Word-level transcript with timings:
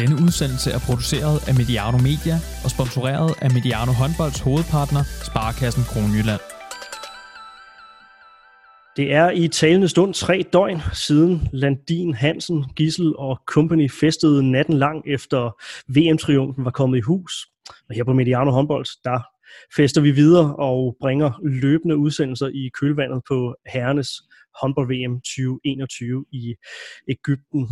Denne 0.00 0.16
udsendelse 0.24 0.70
er 0.70 0.80
produceret 0.88 1.48
af 1.48 1.54
Mediano 1.60 1.98
Media 2.08 2.36
og 2.64 2.70
sponsoreret 2.74 3.30
af 3.44 3.50
Mediano 3.56 3.92
Håndbolds 4.00 4.40
hovedpartner, 4.40 5.02
Sparkassen 5.28 5.84
Kronjylland. 5.90 6.42
Det 8.96 9.06
er 9.20 9.30
i 9.30 9.48
talende 9.48 9.88
stund 9.88 10.14
tre 10.14 10.44
døgn 10.52 10.80
siden 10.92 11.48
Landin, 11.52 12.14
Hansen, 12.14 12.64
Gissel 12.76 13.16
og 13.16 13.40
Company 13.46 13.90
festede 13.90 14.50
natten 14.50 14.78
lang 14.78 15.02
efter 15.06 15.40
VM-triumfen 15.94 16.64
var 16.64 16.70
kommet 16.70 16.98
i 16.98 17.00
hus. 17.00 17.32
Og 17.88 17.94
her 17.94 18.04
på 18.04 18.12
Mediano 18.12 18.50
Håndbold, 18.50 18.86
der 19.04 19.18
fester 19.76 20.00
vi 20.00 20.10
videre 20.10 20.56
og 20.56 20.96
bringer 21.00 21.30
løbende 21.62 21.96
udsendelser 21.96 22.48
i 22.48 22.70
kølvandet 22.80 23.22
på 23.28 23.54
herrenes 23.66 24.10
håndbold-VM 24.60 25.14
2021 25.20 26.24
i 26.32 26.54
Ægypten. 27.08 27.68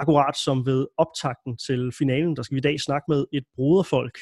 Akkurat 0.00 0.36
som 0.36 0.66
ved 0.66 0.86
optakten 0.96 1.56
til 1.56 1.92
finalen, 1.92 2.36
der 2.36 2.42
skal 2.42 2.54
vi 2.54 2.58
i 2.58 2.68
dag 2.68 2.80
snakke 2.80 3.04
med 3.08 3.24
et 3.32 3.44
broderfolk, 3.54 4.18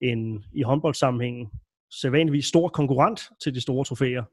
en 0.00 0.44
i 0.52 0.62
håndboldsammenhængen 0.62 1.50
sædvanligvis 1.90 2.46
stor 2.46 2.68
konkurrent 2.68 3.20
til 3.42 3.54
de 3.54 3.60
store 3.60 3.84
trofæer. 3.84 4.24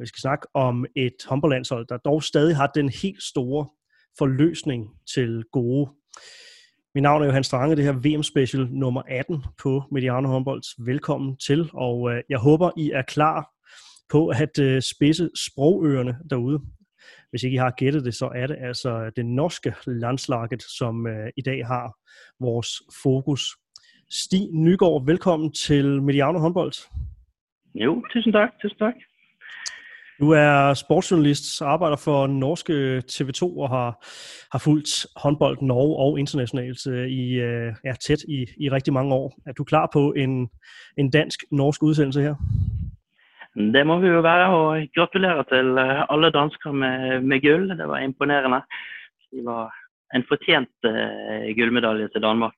Vi 0.00 0.06
skal 0.06 0.20
snakke 0.20 0.46
om 0.54 0.86
et 0.96 1.16
håndboldlandshold, 1.28 1.86
der 1.86 1.96
dog 1.96 2.22
stadig 2.22 2.56
har 2.56 2.66
den 2.66 2.88
helt 2.88 3.22
store 3.22 3.66
forløsning 4.18 4.90
til 5.14 5.44
gode. 5.52 5.90
Mit 6.94 7.02
navn 7.02 7.22
er 7.22 7.26
Johan 7.26 7.44
Strange, 7.44 7.76
det 7.76 7.84
her 7.84 7.92
VM-special 7.92 8.68
nummer 8.70 9.02
18 9.08 9.44
på 9.62 9.82
Mediano 9.90 10.28
Håndbolds. 10.28 10.68
Velkommen 10.78 11.36
til, 11.36 11.70
og 11.72 12.22
jeg 12.28 12.38
håber, 12.38 12.70
I 12.76 12.90
er 12.90 13.02
klar 13.02 13.50
på 14.10 14.28
at 14.28 14.84
spidse 14.84 15.30
sprogørerne 15.46 16.18
derude. 16.30 16.60
Hvis 17.32 17.42
ikke 17.42 17.54
I 17.54 17.58
har 17.58 17.70
gættet 17.70 18.04
det, 18.04 18.14
så 18.14 18.30
er 18.34 18.46
det 18.46 18.56
altså 18.60 19.10
det 19.16 19.26
norske 19.26 19.74
landslaget, 19.86 20.62
som 20.62 21.06
i 21.36 21.42
dag 21.42 21.66
har 21.66 21.96
vores 22.40 22.68
fokus. 23.02 23.42
Stig 24.10 24.48
Nygaard, 24.52 25.06
velkommen 25.06 25.52
til 25.52 26.02
Mediano 26.02 26.38
Håndbold. 26.38 26.72
Jo, 27.74 28.04
tusind 28.12 28.32
tak. 28.32 28.48
Tusind 28.62 28.78
tak. 28.78 28.94
Du 30.20 30.30
er 30.30 30.74
sportsjournalist, 30.74 31.62
arbejder 31.62 31.96
for 31.96 32.26
norske 32.26 33.02
TV2 33.10 33.42
og 33.42 33.68
har, 33.68 34.06
har 34.52 34.58
fulgt 34.58 35.06
håndbold 35.16 35.58
Norge 35.62 35.96
og 35.96 36.18
internationalt 36.18 36.86
i, 37.10 37.38
er 37.84 37.94
tæt 38.06 38.22
i, 38.28 38.46
i 38.56 38.70
rigtig 38.70 38.92
mange 38.92 39.14
år. 39.14 39.38
Er 39.46 39.52
du 39.52 39.64
klar 39.64 39.88
på 39.92 40.12
en, 40.12 40.48
en 40.98 41.10
dansk-norsk 41.10 41.82
udsendelse 41.82 42.22
her? 42.22 42.34
Det 43.56 43.86
må 43.86 43.98
vi 44.00 44.08
jo 44.08 44.20
være, 44.20 44.48
og 44.48 44.88
gratulerer 44.94 45.42
til 45.42 45.78
alle 46.12 46.30
dansker 46.30 46.72
med, 46.72 47.20
med 47.20 47.40
gull. 47.40 47.68
Det 47.68 47.88
var 47.88 47.98
imponerende. 47.98 48.62
Det 49.32 49.44
var 49.44 49.74
en 50.14 50.24
fortjent 50.28 50.76
uh, 50.84 51.56
gullmedalje 51.56 52.08
til 52.08 52.22
Danmark. 52.22 52.54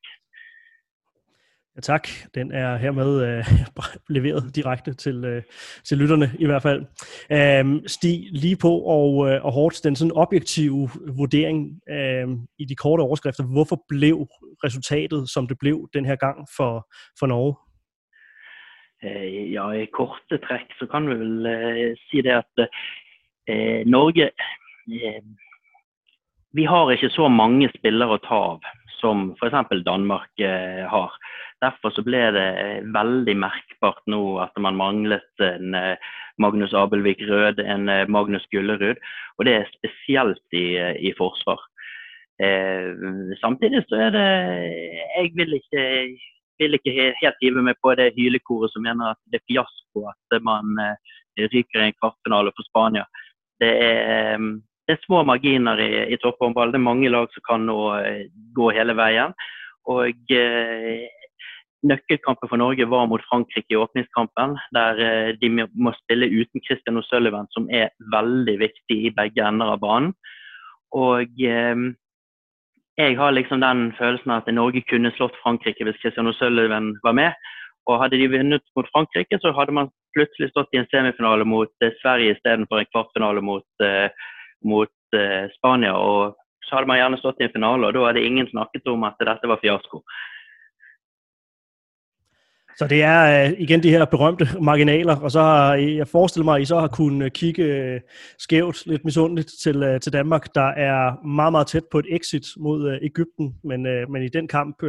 Ja, 1.77 1.81
tak. 1.81 2.09
Den 2.35 2.53
er 2.53 2.77
hermed 2.77 3.23
øh, 3.27 3.45
leveret 4.17 4.57
direkte 4.57 4.95
til, 4.95 5.25
øh, 5.25 5.43
til 5.85 5.99
lytterne 5.99 6.31
i 6.39 6.47
hvert 6.47 6.63
fald. 6.63 6.85
Øhm, 7.33 7.89
Stig, 7.89 8.29
lige 8.31 8.57
på 8.57 8.73
og, 8.79 9.31
øh, 9.31 9.45
og 9.45 9.53
hårdt, 9.53 9.85
den 9.85 9.97
sådan 9.97 10.13
objektive 10.15 10.89
vurdering 11.17 11.81
øh, 11.91 12.29
i 12.59 12.65
de 12.65 12.77
korte 12.77 13.01
overskrifter. 13.01 13.45
Hvorfor 13.45 13.85
blev 13.89 14.29
resultatet, 14.65 15.31
som 15.31 15.49
det 15.49 15.59
blev 15.59 15.89
den 15.95 16.05
her 16.05 16.17
gang 16.17 16.47
for, 16.57 16.89
for 17.19 17.27
Norge? 17.27 17.55
Eh, 19.05 19.53
ja, 19.53 19.67
i 19.77 19.87
korte 19.93 20.39
trekk 20.41 20.73
så 20.79 20.89
kan 20.89 21.09
vi 21.11 21.17
vel 21.21 21.49
eh, 21.51 22.05
si 22.09 22.23
det 22.25 22.39
at 22.39 22.63
eh, 22.65 23.83
Norge 23.85 24.31
Vi 26.55 26.65
har 26.71 26.93
ikke 26.93 27.11
så 27.13 27.29
mange 27.29 27.69
spillere 27.75 28.17
å 28.17 28.23
ta 28.25 28.41
av 28.55 28.69
som 29.01 29.33
f.eks. 29.37 29.73
Danmark 29.85 30.41
har. 30.89 31.17
Derfor 31.61 31.93
så 31.93 32.05
ble 32.07 32.21
det 32.33 32.49
veldig 32.95 33.35
merkbart 33.43 34.01
nå 34.09 34.39
at 34.41 34.55
man 34.63 34.79
manglet 34.79 35.45
en 35.45 35.75
Magnus 36.41 36.73
Abelvik 36.73 37.21
Rød, 37.29 37.61
en 37.61 37.91
Magnus 38.09 38.47
Gullerud. 38.55 39.03
Og 39.37 39.49
det 39.49 39.57
er 39.59 39.73
spesielt 39.75 40.57
i, 40.57 40.79
i 41.11 41.13
forsvar. 41.19 41.61
Eh, 42.43 42.91
samtidig 43.39 43.85
så 43.89 43.95
er 44.07 44.11
det 44.11 44.29
Jeg 45.17 45.31
vil 45.35 45.55
ikke, 45.55 45.83
vil 46.61 46.79
ikke 46.79 47.13
helt 47.21 47.43
hive 47.43 47.65
meg 47.67 47.81
på 47.83 47.95
det 47.99 48.13
hylekoret 48.19 48.73
som 48.73 48.85
mener 48.87 49.13
at 49.13 49.21
det 49.33 49.41
er 49.41 49.47
fiasko 49.51 50.07
at 50.11 50.39
man 50.45 50.79
eh, 50.83 51.15
ryker 51.51 51.83
i 51.83 51.89
en 51.89 51.99
kvartfinale 51.99 52.53
for 52.55 52.69
Spania. 52.69 53.05
Det 53.63 53.71
er, 53.71 54.39
det 54.87 54.95
er 54.95 55.03
små 55.07 55.23
marginer 55.27 55.79
i, 55.83 55.91
i 56.15 56.19
topphåndball. 56.23 56.73
Det 56.73 56.79
er 56.81 56.89
mange 56.89 57.11
lag 57.11 57.27
som 57.35 57.45
kan 57.47 57.67
nå 57.67 57.79
gå 58.55 58.71
hele 58.75 58.97
veien. 58.99 59.35
Og 59.91 60.33
eh, 60.33 61.05
Nøkkelkampen 61.85 62.49
for 62.49 62.57
Norge 62.57 62.87
var 62.89 63.09
mot 63.11 63.25
Frankrike 63.29 63.75
i 63.75 63.77
åpningskampen, 63.77 64.55
der 64.73 65.01
eh, 65.05 65.33
de 65.37 65.51
må 65.53 65.93
spille 65.99 66.31
uten 66.33 66.63
Christian 66.65 66.97
O'Sullivan, 66.97 67.51
som 67.53 67.69
er 67.69 67.93
veldig 68.15 68.55
viktig 68.63 68.99
i 69.05 69.13
begge 69.13 69.45
ender 69.45 69.75
av 69.75 69.83
banen. 69.83 70.15
Og 70.97 71.45
eh, 71.45 71.85
jeg 72.97 73.17
har 73.19 73.35
liksom 73.35 73.61
den 73.61 73.89
følelsen 73.99 74.31
at 74.31 74.47
Norge 74.55 74.83
kunne 74.91 75.11
slått 75.17 75.37
Frankrike 75.43 75.87
hvis 75.87 75.99
Christian 76.03 76.31
O'Sullivan 76.31 76.93
var 77.03 77.17
med. 77.19 77.33
Og 77.91 77.99
hadde 78.01 78.21
de 78.21 78.31
vunnet 78.33 78.65
mot 78.77 78.87
Frankrike, 78.95 79.39
så 79.43 79.53
hadde 79.53 79.75
man 79.77 79.91
plutselig 80.17 80.49
stått 80.51 80.73
i 80.73 80.81
en 80.81 80.89
semifinale 80.93 81.45
mot 81.45 81.85
eh, 81.85 81.93
Sverige 82.01 82.37
istedenfor 82.37 82.81
en 82.81 82.89
kvartfinale 82.93 83.43
mot, 83.45 83.67
eh, 83.85 84.09
mot 84.65 85.19
eh, 85.19 85.51
Spania. 85.59 85.93
Og 85.99 86.39
så 86.65 86.79
hadde 86.79 86.89
man 86.89 87.01
gjerne 87.01 87.19
stått 87.21 87.43
i 87.43 87.49
en 87.49 87.53
finale, 87.53 87.91
og 87.91 87.97
da 87.97 88.07
hadde 88.07 88.25
ingen 88.25 88.49
snakket 88.49 88.89
om 88.89 89.05
at 89.05 89.21
dette 89.21 89.51
var 89.51 89.61
fiasko. 89.61 90.01
Så 92.79 92.87
det 92.87 93.03
er 93.03 93.55
igen 93.59 93.83
de 93.83 93.91
her 93.91 94.05
berømte 94.05 94.49
marginaler, 94.61 95.17
og 95.17 95.31
så 95.31 95.41
har 95.41 95.75
jeg 95.75 96.09
forestiller 96.09 96.45
mig, 96.45 96.57
at 96.57 96.63
I 96.63 96.65
så 96.65 96.81
har 96.81 96.89
kunnet 96.89 97.33
kigge 97.33 98.01
skævt, 98.39 98.87
lidt 98.87 99.05
misundeligt 99.05 99.51
til, 99.63 99.99
til 100.03 100.13
Danmark, 100.13 100.55
der 100.55 100.69
er 100.69 101.27
meget, 101.27 101.53
meget 101.53 101.67
tæt 101.67 101.83
på 101.91 101.99
et 101.99 102.07
exit 102.11 102.47
mod 102.57 102.99
Ægypten, 103.03 103.55
men, 103.65 103.83
men 103.83 104.23
i 104.23 104.29
den 104.29 104.49
kamp 104.49 104.83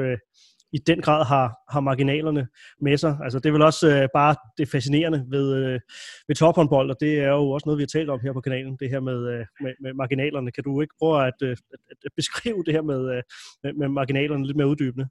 i 0.73 0.77
den 0.77 1.01
grad 1.01 1.25
har, 1.25 1.53
har 1.69 1.79
marginalerne 1.79 2.47
med 2.81 2.97
sig. 2.97 3.17
Altså, 3.23 3.39
det 3.39 3.49
er 3.49 3.53
vel 3.53 3.61
også 3.61 4.07
bare 4.13 4.35
det 4.57 4.69
fascinerende 4.69 5.25
ved, 5.29 5.79
ved 6.27 6.35
tophåndbold, 6.35 6.89
og 6.89 6.97
det 6.99 7.19
er 7.19 7.29
jo 7.29 7.49
også 7.49 7.65
noget, 7.65 7.77
vi 7.77 7.81
har 7.81 7.99
talt 7.99 8.09
om 8.09 8.19
her 8.19 8.33
på 8.33 8.41
kanalen, 8.41 8.77
det 8.79 8.89
her 8.89 8.99
med, 8.99 9.45
med, 9.61 9.73
med 9.81 9.93
marginalerne. 9.93 10.51
Kan 10.51 10.63
du 10.63 10.81
ikke 10.81 10.93
prøve 10.99 11.27
at, 11.27 11.33
at, 11.41 11.57
at 12.05 12.11
beskrive 12.15 12.63
det 12.65 12.73
her 12.73 12.81
med, 12.81 13.21
med, 13.63 13.73
med 13.73 13.87
marginalerne 13.87 14.45
lidt 14.45 14.57
mere 14.57 14.67
uddybende? 14.67 15.07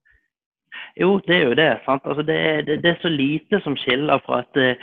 Jo, 1.00 1.18
det 1.26 1.36
er 1.36 1.48
jo 1.48 1.54
det. 1.58 1.70
Altså, 1.88 2.22
det, 2.22 2.36
er, 2.36 2.62
det, 2.62 2.82
det, 2.82 2.90
er 2.90 3.02
så 3.02 3.10
lite 3.10 3.60
som 3.64 3.76
skiller 3.76 4.20
fra 4.26 4.44
at 4.44 4.60
eh, 4.60 4.76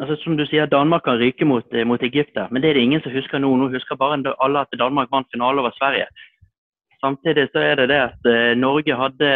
altså, 0.00 0.16
Som 0.22 0.36
du 0.36 0.46
sier, 0.46 0.66
Danmark 0.66 1.04
kan 1.04 1.18
ryke 1.18 1.44
mot, 1.44 1.66
eh, 1.74 1.86
mot 1.86 2.02
Egypt, 2.02 2.38
men 2.50 2.62
det 2.62 2.70
er 2.70 2.74
det 2.74 2.86
ingen 2.86 3.02
som 3.02 3.12
husker 3.12 3.38
nå. 3.38 3.50
Nå 3.56 3.68
husker 3.74 3.98
bare 3.98 4.34
alle 4.40 4.62
at 4.62 4.78
Danmark 4.78 5.10
vant 5.12 5.30
finale 5.34 5.60
over 5.60 5.74
Sverige. 5.78 6.06
Samtidig 7.04 7.48
så 7.52 7.58
er 7.58 7.74
det 7.74 7.88
det 7.88 8.00
at 8.10 8.30
eh, 8.30 8.56
Norge 8.58 8.96
hadde 8.96 9.30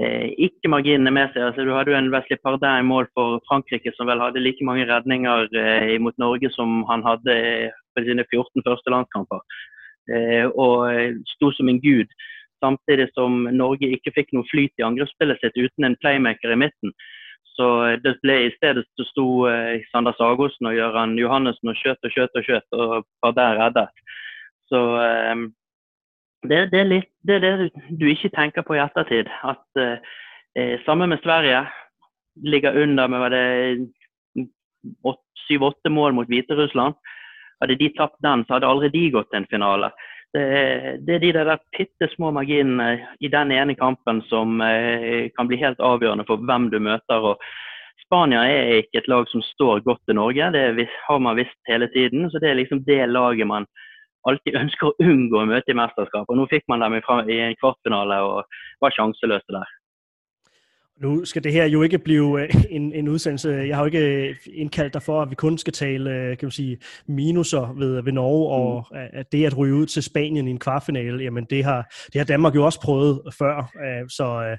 eh, 0.00 0.28
ikke 0.46 0.68
marginene 0.68 1.12
med 1.14 1.32
seg. 1.32 1.42
altså 1.46 1.64
Du 1.64 1.72
hadde 1.74 1.92
jo 1.92 1.98
en 1.98 2.12
Wesley 2.14 2.38
Pardin 2.42 2.82
i 2.82 2.88
mål 2.90 3.08
for 3.14 3.40
Frankrike, 3.48 3.92
som 3.96 4.10
vel 4.10 4.20
hadde 4.20 4.42
like 4.42 4.64
mange 4.64 4.86
redninger 4.90 5.48
eh, 5.62 5.96
mot 6.00 6.16
Norge 6.18 6.50
som 6.56 6.82
han 6.90 7.04
hadde 7.06 7.36
på 7.94 8.04
sine 8.04 8.24
14 8.32 8.66
første 8.66 8.92
landskamper. 8.92 9.40
Og 10.54 10.86
sto 11.26 11.48
som 11.50 11.66
en 11.68 11.80
gud 11.82 12.06
samtidig 12.64 13.08
som 13.14 13.44
Norge 13.52 13.88
ikke 13.96 14.14
fikk 14.16 14.32
noe 14.36 14.46
flyt 14.50 14.74
i 14.80 14.86
angrepsspillet 14.86 15.42
sitt 15.42 15.56
uten 15.58 15.88
en 15.88 15.98
playmaker 16.02 16.54
i 16.54 16.58
midten. 16.66 16.94
Så 17.56 17.68
det 18.04 18.18
ble 18.20 18.36
i 18.46 18.54
stedet 18.58 18.84
så 18.98 19.06
sto 19.08 19.26
eh, 19.48 19.84
Sander 19.88 20.16
Sagosen 20.18 20.68
og 20.68 20.76
Gøran 20.76 21.16
Johannessen 21.16 21.72
og 21.72 21.78
skjøt 21.78 22.04
og 22.04 22.12
skjøt 22.12 22.36
og 22.36 22.44
skjøt, 22.44 22.66
og 22.76 23.06
var 23.24 23.36
der 23.38 23.60
reddet. 23.62 24.04
Så 24.68 24.82
eh, 25.00 25.46
det, 26.50 26.60
det, 26.74 26.82
er 26.82 26.90
litt, 26.90 27.10
det, 27.24 27.38
er 27.38 27.64
det 27.64 27.96
du 27.96 28.06
ikke 28.10 28.34
tenker 28.36 28.66
på 28.66 28.76
i 28.76 28.82
ettertid. 28.84 29.32
At 29.42 29.82
eh, 29.82 30.14
Sammen 30.86 31.10
med 31.12 31.20
Sverige 31.20 31.66
ligger 32.40 32.76
under 32.80 33.08
med 33.12 33.20
var 33.20 33.32
det 33.34 33.44
syv-åtte 35.46 35.90
mål 35.92 36.14
mot 36.16 36.28
Hviterussland. 36.28 36.96
Hadde 37.60 37.76
de 37.76 37.88
tapt 37.96 38.16
den, 38.24 38.44
så 38.44 38.56
hadde 38.56 38.68
aldri 38.68 38.88
de 38.92 39.02
gått 39.12 39.28
til 39.32 39.42
en 39.42 39.50
finale. 39.50 39.90
Det, 40.34 40.46
det 41.06 41.14
er 41.14 41.22
de 41.22 41.32
der 41.36 41.60
bitte 41.76 42.08
små 42.12 42.32
marginene 42.34 43.06
i 43.24 43.30
den 43.32 43.52
ene 43.54 43.76
kampen 43.78 44.20
som 44.30 44.60
eh, 44.60 45.30
kan 45.36 45.48
bli 45.48 45.60
helt 45.60 45.80
avgjørende 45.80 46.26
for 46.28 46.42
hvem 46.42 46.68
du 46.72 46.78
møter. 46.82 47.30
og 47.32 47.40
Spania 48.04 48.42
er 48.46 48.82
ikke 48.82 49.00
et 49.00 49.08
lag 49.10 49.26
som 49.30 49.42
står 49.42 49.82
godt 49.86 50.02
til 50.06 50.18
Norge, 50.18 50.50
det 50.52 50.88
har 51.08 51.18
man 51.18 51.38
visst 51.38 51.58
hele 51.70 51.88
tiden. 51.94 52.30
Så 52.30 52.42
det 52.42 52.50
er 52.50 52.60
liksom 52.60 52.84
det 52.86 53.06
laget 53.08 53.46
man 53.46 53.66
alltid 54.28 54.58
ønsker 54.62 54.90
å 54.90 54.96
unngå 55.02 55.42
å 55.42 55.48
møte 55.48 55.72
i 55.72 55.78
mesterskap. 55.78 56.28
Og 56.28 56.38
nå 56.38 56.46
fikk 56.52 56.66
man 56.70 56.84
dem 56.84 56.98
i 56.98 57.40
en 57.48 57.58
kvartfinale 57.60 58.20
og 58.26 58.60
var 58.84 58.94
sjanseløse 58.94 59.58
der. 59.58 59.75
Nu 61.02 61.24
skal 61.24 61.44
det 61.44 61.52
her 61.52 61.64
jo 61.64 61.82
ikke 61.82 61.98
blive 61.98 62.42
øh, 62.42 62.54
en, 62.76 62.92
en 62.92 63.08
udsendelse. 63.08 63.48
Jeg 63.48 63.76
har 63.76 63.82
jo 63.82 63.86
ikke 63.86 64.28
øh, 64.28 64.36
indkaldt 64.52 64.94
dig 64.94 65.02
for, 65.02 65.22
at 65.22 65.30
vi 65.30 65.34
kun 65.34 65.58
skal 65.58 65.72
tale 65.72 66.10
øh, 66.10 66.38
kan 66.38 66.46
man 66.46 66.50
sige, 66.50 66.78
minuser 67.08 67.72
ved, 67.72 68.02
ved 68.02 68.12
Norge, 68.12 68.48
og 68.52 68.86
mm. 68.90 68.96
at 69.12 69.32
det 69.32 69.46
at 69.46 69.58
ryge 69.58 69.74
ud 69.74 69.86
til 69.86 70.02
Spanien 70.02 70.48
i 70.48 70.50
en 70.50 70.58
kvartfinale, 70.58 71.22
jamen 71.24 71.46
det 71.50 71.64
har, 71.64 71.94
det 72.12 72.18
har 72.18 72.24
Danmark 72.24 72.54
jo 72.54 72.64
også 72.64 72.80
prøvet 72.80 73.20
før. 73.38 73.72
Så 74.08 74.56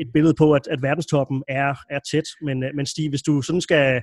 et 0.00 0.12
billede 0.12 0.34
på, 0.38 0.52
at, 0.52 0.68
at 0.70 0.82
verdenstoppen 0.82 1.42
er, 1.48 1.74
er 1.90 1.98
tæt. 2.10 2.24
Men, 2.42 2.64
men 2.74 2.86
Stig, 2.86 3.08
hvis 3.08 3.22
du 3.22 3.42
sådan 3.42 3.60
skal, 3.60 4.02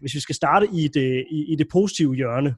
hvis 0.00 0.14
vi 0.14 0.20
skal 0.20 0.34
starte 0.34 0.66
i 0.72 0.88
det, 0.88 1.26
i, 1.30 1.52
i 1.52 1.56
det 1.56 1.66
positive 1.72 2.14
hjørne, 2.14 2.54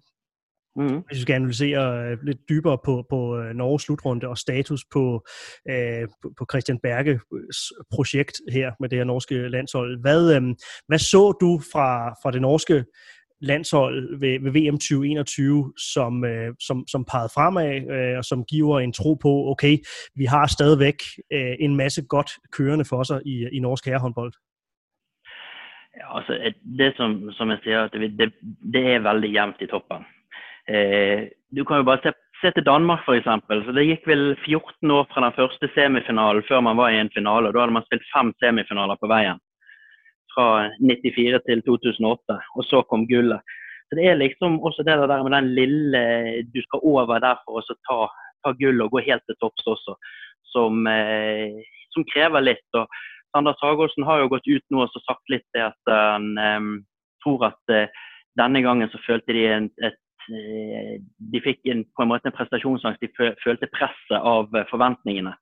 Mm. 0.77 1.03
Hvis 1.07 1.17
vi 1.19 1.23
skal 1.23 1.35
analysere 1.35 2.11
øh, 2.11 2.19
lidt 2.23 2.39
dybere 2.49 2.79
på, 2.85 3.07
på 3.11 3.39
øh, 3.39 3.55
Norges 3.55 3.83
slutrunde 3.83 4.29
og 4.29 4.39
status 4.39 4.85
på, 4.93 5.27
øh, 5.71 6.09
på 6.39 6.47
Christian 6.51 6.79
Berges 6.79 7.73
projekt 7.95 8.41
her 8.53 8.73
med 8.81 8.89
det 8.89 8.99
her 8.99 9.05
norske 9.05 9.49
landshold. 9.49 10.01
Hvad, 10.01 10.37
øh, 10.37 10.43
hvad 10.89 10.99
så 10.99 11.33
du 11.41 11.61
fra, 11.73 12.11
fra 12.23 12.31
det 12.31 12.43
norske 12.43 12.85
landshold 13.41 14.21
ved, 14.21 14.41
ved 14.41 14.53
VM 14.53 14.79
2021, 14.79 15.73
som, 15.93 16.25
øh, 16.25 16.55
som, 16.61 16.87
som 16.89 17.05
pegede 17.05 17.33
fremad, 17.35 17.75
øh, 17.95 18.19
og 18.19 18.25
som 18.25 18.45
giver 18.45 18.81
en 18.81 18.93
tro 18.93 19.15
på, 19.15 19.33
okay, 19.53 19.79
vi 20.15 20.25
har 20.25 20.47
stadigvæk 20.47 20.99
øh, 21.33 21.55
en 21.61 21.77
masse 21.77 22.03
godt 22.07 22.31
kørende 22.53 22.85
for 22.85 23.03
sig 23.03 23.21
i, 23.27 23.49
i 23.53 23.59
norsk 23.61 23.87
herrehåndbold? 23.87 24.33
Ja, 25.97 26.17
altså, 26.17 26.53
det 26.79 26.97
som, 26.97 27.33
som 27.33 27.51
jeg 27.51 27.59
siger, 27.63 27.89
det, 27.89 28.19
det, 28.19 28.33
det 28.73 28.87
er 28.95 28.99
veldig 28.99 29.35
jevnt 29.35 29.57
i 29.61 29.67
toppen. 29.67 30.05
Eh, 30.69 31.29
du 31.51 31.65
kan 31.65 31.83
jo 31.83 31.87
bare 31.89 32.01
se, 32.03 32.13
se 32.41 32.53
til 32.57 32.65
Danmark, 32.67 33.05
f.eks. 33.05 33.29
Det 33.77 33.87
gikk 33.87 34.07
vel 34.09 34.25
14 34.47 34.91
år 34.91 35.09
fra 35.11 35.27
den 35.27 35.37
første 35.37 35.69
semifinalen 35.75 36.47
før 36.49 36.65
man 36.65 36.79
var 36.81 36.95
i 36.95 37.01
en 37.03 37.13
finale. 37.15 37.49
og 37.49 37.55
Da 37.55 37.65
hadde 37.65 37.77
man 37.77 37.87
spilt 37.87 38.07
fem 38.13 38.33
semifinaler 38.43 39.01
på 39.01 39.11
veien. 39.13 39.41
Fra 40.35 40.71
94 40.81 41.43
til 41.47 41.63
2008. 41.69 42.39
Og 42.57 42.69
så 42.71 42.83
kom 42.89 43.07
gullet. 43.11 43.41
Så 43.89 44.01
Det 44.01 44.09
er 44.09 44.21
liksom 44.21 44.61
også 44.65 44.83
det 44.83 44.97
der 44.97 45.23
med 45.23 45.33
den 45.37 45.55
lille 45.55 46.03
Du 46.55 46.61
skal 46.63 46.81
over 46.83 47.19
der 47.21 47.37
for 47.45 47.61
å 47.61 47.81
ta, 47.89 47.99
ta 48.45 48.53
gull 48.59 48.81
og 48.83 48.91
gå 48.91 49.05
helt 49.05 49.23
til 49.29 49.37
topps 49.41 49.67
også, 49.67 49.95
som, 50.55 50.87
eh, 50.87 51.61
som 51.93 52.05
krever 52.15 52.41
litt. 52.41 52.69
og 52.75 52.89
Sander 53.35 53.55
Sagosen 53.61 54.05
har 54.07 54.23
jo 54.23 54.31
gått 54.31 54.47
ut 54.47 54.65
nå 54.71 54.85
og 54.87 54.91
sagt 55.05 55.31
litt 55.33 55.47
det 55.55 55.65
at 55.67 55.91
han 55.91 56.39
um, 56.39 56.69
tror 57.25 57.49
at 57.51 57.73
uh, 57.75 57.91
denne 58.39 58.63
gangen 58.63 58.91
så 58.93 59.01
følte 59.03 59.35
de 59.35 59.47
en, 59.51 59.67
et 59.83 59.99
de 60.29 61.41
fikk 61.45 61.67
en, 61.73 61.83
på 61.97 62.05
en 62.05 62.11
måte 62.13 62.31
en 62.31 62.37
prestasjonsangst. 62.37 63.03
De 63.03 63.35
følte 63.43 63.71
presset 63.75 64.17
av 64.21 64.49
eh, 64.55 64.67
forventningene. 64.71 65.35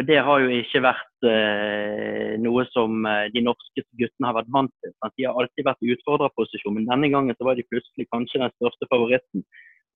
For 0.00 0.06
Det 0.08 0.16
har 0.24 0.40
jo 0.40 0.52
ikke 0.54 0.80
vært 0.80 1.26
eh, 1.28 2.36
noe 2.40 2.62
som 2.72 3.04
eh, 3.04 3.26
de 3.34 3.42
norske 3.44 3.84
guttene 4.00 4.28
har 4.30 4.38
vært 4.38 4.52
vant 4.54 4.72
til. 4.80 4.92
Sant? 4.96 5.14
De 5.18 5.26
har 5.28 5.36
alltid 5.36 5.66
vært 5.66 5.84
i 5.84 5.90
utfordrerposisjon, 5.92 6.76
men 6.78 6.86
denne 6.88 7.10
gangen 7.12 7.36
så 7.36 7.48
var 7.48 7.58
de 7.58 7.66
plutselig 7.68 8.06
kanskje 8.08 8.40
den 8.40 8.54
største 8.54 8.88
favoritten 8.88 9.44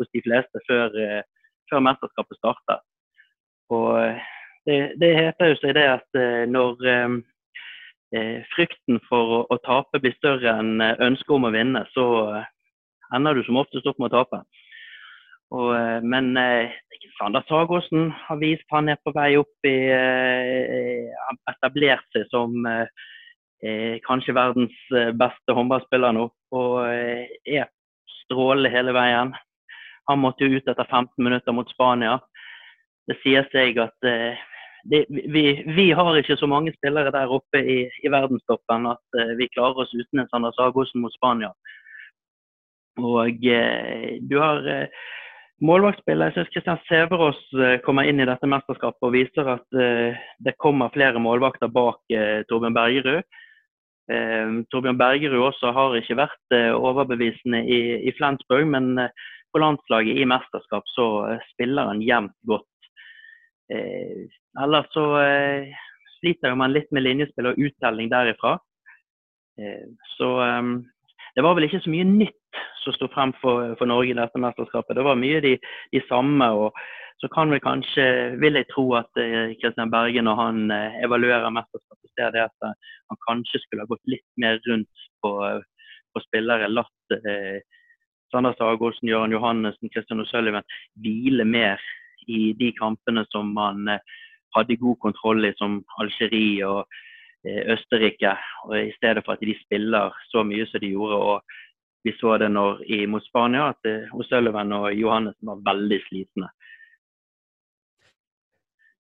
hos 0.01 0.11
de 0.13 0.25
fleste 0.27 0.65
før, 0.69 0.99
eh, 1.01 1.23
før 1.73 1.85
mesterskapet 1.87 2.41
startet. 2.41 2.85
Og 3.73 3.97
det, 4.69 4.79
det, 5.01 5.15
heter 5.17 5.55
jo 5.55 5.61
seg 5.63 5.73
det 5.79 5.87
at 5.95 6.21
eh, 6.21 6.45
når 6.53 6.85
frykten 8.53 9.01
for 9.09 9.39
å, 9.39 9.39
å, 9.51 9.57
tape 9.65 9.99
blir 10.05 10.13
større 10.21 10.53
enn 10.61 10.85
ønsket 10.85 11.33
om 11.35 11.49
å 11.49 11.55
vinne, 11.55 11.81
så 11.97 12.05
ender 13.15 13.35
du 13.35 13.45
som 13.47 13.59
oftest 13.61 13.87
opp 13.87 14.01
med 14.03 14.13
å 14.13 14.23
tape. 14.23 14.43
Og, 15.55 15.71
eh, 15.77 16.01
men 16.03 16.35
eh, 16.41 16.73
Sander 17.19 17.45
Sagåsen 17.49 18.11
har 18.27 18.39
vist 18.41 18.67
han 18.73 18.91
er 18.91 18.99
på 19.05 19.13
vei 19.15 19.35
opp 19.39 19.69
i 19.69 19.75
eh, 19.93 21.11
etablert 21.53 22.07
seg 22.15 22.27
som 22.33 22.55
eh, 22.67 24.01
kanskje 24.07 24.35
verdens 24.37 24.75
eh, 24.95 25.13
beste 25.15 25.57
håndballspiller 25.57 26.17
nå. 26.17 26.29
Og 26.57 26.79
eh, 26.89 27.29
er 27.59 27.71
strålende 28.25 28.73
hele 28.73 28.95
veien. 28.97 29.35
Han 30.11 30.23
måtte 30.25 30.47
jo 30.47 30.59
ut 30.59 30.69
etter 30.69 30.89
15 30.89 31.13
minutter 31.23 31.55
mot 31.57 31.71
Spania. 31.73 32.19
Det 33.09 33.19
sier 33.21 33.47
seg 33.53 33.79
at 33.81 33.97
det, 34.05 35.01
vi, 35.09 35.43
vi, 35.77 35.85
har 35.97 36.17
ikke 36.17 36.37
så 36.41 36.49
mange 36.49 36.73
spillere 36.77 37.13
der 37.13 37.33
oppe 37.33 37.61
i, 37.61 37.77
i 38.05 38.13
verdenstoppen 38.13 38.89
at 38.89 39.19
vi 39.37 39.49
klarer 39.53 39.85
oss 39.85 39.93
uten 39.93 40.23
en 40.23 40.29
Sander 40.31 40.53
Sagosen 40.57 41.05
mot 41.05 41.13
Spania. 41.17 41.51
Og 43.01 43.47
eh, 43.47 44.19
du 44.23 44.37
har 44.39 44.67
eh, 44.71 45.05
målvaktspiller. 45.65 46.31
Jeg 46.31 46.37
syns 46.37 46.53
Kristian 46.55 46.83
Sæverås 46.89 47.41
eh, 47.59 47.79
kommer 47.87 48.07
inn 48.07 48.23
i 48.23 48.29
dette 48.29 48.49
mesterskapet 48.51 49.09
og 49.09 49.15
viser 49.15 49.51
at 49.57 49.67
det 50.45 50.55
kommer 50.63 50.93
flere 50.95 51.23
målvakter 51.23 51.73
bak 51.73 52.03
Torbjørn 52.49 52.77
Bergerud. 52.77 53.25
Torbjørn 54.71 55.01
Bergerud 55.01 55.47
også 55.49 55.73
har 55.73 55.97
ikke 55.97 56.19
vært 56.19 56.57
overbevisende 56.77 57.63
i, 57.65 57.81
i 58.05 58.13
Flensburg, 58.19 58.67
men 58.69 59.09
på 59.55 59.63
landslaget 59.63 60.21
i 60.21 60.27
mesterskap 60.29 60.85
så 60.93 61.07
spiller 61.55 61.89
han 61.89 62.03
jevnt 62.05 62.37
godt. 62.45 62.69
ellers 63.73 64.91
så 64.93 65.07
sliter 66.19 66.53
man 66.55 66.75
litt 66.77 66.93
med 66.93 67.07
linjespill 67.07 67.49
og 67.49 67.57
uttelling 67.65 68.13
derifra. 68.13 68.59
så 70.19 70.31
det 71.35 71.43
var 71.43 71.57
vel 71.57 71.67
ikke 71.67 71.81
så 71.81 71.91
mye 71.91 72.07
nytt 72.07 72.44
som 72.83 72.97
sto 72.97 73.09
frem 73.13 73.33
for, 73.41 73.75
for, 73.79 73.91
Norge 73.91 74.13
i 74.13 74.19
dette 74.19 74.41
mesterskapet. 74.41 74.97
Det 74.99 75.07
var 75.07 75.19
mye 75.21 75.41
de, 75.45 75.57
de 75.93 76.03
samme. 76.09 76.51
og 76.51 76.73
så 77.23 77.29
kan 77.33 77.51
vi 77.51 77.61
kanskje, 77.63 78.07
vil 78.43 78.59
jeg 78.59 78.69
tro 78.73 78.89
at 78.99 79.11
Kristian 79.15 79.87
eh, 79.87 79.93
Berge, 79.93 80.23
når 80.23 80.41
han 80.41 80.71
eh, 80.75 80.99
evaluerer 81.07 81.55
mesterskapet, 81.55 82.11
ser 82.19 82.35
det 82.35 82.43
at 82.47 82.67
eh, 82.67 82.75
han 83.11 83.21
kanskje 83.29 83.63
skulle 83.63 83.87
ha 83.87 83.91
gått 83.91 84.11
litt 84.11 84.27
mer 84.37 84.59
rundt 84.69 85.07
på, 85.23 85.31
på 86.13 86.25
spillere. 86.27 86.69
Latt 86.73 87.17
eh, 87.17 87.63
Sander 88.35 88.55
Sagolsen, 88.59 89.09
Jøran 89.09 89.33
Johannessen, 89.33 89.91
Kristian 89.95 90.23
O'Sullivan 90.25 90.67
hvile 91.03 91.47
mer 91.47 91.83
i 92.27 92.53
de 92.59 92.73
kampene 92.79 93.25
som 93.31 93.53
man 93.55 93.89
eh, 93.89 94.03
hadde 94.57 94.81
god 94.81 94.99
kontroll 95.03 95.47
i, 95.47 95.53
som 95.59 95.81
Algerie 96.03 96.67
og 96.67 96.83
eh, 97.47 97.63
Østerrike. 97.75 98.35
Og 98.67 98.77
I 98.81 98.95
stedet 98.97 99.25
for 99.25 99.37
at 99.37 99.45
de 99.45 99.55
spiller 99.63 100.15
så 100.31 100.43
mye 100.47 100.67
som 100.71 100.83
de 100.83 100.95
gjorde. 100.95 101.21
og 101.21 101.61
vi 102.05 102.13
så 102.19 102.37
det 102.39 102.51
når, 102.53 102.83
i, 102.85 103.05
mot 103.09 103.25
Spania, 103.25 103.71
at 103.73 103.89
uh, 103.89 104.13
O'Sullivan 104.19 104.75
og 104.77 104.91
Johannes 104.93 105.37
var 105.41 105.63
veldig 105.65 106.01
slitne. 106.09 106.51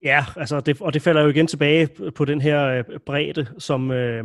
Ja, 0.05 0.25
altså 0.37 0.61
det, 0.61 0.81
og 0.81 0.95
det 0.95 1.03
falder 1.03 1.23
jo 1.23 1.29
igen 1.29 1.47
tilbage 1.47 1.89
på 2.17 2.25
den 2.25 2.41
her 2.41 2.65
øh, 2.67 2.85
bredde, 3.07 3.47
som, 3.59 3.91
øh, 3.91 4.25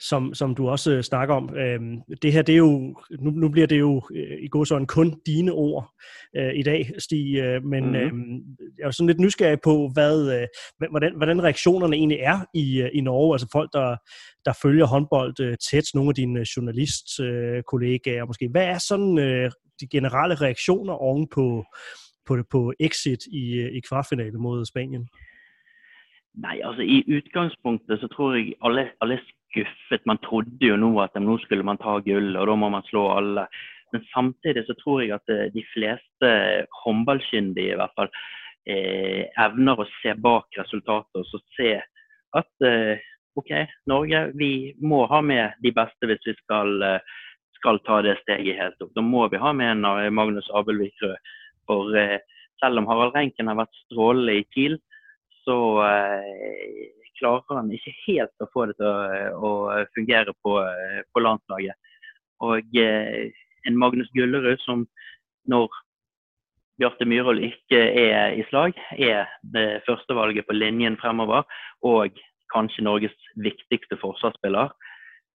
som, 0.00 0.34
som 0.34 0.54
du 0.54 0.68
også 0.68 1.02
snakker 1.02 1.34
om. 1.34 1.56
Øh, 1.56 1.80
det 2.22 2.32
her, 2.32 2.42
det 2.42 2.52
er 2.52 2.56
jo, 2.56 2.96
nu, 3.20 3.30
nu 3.30 3.48
bliver 3.48 3.66
det 3.66 3.78
jo 3.78 4.02
øh, 4.14 4.38
i 4.42 4.48
går 4.48 4.64
sådan 4.64 4.86
kun 4.86 5.20
dine 5.26 5.52
ord 5.52 5.90
øh, 6.36 6.54
i 6.54 6.62
dag, 6.62 6.90
Stig, 6.98 7.36
øh, 7.36 7.64
men 7.64 7.84
mm-hmm. 7.84 7.98
øh, 7.98 8.40
jeg 8.78 8.86
er 8.86 8.90
sådan 8.90 9.06
lidt 9.06 9.20
nysgerrig 9.20 9.58
på, 9.64 9.90
hvad, 9.94 10.40
øh, 10.40 10.46
hvordan, 10.90 11.16
hvordan 11.16 11.42
reaktionerne 11.42 11.96
egentlig 11.96 12.18
er 12.20 12.40
i, 12.54 12.82
øh, 12.82 12.90
i 12.94 13.00
Norge, 13.00 13.34
altså 13.34 13.48
folk, 13.52 13.70
der, 13.72 13.96
der 14.44 14.52
følger 14.62 14.86
håndbold 14.86 15.40
øh, 15.40 15.56
tæt, 15.70 15.84
nogle 15.94 16.08
af 16.08 16.14
dine 16.14 16.44
journalistkollegaer 16.56 18.22
øh, 18.22 18.26
måske. 18.26 18.48
Hvad 18.50 18.64
er 18.64 18.78
sådan 18.78 19.18
øh, 19.18 19.50
de 19.80 19.86
generelle 19.86 20.34
reaktioner 20.34 20.92
oven 20.92 21.28
på, 21.34 21.64
på, 22.26 22.40
på 22.50 22.72
exit 22.80 23.26
i, 23.32 23.44
øh, 23.62 23.76
i 23.78 23.80
kvartfinale 23.88 24.38
mot 24.38 24.66
Spanien? 24.68 25.08
Nei, 26.34 26.58
altså 26.66 26.82
I 26.82 27.04
utgangspunktet 27.14 28.00
så 28.00 28.08
tror 28.10 28.34
jeg 28.34 28.56
alle, 28.66 28.88
alle 29.04 29.20
skuffet. 29.22 30.02
Man 30.06 30.18
trodde 30.24 30.66
jo 30.66 30.76
nå 30.76 30.90
at 31.02 31.14
nå 31.20 31.38
skulle 31.44 31.66
man 31.66 31.78
ta 31.78 32.00
gull, 32.02 32.34
og 32.36 32.48
da 32.50 32.56
må 32.58 32.70
man 32.74 32.86
slå 32.88 33.06
alle. 33.14 33.46
Men 33.94 34.02
samtidig 34.10 34.64
så 34.66 34.74
tror 34.80 35.02
jeg 35.02 35.14
at 35.14 35.30
eh, 35.30 35.52
de 35.54 35.62
fleste 35.70 36.30
håndballkyndige 36.82 37.76
i 37.76 37.78
hvert 37.78 37.94
fall 37.98 38.10
eh, 38.66 39.28
evner 39.44 39.78
å 39.78 39.90
se 40.00 40.16
bak 40.18 40.58
resultatet 40.58 41.20
og 41.20 41.28
så 41.28 41.40
se 41.54 41.76
at 42.34 42.66
eh, 42.66 43.04
OK, 43.38 43.52
Norge, 43.90 44.24
vi 44.34 44.74
må 44.82 45.04
ha 45.10 45.20
med 45.22 45.54
de 45.62 45.70
beste 45.74 46.10
hvis 46.10 46.26
vi 46.26 46.34
skal, 46.38 46.84
skal 47.58 47.80
ta 47.86 47.96
det 48.06 48.12
steget 48.20 48.60
helt 48.60 48.84
opp. 48.84 48.92
Da 48.94 49.02
må 49.02 49.24
vi 49.30 49.40
ha 49.42 49.50
med 49.50 49.72
en 49.72 50.14
Magnus 50.14 50.46
Abelvik 50.54 51.02
Rød. 51.02 51.32
For 51.68 51.94
eh, 51.98 52.18
selv 52.62 52.80
om 52.80 52.88
Harald 52.90 53.16
Renken 53.16 53.50
har 53.50 53.58
vært 53.58 53.80
strålende 53.84 54.38
i 54.40 54.44
Kiel, 54.54 54.76
så 55.44 55.56
eh, 55.84 56.84
klarer 57.18 57.60
han 57.60 57.72
ikke 57.74 57.94
helt 58.06 58.42
å 58.44 58.50
få 58.52 58.68
det 58.70 58.76
til 58.80 58.88
å, 58.88 59.48
å 59.48 59.52
fungere 59.94 60.34
på, 60.44 60.58
på, 61.12 61.24
landslaget. 61.24 61.92
Og 62.44 62.78
eh, 62.80 63.32
en 63.68 63.80
Magnus 63.80 64.10
Gullerud 64.16 64.60
som 64.64 64.86
når 65.50 65.72
Bjarte 66.80 67.06
Myhrvold 67.06 67.44
ikke 67.46 67.78
er 67.78 68.34
i 68.34 68.44
slag, 68.48 68.74
er 68.98 69.28
det 69.54 69.84
førstevalget 69.86 70.48
på 70.48 70.56
linjen 70.56 70.98
fremover. 70.98 71.44
Og 71.86 72.16
kanskje 72.50 72.84
Norges 72.86 73.14
viktigste 73.42 73.98
forsvarsspiller. 74.00 74.72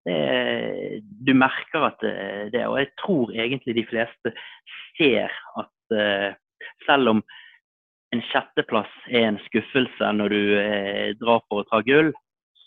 Det, 0.06 0.18
du 1.26 1.32
merker 1.37 1.88
at 1.90 2.02
det, 2.52 2.62
og 2.64 2.78
jeg 2.80 2.90
tror 3.02 3.32
egentlig 3.35 3.75
de 3.76 3.87
fleste 3.90 4.32
ser 4.97 5.35
at 5.58 5.70
selv 6.87 7.14
om 7.14 7.23
en 8.14 8.23
sjetteplass 8.30 8.90
er 9.12 9.26
en 9.28 9.40
skuffelse 9.49 10.12
når 10.16 10.33
du 10.33 10.40
eh, 10.61 11.11
drar 11.21 11.42
for 11.49 11.62
å 11.62 11.68
ta 11.68 11.83
gull, 11.85 12.11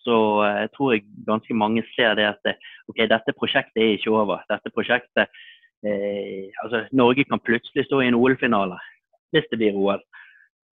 så 0.04 0.18
eh, 0.46 0.68
tror 0.76 0.94
jeg 0.96 1.08
ganske 1.28 1.58
mange 1.58 1.84
ser 1.96 2.16
det 2.20 2.28
at 2.30 2.54
ok, 2.92 3.04
dette 3.10 3.36
prosjektet 3.38 3.82
er 3.82 3.96
ikke 3.96 4.14
over. 4.14 4.44
Dette 4.52 4.74
prosjektet 4.74 5.28
eh, 5.86 6.50
altså 6.64 6.86
Norge 6.94 7.26
kan 7.30 7.42
plutselig 7.42 7.88
stå 7.88 8.02
i 8.02 8.10
en 8.12 8.18
OL-finale 8.20 8.80
hvis 9.32 9.48
det 9.52 9.62
blir 9.62 9.78
OL. 9.80 10.02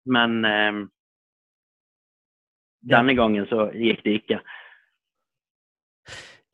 Men 0.06 0.42
eh, 0.46 0.82
denne 2.92 3.16
gangen 3.18 3.46
så 3.50 3.70
gikk 3.74 4.02
det 4.06 4.18
ikke. 4.22 4.42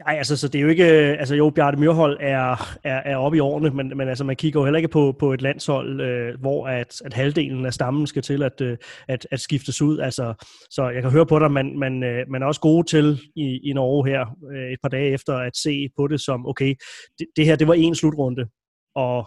Nej, 0.06 0.14
altså, 0.16 0.36
så 0.36 0.48
det 0.48 0.58
er 0.58 0.62
jo 0.62 0.68
ikke, 0.68 0.84
altså 0.84 1.34
jo, 1.34 1.50
Bjarte 1.50 1.76
Myrhold 1.76 2.16
er, 2.20 2.76
er, 2.84 3.02
er 3.04 3.16
oppe 3.16 3.36
i 3.36 3.40
årene, 3.40 3.70
men, 3.70 3.92
men 3.96 4.08
altså, 4.08 4.24
man 4.24 4.36
kigger 4.36 4.60
jo 4.60 4.64
heller 4.64 4.78
ikke 4.78 4.88
på, 4.88 5.16
på 5.18 5.32
et 5.32 5.42
landshold, 5.42 6.00
øh, 6.00 6.40
hvor 6.40 6.68
at, 6.68 7.02
at 7.04 7.14
halvdelen 7.14 7.66
af 7.66 7.74
stammen 7.74 8.06
skal 8.06 8.22
til 8.22 8.42
at, 8.42 8.60
øh, 8.60 8.76
at, 9.08 9.26
at 9.30 9.40
skiftes 9.40 9.82
ud. 9.82 9.98
Altså, 9.98 10.34
så 10.70 10.88
jeg 10.88 11.02
kan 11.02 11.10
høre 11.10 11.26
på 11.26 11.38
dig, 11.38 11.50
man, 11.50 11.78
man, 11.78 12.02
øh, 12.02 12.24
man 12.28 12.42
er 12.42 12.46
også 12.46 12.60
gode 12.60 12.86
til 12.86 13.20
i, 13.36 13.60
i 13.70 13.72
Norge 13.72 14.08
her, 14.08 14.26
øh, 14.52 14.72
et 14.72 14.78
par 14.82 14.88
dage 14.88 15.12
efter, 15.12 15.36
at 15.36 15.56
se 15.56 15.88
på 15.96 16.06
det 16.06 16.20
som, 16.20 16.46
okay, 16.46 16.74
det, 17.18 17.26
det 17.36 17.46
her, 17.46 17.56
det 17.56 17.68
var 17.68 17.74
en 17.74 17.94
slutrunde, 17.94 18.46
og, 18.94 19.18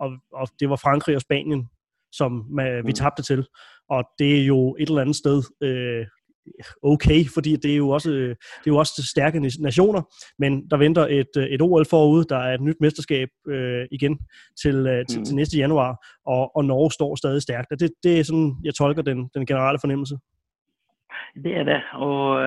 og, 0.00 0.10
og 0.32 0.48
det 0.60 0.70
var 0.70 0.76
Frankrig 0.76 1.16
og 1.16 1.22
Spanien, 1.22 1.68
som 2.12 2.46
man, 2.50 2.76
vi 2.76 2.90
mm. 2.90 2.94
tabte 2.94 3.22
til. 3.22 3.46
Og 3.88 4.04
det 4.18 4.40
er 4.40 4.44
jo 4.44 4.76
et 4.78 4.88
eller 4.88 5.00
andet 5.00 5.16
sted 5.16 5.42
øh, 5.62 6.06
okay, 6.82 7.20
fordi 7.34 7.56
det 7.56 7.72
er 7.72 7.76
jo 7.76 7.88
også, 7.88 8.10
det 8.10 8.66
er 8.66 8.74
jo 8.74 8.76
også 8.76 9.02
stærke 9.10 9.40
nationer, 9.60 10.02
men 10.38 10.70
der 10.70 10.76
venter 10.76 11.06
et, 11.06 11.36
et 11.54 11.62
OL 11.62 11.86
forude, 11.90 12.24
der 12.28 12.36
er 12.36 12.54
et 12.54 12.60
nyt 12.60 12.80
mesterskab 12.80 13.28
øh, 13.48 13.86
igen 13.90 14.18
til, 14.62 14.76
øh, 14.86 15.06
til, 15.06 15.24
til 15.24 15.34
mm. 15.34 15.36
næste 15.36 15.58
januar, 15.58 15.92
og, 16.26 16.56
og 16.56 16.64
Norge 16.64 16.92
står 16.92 17.16
stadig 17.16 17.42
stærkt. 17.42 17.70
Det, 17.70 17.90
det 18.02 18.20
er 18.20 18.24
sådan, 18.24 18.54
jeg 18.64 18.74
tolker 18.74 19.02
den, 19.02 19.28
den 19.34 19.46
generelle 19.46 19.78
fornemmelse. 19.82 20.16
Det 21.44 21.56
er 21.56 21.64
det, 21.64 21.80
og 21.92 22.42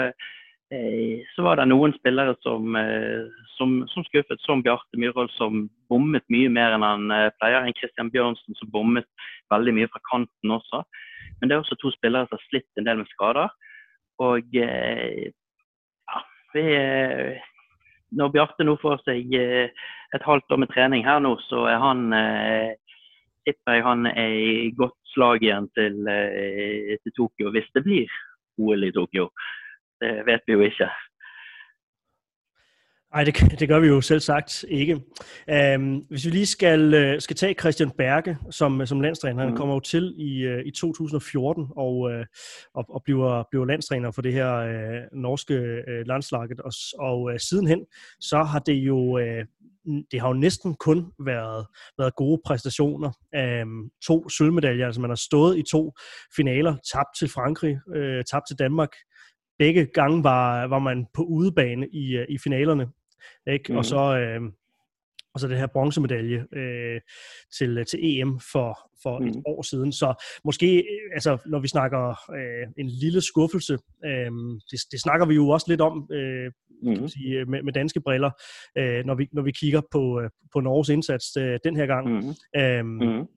eh, 0.72 1.18
så 1.36 1.42
var 1.42 1.56
der 1.56 1.66
noen 1.66 1.94
spillere 2.00 2.36
som, 2.42 2.76
som, 3.60 3.70
som 3.88 4.04
skuffet, 4.08 4.40
som 4.42 4.64
Bjarte 4.64 5.00
Myhrvold, 5.02 5.30
som 5.36 5.70
bommet 5.90 6.26
mye 6.34 6.50
mer 6.58 6.76
enn 6.76 6.86
han 6.86 7.12
eh, 7.16 7.32
pleier. 7.40 7.66
En 7.66 7.78
Christian 7.80 8.12
Bjørnsen 8.14 8.58
som 8.58 8.72
bommet 8.74 9.08
veldig 9.54 9.76
mye 9.78 9.92
fra 9.92 10.02
kanten 10.12 10.56
også. 10.60 10.84
Men 11.40 11.50
det 11.50 11.56
er 11.56 11.64
også 11.64 11.80
to 11.82 11.92
spillere 11.96 12.28
som 12.28 12.38
har 12.38 12.46
slitt 12.48 12.70
en 12.80 12.88
del 12.88 13.02
med 13.02 13.12
skader. 13.14 13.52
Og 14.20 14.56
eh, 14.56 15.32
ja, 16.10 16.22
vi, 16.54 16.66
eh, 16.76 17.40
når 18.12 18.34
Bjarte 18.36 18.68
nå 18.68 18.76
får 18.82 19.04
seg 19.06 19.36
eh, 19.38 19.72
et 20.16 20.26
halvt 20.26 20.56
år 20.56 20.64
med 20.64 20.72
trening 20.74 21.06
her 21.08 21.22
nå, 21.24 21.36
så 21.48 21.68
er 21.70 21.80
han 21.80 22.08
tipper 23.46 23.78
jeg 23.78 23.86
han 23.86 24.10
er 24.10 24.34
i 24.36 24.72
godt 24.78 24.98
slag 25.14 25.44
igjen 25.46 25.70
til, 25.78 26.02
til 26.06 27.14
Tokyo, 27.16 27.52
hvis 27.54 27.70
det 27.78 27.84
blir 27.86 28.16
OL 28.60 28.88
i 28.88 28.92
Tokyo. 28.94 29.30
Det 30.02 30.24
vet 30.26 30.44
vi 30.48 30.58
jo 30.58 30.66
ikke. 30.66 30.90
Nej, 33.14 33.24
det, 33.24 33.60
det 33.60 33.68
gør 33.68 33.80
vi 33.80 33.88
jo 33.88 34.02
selv 34.02 34.20
sagt 34.20 34.66
ikke. 34.68 35.02
Øhm, 35.50 35.98
hvis 36.10 36.26
vi 36.26 36.30
lige 36.30 36.46
skal, 36.46 36.94
øh, 36.94 37.22
skal 37.22 37.36
tage 37.36 37.54
Christian 37.54 37.92
Berge 37.92 38.38
som, 38.50 38.86
som 38.86 39.02
landstræner, 39.02 39.44
han 39.44 39.50
mm. 39.50 39.58
kommer 39.58 39.74
jo 39.74 39.80
til 39.80 40.16
i, 40.18 40.42
øh, 40.42 40.66
i 40.66 40.72
2014 40.72 41.68
og, 41.76 42.12
øh, 42.12 42.26
og, 42.74 42.86
og 42.90 43.02
bliver, 43.04 43.44
bliver 43.52 43.66
landstræner 43.66 44.12
for 44.12 44.22
det 44.22 44.34
her 44.34 44.56
øh, 44.56 45.02
norske 45.14 45.54
øh, 45.54 46.08
landslaget, 46.08 46.60
og, 46.60 46.72
og 47.00 47.34
øh, 47.34 47.40
sidenhen, 47.40 47.86
så 48.20 48.44
har 48.44 48.60
det 48.60 48.74
jo 48.74 49.18
Øh, 49.18 49.46
det 50.12 50.22
har 50.22 50.28
jo 50.28 50.34
næsten 50.34 50.76
kun 50.76 51.12
været, 51.26 51.68
været 51.98 52.16
gode 52.16 52.42
præstationer. 52.46 53.12
Øhm, 53.36 53.90
to 54.06 54.30
sølvmedaljer, 54.30 54.86
altså 54.86 55.02
man 55.02 55.10
har 55.10 55.16
stået 55.16 55.58
i 55.58 55.64
to 55.72 55.94
finaler, 56.36 56.76
tabt 56.94 57.10
til 57.20 57.30
Frankrig, 57.30 57.80
øh, 57.96 58.24
tabt 58.24 58.48
til 58.48 58.60
Danmark. 58.60 58.90
Begge 59.60 59.86
gange 59.86 60.24
var, 60.24 60.68
var 60.68 60.80
man 60.80 61.06
på 61.14 61.24
udebane 61.24 61.88
i, 61.88 62.26
i 62.30 62.38
finalerne. 62.44 62.88
Ikke? 63.48 63.72
Mm. 63.72 63.78
Og 63.78 63.86
så... 63.86 64.18
Øh, 64.18 64.42
og 65.34 65.40
så 65.40 65.48
den 65.48 65.58
her 65.58 65.68
bronzemedalje 65.68 66.46
øh, 66.54 67.02
til, 67.58 67.86
til 67.86 68.00
EM 68.02 68.40
for, 68.52 68.90
for 69.04 69.20
mm. 69.20 69.28
et 69.28 69.44
år 69.46 69.62
siden. 69.62 69.92
Så 69.92 70.26
måske, 70.44 70.78
øh, 70.78 71.14
altså, 71.14 71.38
når 71.46 71.60
vi 71.60 71.68
snakker 71.68 72.10
øh, 72.10 72.68
en 72.78 72.88
lille 72.88 73.22
skuffelse, 73.22 73.78
øh, 74.06 74.32
det, 74.72 74.80
det 74.92 75.02
snakker 75.02 75.26
vi 75.26 75.36
jo 75.36 75.50
også 75.50 75.66
lidt 75.70 75.82
om 75.82 76.08
øh, 76.12 76.52
mm. 76.84 76.96
kan 76.96 77.10
sige, 77.10 77.46
med, 77.46 77.64
med 77.64 77.74
danske 77.74 78.02
briller, 78.02 78.32
øh, 78.78 79.06
når, 79.06 79.16
vi, 79.16 79.28
når 79.34 79.42
vi 79.42 79.52
kigger 79.52 79.82
på, 79.92 80.22
øh, 80.22 80.30
på 80.54 80.60
Norges 80.60 80.90
indsats 80.90 81.38
øh, 81.38 81.60
den 81.64 81.76
her 81.76 81.86
gang. 81.86 82.08
Mm. 82.10 82.62
Øh, 82.62 82.86
mm. 82.86 83.28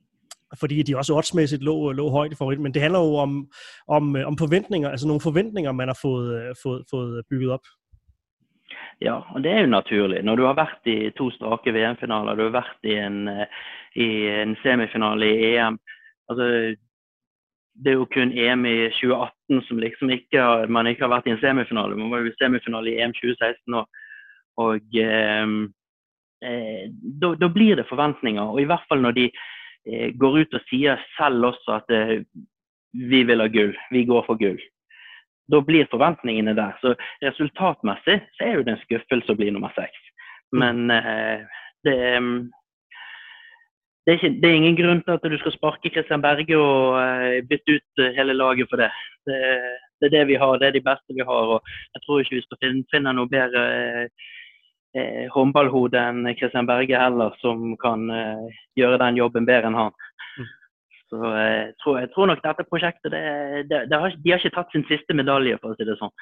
Fordi 0.60 0.82
de 0.82 0.96
også 0.96 1.14
oddsmæssigt 1.14 1.62
lå, 1.62 1.92
lå 1.92 2.10
højt 2.10 2.32
i 2.32 2.34
favorit. 2.34 2.60
Men 2.60 2.74
det 2.74 2.82
handler 2.82 3.00
jo 3.00 3.14
om, 3.14 3.50
om, 3.88 4.16
om 4.24 4.38
forventninger, 4.38 4.88
altså 4.88 5.06
nogle 5.06 5.20
forventninger, 5.20 5.72
man 5.72 5.88
har 5.88 5.98
fået, 6.02 6.56
fået, 6.62 6.84
fået 6.90 7.24
bygget 7.30 7.50
op. 7.50 7.60
Ja, 9.02 9.16
og 9.34 9.42
det 9.42 9.50
er 9.50 9.64
jo 9.64 9.72
naturlig. 9.72 10.20
Når 10.22 10.38
du 10.38 10.44
har 10.46 10.54
vært 10.58 10.86
i 10.90 11.10
to 11.18 11.28
strake 11.34 11.72
VM-finaler, 11.74 12.38
du 12.38 12.44
har 12.46 12.54
vært 12.60 12.86
i 12.86 12.94
en, 13.02 13.26
eh, 13.28 13.62
i 13.98 14.08
en, 14.30 14.54
semifinale 14.62 15.26
i 15.26 15.54
EM 15.56 15.78
altså, 16.30 16.76
Det 17.74 17.90
er 17.90 17.96
jo 17.96 18.06
kun 18.12 18.32
EM 18.36 18.66
i 18.68 18.76
2018 19.00 19.62
som 19.66 19.78
liksom 19.80 20.10
ikke 20.10 20.38
har, 20.38 20.66
man 20.68 20.86
ikke 20.86 21.06
har 21.06 21.14
vært 21.16 21.26
i 21.26 21.32
en 21.32 21.40
semifinale. 21.40 21.96
Man 21.96 22.10
var 22.12 22.20
jo 22.20 22.30
i 22.30 22.36
semifinale 22.38 22.92
i 22.92 23.00
EM 23.00 23.14
2016 23.16 23.78
òg. 23.80 23.86
Og 24.60 24.98
eh, 25.00 25.46
eh, 26.44 26.84
da, 27.22 27.34
da, 27.40 27.48
blir 27.48 27.80
det 27.80 27.88
forventninger. 27.88 28.44
Og 28.44 28.60
i 28.60 28.68
hvert 28.68 28.86
fall 28.88 29.02
når 29.02 29.16
de 29.18 29.30
eh, 29.86 30.12
går 30.14 30.42
ut 30.42 30.54
og 30.54 30.68
sier 30.68 31.00
selv 31.16 31.50
også 31.50 31.80
at 31.80 31.90
eh, 31.96 32.20
vi 32.92 33.24
vil 33.24 33.40
ha 33.40 33.48
gull, 33.48 33.74
vi 33.90 34.04
går 34.04 34.28
for 34.28 34.38
gull 34.38 34.60
da 35.52 35.60
blir 35.60 35.90
forventningene 35.92 36.54
der. 36.56 36.72
Så 36.80 36.94
resultatmessig 37.22 38.18
så 38.38 38.48
er 38.48 38.56
jo 38.56 38.64
det 38.66 38.76
en 38.76 38.82
skuffelse 38.86 39.34
å 39.34 39.38
bli 39.38 39.50
nummer 39.52 39.72
seks. 39.76 40.10
Mm. 40.52 40.58
Men 40.62 40.90
eh, 40.96 41.62
det, 41.84 41.96
mm, 42.24 42.50
det, 44.04 44.12
er 44.12 44.18
ikke, 44.18 44.34
det, 44.42 44.50
er 44.50 44.58
ingen 44.58 44.78
grunn 44.78 45.02
til 45.04 45.16
at 45.16 45.26
du 45.28 45.38
skal 45.40 45.56
sparke 45.56 45.92
Kristian 45.92 46.24
Berge 46.24 46.58
og 46.58 47.00
eh, 47.00 47.40
bytte 47.48 47.78
ut 47.78 48.04
eh, 48.04 48.14
hele 48.18 48.36
laget 48.36 48.70
for 48.70 48.80
det. 48.80 48.90
det. 49.28 49.40
det. 50.00 50.08
er 50.08 50.14
det 50.16 50.26
vi 50.32 50.40
har, 50.40 50.56
det 50.58 50.70
er 50.70 50.78
de 50.78 50.86
beste 50.88 51.16
vi 51.16 51.26
har. 51.26 51.56
og 51.56 51.74
Jeg 51.96 52.06
tror 52.06 52.22
ikke 52.22 52.38
vi 52.38 52.46
skal 52.46 52.62
finne, 52.64 52.86
finne 52.94 53.16
noe 53.16 53.32
bedre 53.32 53.66
eh, 53.76 54.30
eh, 54.96 55.28
håndballhode 55.36 56.00
enn 56.00 56.32
Kristian 56.38 56.68
Berge 56.68 56.98
heller, 56.98 57.36
som 57.44 57.76
kan 57.82 58.08
eh, 58.10 58.64
gjøre 58.80 59.00
den 59.04 59.20
jobben 59.20 59.48
bedre 59.48 59.72
enn 59.72 59.80
han. 59.84 59.96
Så 61.12 61.20
jeg 61.20 61.56
eh, 61.68 61.72
tror, 61.82 61.98
jeg 62.00 62.08
tror 62.14 62.28
nok 62.30 62.40
dette 62.40 62.64
prosjektet 62.70 63.12
det, 63.12 63.24
det, 63.68 63.82
det 63.90 63.98
har, 64.00 64.14
De 64.24 64.32
har 64.32 64.40
ikke 64.40 64.54
tatt 64.54 64.72
sin 64.72 64.86
siste 64.88 65.16
medalje, 65.16 65.58
for 65.60 65.74
å 65.74 65.76
si 65.76 65.84
det 65.84 65.98
sånn. 66.00 66.12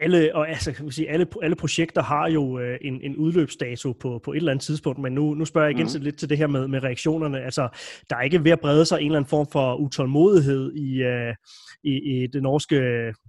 Alle, 0.00 0.34
og 0.34 0.48
altså, 0.48 0.72
kan 0.72 0.84
man 0.84 0.92
sige, 0.92 1.10
alle, 1.10 1.26
alle 1.42 1.56
projekter 1.56 2.02
har 2.02 2.28
jo 2.28 2.58
øh, 2.58 2.78
en, 2.80 3.00
en 3.02 3.16
udløbsdato 3.16 3.92
på, 3.92 4.20
på 4.24 4.32
et 4.32 4.36
eller 4.36 4.52
andet 4.52 4.64
tidspunkt, 4.64 4.98
men 4.98 5.12
nu, 5.12 5.34
nu 5.34 5.44
spørger 5.44 5.68
jeg 5.68 5.76
igen 5.76 5.88
mm. 5.94 6.02
lidt 6.02 6.18
til 6.18 6.28
det 6.28 6.38
her 6.38 6.46
med, 6.46 6.68
med 6.68 6.82
reaktionerne. 6.82 7.40
Altså, 7.40 7.68
der 8.10 8.16
er 8.16 8.22
ikke 8.22 8.44
ved 8.44 8.50
at 8.50 8.60
brede 8.60 8.84
sig 8.84 8.96
en 9.00 9.06
eller 9.06 9.18
anden 9.18 9.28
form 9.28 9.46
for 9.52 9.74
utålmodighed 9.74 10.72
i, 10.74 11.02
øh, 11.02 11.34
i, 11.84 12.22
i 12.22 12.26
det 12.26 12.42
norske, 12.42 12.76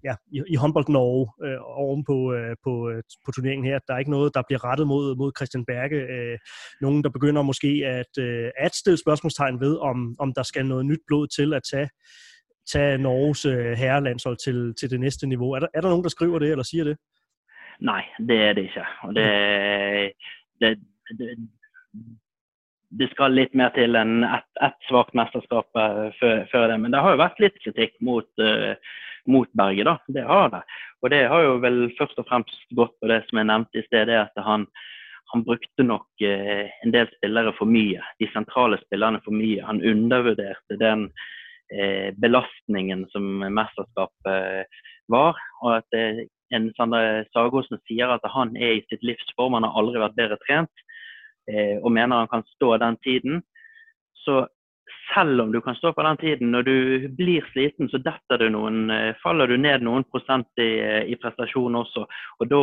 ja, 0.03 0.15
i, 0.31 0.41
i 0.47 0.55
håndbold-Norge 0.55 1.47
øh, 1.47 1.57
oven 1.61 2.03
på, 2.03 2.33
øh, 2.33 2.55
på, 2.63 2.89
øh, 2.89 3.03
på 3.25 3.31
turneringen 3.31 3.65
her. 3.65 3.79
Der 3.87 3.93
er 3.93 3.99
ikke 3.99 4.11
noget, 4.11 4.33
der 4.33 4.41
bliver 4.47 4.63
rettet 4.63 4.87
mod, 4.87 5.15
mod 5.15 5.31
Christian 5.37 5.65
Berge. 5.65 5.99
Øh, 6.15 6.37
nogen, 6.81 7.03
der 7.03 7.09
begynder 7.09 7.41
måske 7.41 7.81
at, 7.85 8.23
øh, 8.23 8.49
at 8.57 8.75
stille 8.75 8.97
spørgsmålstegn 8.97 9.59
ved, 9.59 9.77
om, 9.77 10.15
om 10.19 10.33
der 10.33 10.43
skal 10.43 10.65
noget 10.65 10.85
nyt 10.85 11.01
blod 11.07 11.27
til 11.27 11.53
at 11.53 11.61
tage 11.71 11.89
tage 12.71 12.97
Norges 12.97 13.45
øh, 13.45 13.71
herrelandshold 13.81 14.37
til, 14.37 14.75
til 14.79 14.89
det 14.89 14.99
næste 14.99 15.27
niveau. 15.27 15.51
Er 15.53 15.59
der, 15.59 15.67
er 15.73 15.81
der 15.81 15.89
nogen, 15.89 16.03
der 16.03 16.09
skriver 16.09 16.39
det 16.39 16.51
eller 16.51 16.63
siger 16.63 16.83
det? 16.83 16.97
Nej, 17.79 18.03
det 18.27 18.41
er 18.41 18.53
det 18.53 18.61
ikke. 18.61 18.85
Og 19.01 19.15
det, 19.15 20.11
det, 20.61 20.79
det, 21.19 21.29
det 22.89 23.09
skal 23.11 23.35
litt 23.37 23.53
mer 23.57 23.71
til 23.75 23.95
enn 23.95 24.23
ett 24.27 24.63
et 24.65 24.77
svakt 24.89 25.15
mesterskap 25.17 25.69
uh, 25.77 26.09
før, 26.19 26.45
før, 26.51 26.67
det. 26.71 26.79
Men 26.81 26.91
det 26.91 27.03
har 27.03 27.15
jo 27.15 27.23
vært 27.23 27.41
litt 27.43 27.59
kritikk 27.63 27.95
mot, 28.01 28.29
uh, 28.41 28.75
mot 29.29 29.49
Berge, 29.53 29.85
da. 29.87 29.97
Det 30.07 30.25
har 30.27 30.51
det. 30.55 30.63
Og 31.01 31.13
det 31.13 31.23
har 31.31 31.45
jo 31.45 31.57
vel 31.63 31.81
først 31.99 32.19
og 32.19 32.27
fremst 32.27 32.75
gått 32.75 32.95
på 32.99 33.11
det 33.11 33.21
som 33.29 33.39
jeg 33.39 33.49
nevnte 33.51 33.79
i 33.79 33.85
sted, 33.87 34.11
at 34.11 34.43
han, 34.43 34.65
han 35.33 35.45
brukte 35.47 35.85
nok 35.85 36.25
uh, 36.25 36.65
en 36.83 36.95
del 36.95 37.07
spillere 37.15 37.55
for 37.59 37.69
mye. 37.69 38.03
De 38.19 38.31
sentrale 38.33 38.81
spillerne 38.83 39.21
for 39.23 39.37
mye. 39.37 39.63
Han 39.69 39.83
undervurderte 39.85 40.81
den 40.81 41.11
belastningen 42.17 43.03
som 43.13 43.43
mesterskapet 43.53 44.67
var. 45.09 45.39
Og 45.63 45.79
at 45.79 45.97
eh, 45.97 46.25
en 46.55 46.69
Sander 46.77 47.25
Sagosen 47.33 47.81
sier 47.87 48.13
at 48.13 48.25
han 48.33 48.55
er 48.57 48.77
i 48.77 48.85
sitt 48.89 49.03
livsform, 49.05 49.57
han 49.57 49.67
har 49.67 49.81
aldri 49.81 50.01
vært 50.01 50.17
bedre 50.17 50.39
trent 50.45 50.85
eh, 51.49 51.77
og 51.81 51.91
mener 51.95 52.23
han 52.23 52.31
kan 52.31 52.47
stå 52.55 52.77
den 52.81 52.97
tiden. 53.05 53.43
Så 54.23 54.45
selv 55.13 55.41
om 55.41 55.51
du 55.53 55.59
kan 55.61 55.77
stå 55.77 55.91
på 55.93 56.05
den 56.05 56.17
tiden, 56.21 56.51
når 56.53 56.65
du 56.65 57.07
blir 57.17 57.45
sliten, 57.49 57.89
så 57.89 58.01
detter 58.01 58.41
du 58.41 58.49
noen, 58.53 58.91
faller 59.23 59.49
du 59.49 59.57
ned 59.57 59.81
noen 59.85 60.05
prosent 60.05 60.61
i, 60.61 60.69
i 61.09 61.17
prestasjon 61.17 61.77
også. 61.79 62.03
Og 62.37 62.51
da 62.51 62.61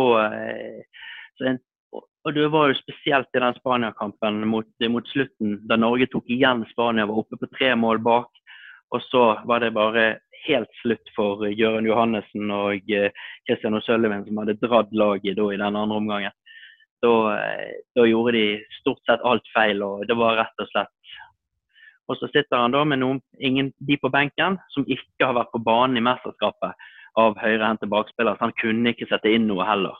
en, 1.50 1.58
og 1.96 2.34
det 2.34 2.46
var 2.50 2.70
jo 2.70 2.78
spesielt 2.78 3.34
i 3.34 3.42
den 3.42 3.54
Spania-kampen 3.58 4.44
mot, 4.50 4.68
mot, 4.90 5.10
slutten, 5.10 5.58
da 5.66 5.78
Norge 5.78 6.06
tok 6.10 6.30
igjen 6.30 6.64
Spania, 6.70 7.06
var 7.06 7.22
oppe 7.22 7.38
på 7.38 7.50
tre 7.54 7.72
mål 7.78 8.02
bak 8.06 8.30
Og 8.94 9.02
så 9.02 9.22
var 9.44 9.60
det 9.60 9.74
bare 9.74 10.06
helt 10.46 10.70
slutt 10.82 11.10
for 11.16 11.42
Gøran 11.58 11.86
Johannessen 11.88 12.50
og 12.54 12.90
Christian 13.48 13.78
O'Sullivan, 13.78 14.24
som 14.26 14.42
hadde 14.42 14.58
dratt 14.62 14.92
laget 14.94 15.38
da, 15.38 15.46
i 15.50 15.58
den 15.58 15.78
andre 15.82 16.00
omgangen. 16.00 16.36
Da, 17.02 17.12
da, 17.98 18.04
gjorde 18.08 18.36
de 18.38 18.44
stort 18.78 19.02
sett 19.04 19.24
alt 19.26 19.46
feil, 19.54 19.82
og 19.84 20.06
det 20.08 20.16
var 20.16 20.38
rett 20.38 20.62
og 20.62 20.70
slett 20.70 20.92
Og 22.08 22.16
så 22.16 22.28
sitter 22.30 22.62
han 22.62 22.72
da 22.72 22.84
med 22.86 23.02
noen, 23.02 23.18
ingen, 23.42 23.72
de 23.82 23.98
på 23.98 24.08
benken 24.14 24.56
som 24.70 24.86
ikke 24.86 25.26
har 25.26 25.34
vært 25.36 25.50
på 25.52 25.60
banen 25.66 25.98
i 25.98 26.04
mesterskapet 26.06 26.86
av 27.18 27.38
høyrehendte 27.40 27.88
bakspillere, 27.90 28.38
så 28.38 28.46
han 28.46 28.54
kunne 28.60 28.92
ikke 28.94 29.08
sette 29.10 29.32
inn 29.32 29.48
noe 29.50 29.66
heller. 29.66 29.98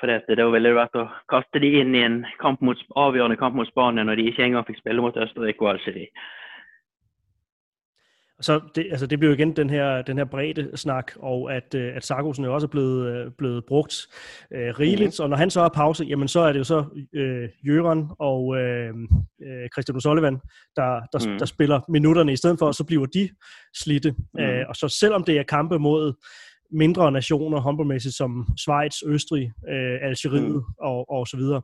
For 0.00 0.10
det, 0.10 0.24
det 0.28 0.44
ville 0.52 0.74
vært 0.76 0.96
å 0.98 1.06
kaste 1.32 1.60
de 1.62 1.70
inn 1.80 1.94
i 1.96 2.04
en 2.04 2.18
kamp 2.40 2.60
mot, 2.60 2.80
avgjørende 2.96 3.38
kamp 3.40 3.56
mot 3.56 3.68
Spania 3.68 4.04
når 4.04 4.20
de 4.20 4.26
ikke 4.30 4.44
engang 4.44 4.66
fikk 4.68 4.82
spille 4.82 5.04
mot 5.04 5.16
Østerrike 5.16 5.64
og 5.64 5.76
Algerie. 5.76 6.10
Så 8.40 8.60
det, 8.74 8.86
altså 8.90 9.06
det 9.06 9.18
blir 9.18 9.28
jo 9.28 9.34
igen 9.34 9.56
den 9.56 9.70
her, 9.70 10.02
den 10.02 10.18
her 10.18 10.24
brede 10.24 10.76
snak, 10.76 11.12
og 11.16 11.54
at, 11.54 11.74
øh, 11.74 11.96
at 11.96 12.04
Sargosen 12.04 12.44
jo 12.44 12.54
også 12.54 12.66
er 12.66 12.68
blevet, 12.68 13.06
øh, 13.06 13.32
blevet 13.38 13.64
brugt 13.64 14.06
øh, 14.52 14.78
rigeligt. 14.78 15.18
Mm. 15.18 15.22
Og 15.22 15.30
når 15.30 15.36
han 15.36 15.50
så 15.50 15.60
har 15.60 15.68
pause, 15.68 16.04
jamen 16.04 16.28
så 16.28 16.40
er 16.40 16.52
det 16.52 16.58
jo 16.58 16.64
så 16.64 16.84
øh, 17.12 17.48
Jøren 17.66 18.08
og 18.18 18.56
øh, 18.56 18.94
øh 19.42 19.68
Christian 19.74 19.96
O'Sullivan, 19.96 20.36
der, 20.76 21.00
der, 21.12 21.30
mm. 21.30 21.38
der 21.38 21.46
spiller 21.46 21.80
minutterne 21.88 22.32
i 22.32 22.36
stedet 22.36 22.58
for, 22.58 22.66
og 22.66 22.74
så 22.74 22.84
bliver 22.84 23.06
de 23.06 23.28
slidte. 23.74 24.14
Mm. 24.34 24.40
Øh, 24.40 24.64
og 24.68 24.76
så 24.76 24.88
selvom 25.00 25.24
det 25.24 25.38
er 25.38 25.42
kampe 25.42 25.78
mod 25.78 26.12
mindre 26.72 27.12
nationer 27.12 27.60
håndboldmæssigt 27.60 28.14
som 28.14 28.46
Schweiz, 28.56 28.94
Østrig, 29.06 29.52
øh, 29.68 29.98
Algeriet 30.02 30.54
mm. 30.54 30.62
og, 30.80 31.10
og 31.10 31.26
så 31.26 31.36
videre. 31.36 31.62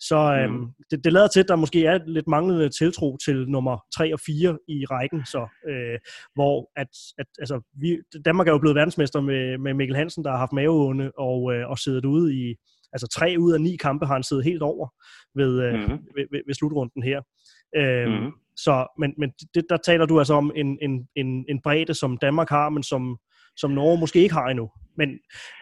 Så 0.00 0.16
øh, 0.16 0.50
mm. 0.50 0.66
det, 0.90 1.04
det 1.04 1.12
lader 1.12 1.28
til, 1.28 1.40
at 1.40 1.48
der 1.48 1.56
måske 1.56 1.86
er 1.86 1.98
lidt 2.06 2.28
manglende 2.28 2.68
tiltro 2.68 3.16
til 3.24 3.48
nummer 3.48 3.78
3 3.96 4.12
og 4.12 4.20
4 4.26 4.58
i 4.68 4.84
rækken, 4.84 5.26
så 5.26 5.46
øh, 5.68 5.98
hvor 6.34 6.70
at, 6.76 6.88
at 7.18 7.26
altså, 7.38 7.60
vi, 7.80 7.98
Danmark 8.24 8.48
er 8.48 8.52
jo 8.52 8.58
blevet 8.58 8.76
verdensmester 8.76 9.20
med, 9.20 9.58
med 9.58 9.74
Mikkel 9.74 9.96
Hansen, 9.96 10.24
der 10.24 10.30
har 10.30 10.38
haft 10.38 10.52
maveånde 10.52 11.12
og, 11.18 11.54
øh, 11.54 11.70
og 11.70 11.78
siddet 11.78 12.04
ude 12.04 12.34
i 12.34 12.54
altså 12.92 13.06
tre 13.06 13.36
ud 13.38 13.52
af 13.52 13.60
ni 13.60 13.76
kampe 13.76 14.06
har 14.06 14.14
han 14.14 14.22
siddet 14.22 14.44
helt 14.44 14.62
over 14.62 14.88
ved, 15.34 15.62
øh, 15.62 15.74
mm. 15.74 15.98
ved, 16.14 16.26
ved, 16.32 16.40
ved 16.46 16.54
slutrunden 16.54 17.02
her. 17.02 17.20
Øh, 17.76 18.08
mm. 18.08 18.32
Så, 18.56 18.86
men, 18.98 19.14
men 19.18 19.30
det, 19.54 19.64
der 19.70 19.76
taler 19.76 20.06
du 20.06 20.18
altså 20.18 20.34
om 20.34 20.52
en, 20.56 20.78
en, 20.82 21.08
en, 21.16 21.44
en 21.48 21.60
bredde, 21.62 21.94
som 21.94 22.16
Danmark 22.16 22.50
har, 22.50 22.68
men 22.68 22.82
som, 22.82 23.18
som 23.56 23.70
Norge 23.70 24.00
måske 24.00 24.22
ikke 24.22 24.34
har 24.34 24.46
endnu. 24.46 24.70
Men 24.96 25.10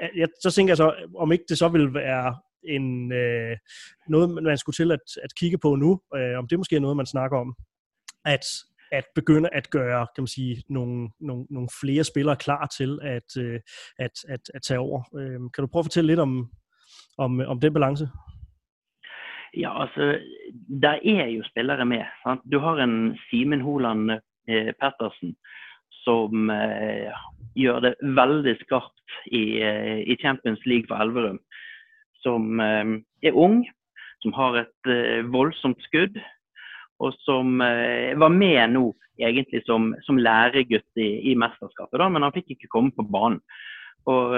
øh, 0.03 0.09
jeg, 0.17 0.29
så 0.43 0.51
tænker 0.51 0.71
jeg 0.71 0.77
så, 0.77 0.95
om 1.17 1.33
ikke 1.33 1.45
det 1.49 1.59
så 1.59 1.69
vil 1.69 1.95
være 1.95 2.37
en, 2.65 3.13
øh, 3.13 3.57
noget, 4.09 4.43
man 4.43 4.59
skulle 4.59 4.77
til 4.77 4.93
at, 4.93 5.01
at 5.25 5.35
kigge 5.39 5.59
på 5.59 5.77
nu, 5.77 6.01
øh, 6.17 6.39
om 6.39 6.49
det 6.49 6.59
måske 6.59 6.77
er 6.77 6.81
noget, 6.81 6.97
man 6.97 7.07
snakker 7.07 7.39
om, 7.39 7.55
at, 8.25 8.45
at 8.93 9.05
begynde 9.15 9.49
at 9.53 9.71
gøre 9.71 10.07
kan 10.15 10.23
man 10.23 10.27
sige, 10.27 10.63
nogle, 10.69 11.11
nogle, 11.21 11.47
nogle 11.51 11.69
flere 11.81 12.05
spillere 12.05 12.37
klar 12.37 12.67
til 12.67 12.99
at, 13.03 13.37
øh, 13.39 13.61
at, 13.99 14.11
at, 14.29 14.41
at 14.55 14.63
tage 14.63 14.81
over. 14.81 15.03
Øh, 15.19 15.41
kan 15.55 15.63
du 15.63 15.67
prøve 15.67 15.81
at 15.81 15.85
fortælle 15.85 16.09
lidt 16.09 16.21
om, 16.21 16.51
om, 17.19 17.41
om 17.47 17.61
den 17.61 17.73
balance? 17.73 18.09
Ja, 19.57 19.83
altså, 19.83 20.19
der 20.83 20.99
er 21.05 21.27
jo 21.27 21.43
spillere 21.45 21.85
med. 21.85 22.05
Sant? 22.23 22.41
Du 22.53 22.59
har 22.59 22.77
en 22.77 23.19
Simen 23.31 23.61
Holand 23.61 24.11
eh, 24.49 24.73
Pettersen, 24.81 25.37
som 25.91 26.51
eh, 26.51 27.13
gjør 27.59 27.83
det 27.85 27.93
veldig 28.17 28.55
skarpt 28.63 29.17
i, 29.31 29.61
eh, 29.63 30.01
i 30.09 30.17
Champions 30.21 30.63
League 30.67 30.89
for 30.89 31.01
Elverum. 31.03 31.41
Som 32.23 32.61
eh, 32.61 32.99
er 33.23 33.39
ung, 33.39 33.63
som 34.23 34.35
har 34.37 34.63
et 34.63 34.91
eh, 34.91 35.23
voldsomt 35.33 35.81
skudd, 35.89 36.19
og 37.03 37.17
som 37.25 37.59
var 37.59 38.31
med 38.31 38.77
nå 38.77 38.83
egentlig 39.19 39.65
som, 39.67 39.89
som 40.07 40.21
læregutt 40.23 41.01
i, 41.03 41.33
i 41.33 41.35
mesterskapet, 41.35 41.99
da, 41.99 42.07
men 42.07 42.23
han 42.23 42.35
fikk 42.37 42.53
ikke 42.55 42.71
komme 42.71 42.95
på 42.95 43.03
banen. 43.11 43.41
Og 44.07 44.37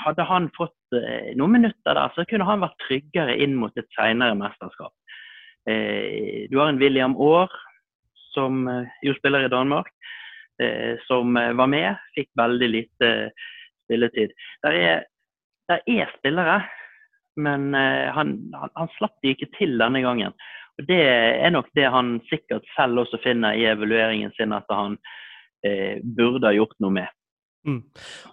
Hadde 0.00 0.24
han 0.24 0.46
fått 0.56 0.96
noen 1.36 1.52
minutter 1.58 1.98
der, 1.98 2.14
så 2.16 2.24
kunne 2.30 2.46
han 2.48 2.64
vært 2.64 2.80
tryggere 2.86 3.36
inn 3.44 3.58
mot 3.60 3.76
et 3.76 3.90
senere 3.92 4.38
mesterskap. 4.40 4.94
du 5.68 6.56
har 6.56 6.72
en 6.72 6.80
William 6.80 7.12
Aar, 7.20 7.52
som 8.32 8.64
jo 9.04 9.12
spiller 9.18 9.44
i 9.44 9.52
Danmark, 9.52 9.92
som 11.06 11.36
eh, 11.36 11.52
var 11.58 11.70
med, 11.70 11.96
fikk 12.16 12.30
veldig 12.38 12.68
lite 12.70 13.08
eh, 13.08 13.50
spilletid. 13.86 14.32
Der 14.64 14.78
er, 14.78 15.04
der 15.70 15.84
er 15.88 16.12
spillere, 16.18 16.62
men 17.36 17.72
han, 17.72 18.34
han, 18.52 18.70
han, 18.76 18.90
slapp 18.98 19.14
de 19.24 19.32
ikke 19.32 19.48
til 19.56 19.78
denne 19.80 20.02
gangen. 20.04 20.34
Og 20.76 20.84
Det 20.88 21.00
er 21.00 21.52
nok 21.52 21.70
det 21.76 21.88
han 21.88 22.18
sikkert 22.28 22.66
selv 22.76 23.04
også 23.04 23.20
finner 23.24 23.56
i 23.56 23.64
evalueringen 23.70 24.32
sin 24.36 24.52
at 24.52 24.68
han 24.68 24.98
eh, 25.64 26.00
burde 26.04 26.48
ha 26.48 26.52
gjort 26.56 26.76
noe 26.84 26.96
med. 27.00 27.08
Mm. 27.64 27.82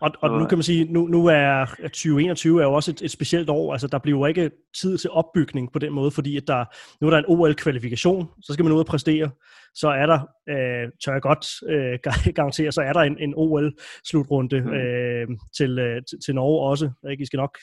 Og, 0.02 0.12
og 0.22 0.40
nu 0.40 0.46
kan 0.46 0.58
man 0.58 0.64
sige, 0.64 0.94
nu, 0.94 1.08
nu 1.08 1.26
er 1.26 1.66
2021 1.84 2.62
er 2.62 2.66
jo 2.66 2.74
også 2.74 2.92
et, 2.92 3.02
et 3.02 3.12
specielt 3.12 3.50
år, 3.50 3.72
altså 3.72 3.88
der 3.88 4.00
bliver 4.00 4.20
jo 4.20 4.26
ikke 4.26 4.52
tid 4.82 4.98
til 4.98 5.10
opbygning 5.10 5.72
på 5.74 5.80
den 5.80 5.94
måde, 5.94 6.12
fordi 6.12 6.38
at 6.38 6.48
der, 6.48 6.66
nu 7.02 7.08
er 7.08 7.12
der 7.12 7.18
en 7.18 7.26
OL-kvalifikation, 7.28 8.28
så 8.42 8.54
skal 8.54 8.64
man 8.64 8.74
ud 8.74 8.80
og 8.80 8.86
præstere, 8.86 9.30
så 9.74 9.90
er 9.90 10.06
der, 10.06 10.20
øh, 10.50 10.90
tør 11.06 11.12
jeg 11.12 11.22
godt 11.22 11.46
øh, 11.70 12.00
garantere, 12.40 12.72
så 12.72 12.82
er 12.82 12.94
der 12.94 13.02
en, 13.02 13.18
en 13.20 13.34
OL-slutrunde 13.36 14.62
mm. 14.62 14.74
øh, 14.74 15.28
til, 15.58 15.80
øh, 15.80 16.02
til, 16.10 16.20
til 16.26 16.36
Norge 16.36 16.70
også, 16.70 16.92
ikke? 17.12 17.22
I 17.22 17.26
skal 17.26 17.38
nok 17.38 17.58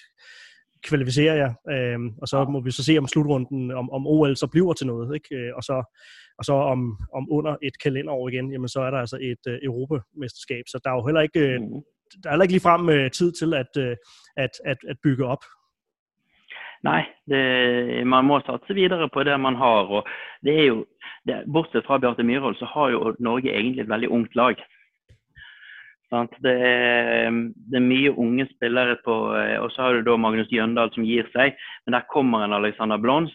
kvalificere 0.87 1.35
jer, 1.35 1.53
øh, 1.75 1.99
og 2.23 2.29
så 2.29 2.45
må 2.45 2.61
vi 2.61 2.71
så 2.71 2.85
se 2.85 2.99
om 2.99 3.09
slutrunden, 3.09 3.71
om, 3.71 3.91
om 3.91 4.07
OL 4.07 4.37
så 4.37 4.47
bliver 4.47 4.73
til 4.73 4.87
noget, 4.87 5.15
ikke? 5.15 5.37
Øh, 5.37 5.53
og 5.57 5.63
så 5.63 5.85
og 6.39 6.45
så 6.45 6.53
om, 6.53 6.99
om 7.13 7.27
under 7.31 7.57
et 7.63 7.79
kalenderår 7.83 8.29
igen, 8.29 8.53
jamen 8.53 8.69
så 8.69 8.81
er 8.81 8.91
der 8.91 8.99
altså 8.99 9.19
et 9.21 9.45
øh, 9.49 9.59
europamesterskab. 9.63 10.65
Så 10.67 10.81
der 10.85 10.91
er 10.91 10.95
jo 10.95 11.07
heller 11.07 11.21
ikke, 11.21 11.41
øh, 11.41 11.61
der 12.23 12.27
er 12.27 12.31
heller 12.31 12.43
ikke 12.43 12.53
ligefrem 12.53 12.89
øh, 12.89 13.11
tid 13.11 13.33
til 13.33 13.55
at, 13.55 13.73
øh, 13.79 13.97
at, 14.37 14.51
at, 14.65 14.79
at 14.89 14.97
bygge 15.03 15.27
op. 15.27 15.45
Nei, 16.85 17.03
det, 17.31 18.07
man 18.07 18.25
må 18.25 18.41
satse 18.41 18.75
videre 18.75 19.09
på 19.09 19.23
det 19.23 19.41
man 19.41 19.57
har. 19.57 19.81
og 19.97 20.07
det 20.45 20.61
er 20.61 20.65
jo, 20.65 20.87
det, 21.27 21.45
Bortsett 21.53 21.87
fra 21.87 21.99
Bjarte 21.99 22.23
Myhrvold, 22.23 22.57
så 22.57 22.65
har 22.65 22.89
jo 22.89 23.17
Norge 23.19 23.51
egentlig 23.51 23.81
et 23.81 23.89
veldig 23.89 24.09
ungt 24.09 24.37
lag. 24.37 24.57
Det 26.07 26.53
er, 26.53 27.31
det, 27.35 27.77
er, 27.79 27.83
mye 27.83 28.13
unge 28.15 28.45
spillere 28.53 28.95
på 29.03 29.15
Og 29.35 29.73
så 29.75 29.83
har 29.83 29.97
du 29.97 30.05
da 30.07 30.15
Magnus 30.17 30.53
Jøndal 30.55 30.93
som 30.95 31.07
gir 31.07 31.27
seg. 31.33 31.57
Men 31.85 31.97
der 31.99 32.07
kommer 32.13 32.45
en 32.45 32.55
Alexander 32.55 33.01
Blons 33.03 33.35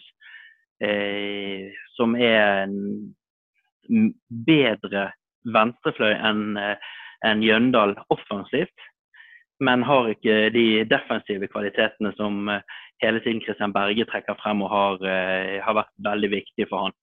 eh, 0.83 1.67
som 1.97 2.15
er 2.15 2.63
en 2.63 4.13
bedre 4.47 5.09
venstrefløy 5.51 6.13
enn 6.15 6.57
eh, 6.59 6.93
en 7.27 7.43
Jøndal 7.45 7.95
offensivt. 8.13 8.87
Men 9.61 9.83
har 9.85 10.09
ikke 10.09 10.49
de 10.55 10.83
defensive 10.89 11.49
kvalitetene 11.51 12.13
som 12.17 12.49
eh, 12.49 12.63
hele 13.03 13.21
tiden 13.21 13.41
Christian 13.45 13.73
Berge 13.75 14.07
trekker 14.09 14.39
frem 14.41 14.63
og 14.65 14.71
har, 14.73 15.05
eh, 15.05 15.59
har 15.61 15.77
vært 15.77 15.93
veldig 16.09 16.31
viktig 16.33 16.69
for 16.69 16.87
han. 16.87 16.97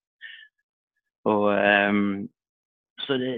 Og, 1.29 1.47
um, 1.53 2.29
så 3.05 3.19
det, 3.21 3.35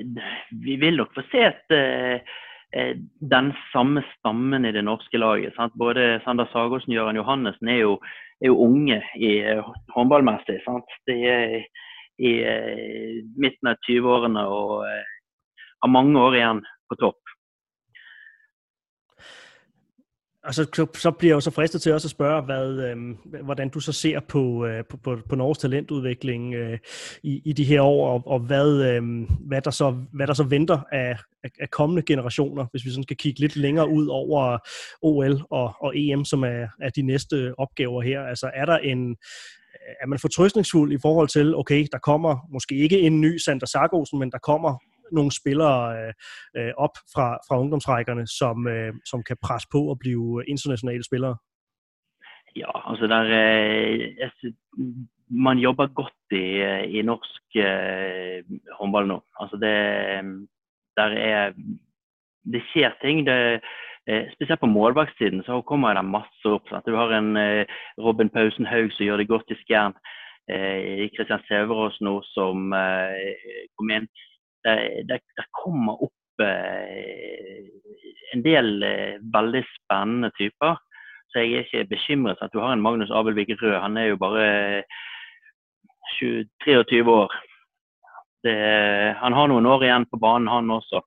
vi 0.64 0.76
vil 0.80 0.96
nok 0.96 1.14
få 1.14 1.24
se 1.30 1.44
et, 1.48 1.76
eh, 1.76 2.96
den 3.32 3.52
samme 3.72 4.02
stammen 4.14 4.64
i 4.64 4.72
det 4.72 4.84
norske 4.86 5.18
laget. 5.18 5.54
Sant? 5.56 5.74
Både 5.78 6.20
Sander 6.24 6.48
Sagosen 6.52 6.92
og 6.94 7.00
Gøran 7.00 7.18
Johannessen 7.18 7.68
er 7.68 7.80
jo 7.84 7.96
er 8.40 8.48
jo 8.48 8.60
unge 8.64 9.00
i 9.20 9.32
eh, 9.44 9.72
håndballmessig. 9.94 10.60
Sant? 10.64 10.98
De 11.08 11.16
er 11.28 11.56
i 12.20 12.34
eh, 12.44 13.20
midten 13.40 13.72
av 13.72 13.80
20-årene 13.88 14.44
og 14.48 14.76
eh, 14.88 15.16
har 15.84 15.92
mange 15.92 16.20
år 16.20 16.38
igjen 16.38 16.62
på 16.90 16.98
topp. 17.00 17.29
Og 20.44 20.54
så, 20.54 20.66
så, 20.76 20.86
så 20.94 21.10
bliver 21.10 21.30
jeg 21.30 21.34
jo 21.34 21.40
så 21.40 21.50
fristet 21.50 21.82
til 21.82 21.92
også 21.92 22.06
at 22.06 22.10
spørge, 22.10 22.42
hvad, 22.42 22.68
øh, 22.68 22.96
hvordan 23.44 23.68
du 23.68 23.80
så 23.80 23.92
ser 23.92 24.20
på, 24.20 24.66
øh, 24.66 24.84
på, 24.90 24.96
på, 24.96 25.18
på 25.28 25.36
Norges 25.36 25.58
talentudvikling 25.58 26.54
øh, 26.54 26.78
i, 27.22 27.42
i 27.44 27.52
de 27.52 27.64
her 27.64 27.80
år, 27.82 28.12
og, 28.12 28.22
og 28.26 28.40
hvad, 28.40 28.82
øh, 28.82 29.02
hvad, 29.40 29.62
der 29.62 29.70
så, 29.70 29.96
hvad 30.12 30.26
der 30.26 30.34
så 30.34 30.42
venter 30.42 30.80
af, 30.92 31.18
af, 31.44 31.70
kommende 31.70 32.02
generationer, 32.02 32.66
hvis 32.70 32.84
vi 32.84 32.90
sådan 32.90 33.02
skal 33.02 33.16
kigge 33.16 33.40
lidt 33.40 33.56
længere 33.56 33.88
ud 33.88 34.06
over 34.06 34.58
OL 35.02 35.42
og, 35.50 35.74
og 35.80 35.92
EM, 35.96 36.24
som 36.24 36.42
er, 36.42 36.66
er 36.80 36.90
de 36.90 37.02
næste 37.02 37.54
opgaver 37.58 38.02
her. 38.02 38.22
Altså 38.22 38.50
er 38.54 38.64
der 38.64 38.78
en, 38.78 39.16
er 40.02 40.06
man 40.06 40.18
fortrøstningsfuld 40.18 40.92
i 40.92 40.98
forhold 41.02 41.28
til, 41.28 41.56
okay, 41.56 41.86
der 41.92 41.98
kommer 41.98 42.36
måske 42.52 42.74
ikke 42.74 43.00
en 43.00 43.20
ny 43.20 43.36
Sander 43.36 43.66
Sargosen, 43.66 44.18
men 44.18 44.30
der 44.30 44.38
kommer 44.38 44.78
nogle 45.12 45.32
spillere 45.40 45.82
øh, 45.98 46.12
øh, 46.56 46.72
op 46.76 46.94
fra, 47.14 47.26
fra 47.48 47.60
ungdomsrækkerne, 47.60 48.26
som, 48.26 48.66
øh, 48.68 48.92
som 49.04 49.22
kan 49.22 49.36
presse 49.42 49.68
på 49.72 49.80
og 49.92 49.98
blive 49.98 50.44
internationale 50.48 51.04
spillere? 51.04 51.36
Ja, 52.56 52.90
altså 52.90 53.06
der 53.06 53.22
eh, 53.22 54.52
Man 55.32 55.58
jobber 55.58 55.86
godt 55.86 56.12
i, 56.30 56.44
i 56.98 57.02
norsk 57.02 57.42
øh, 57.56 58.42
håndball 58.78 59.06
nå. 59.06 59.22
Altså 59.40 59.56
det, 59.56 59.74
der 60.96 61.08
er, 61.32 61.52
det 62.52 62.62
skjer 62.70 62.90
ting. 63.02 63.26
Det, 63.26 63.60
spesielt 64.34 64.60
på 64.60 64.66
målvaktsiden 64.66 65.42
så 65.42 65.60
kommer 65.62 65.94
det 65.94 66.04
masse 66.04 66.44
opp. 66.44 66.68
Sant? 66.68 66.86
Du 66.86 66.96
har 66.96 67.12
en 67.14 67.38
Robin 67.98 68.30
Pausen 68.30 68.66
Haug 68.66 68.90
som 68.92 69.04
gjør 69.04 69.16
det 69.16 69.28
godt 69.28 69.50
i 69.50 69.54
Skjern. 69.54 69.94
Kristian 71.16 71.44
Sæverås 71.48 72.00
nå 72.00 72.22
som 72.34 72.72
kom 73.78 73.90
inn. 73.94 74.08
Det, 74.64 75.20
kommer 75.56 76.02
opp 76.04 76.44
eh, 76.44 77.68
en 78.34 78.42
del 78.44 78.82
eh, 78.82 79.18
veldig 79.34 79.62
spennende 79.74 80.30
typer. 80.38 80.78
Så 81.30 81.44
jeg 81.44 81.52
er 81.52 81.66
ikke 81.66 81.90
bekymret 81.94 82.42
at 82.42 82.52
du 82.52 82.60
har 82.60 82.74
en 82.74 82.82
Magnus 82.82 83.12
Abelvik 83.14 83.54
Rød. 83.62 83.78
Han 83.80 83.96
er 83.96 84.10
jo 84.10 84.18
bare 84.18 84.82
20, 86.18 86.48
23 86.64 87.04
år. 87.06 87.34
Det, 88.44 88.56
han 89.20 89.36
har 89.36 89.50
noen 89.50 89.68
år 89.68 89.84
igjen 89.84 90.08
på 90.10 90.18
banen, 90.20 90.48
han 90.48 90.70
også. 90.74 91.02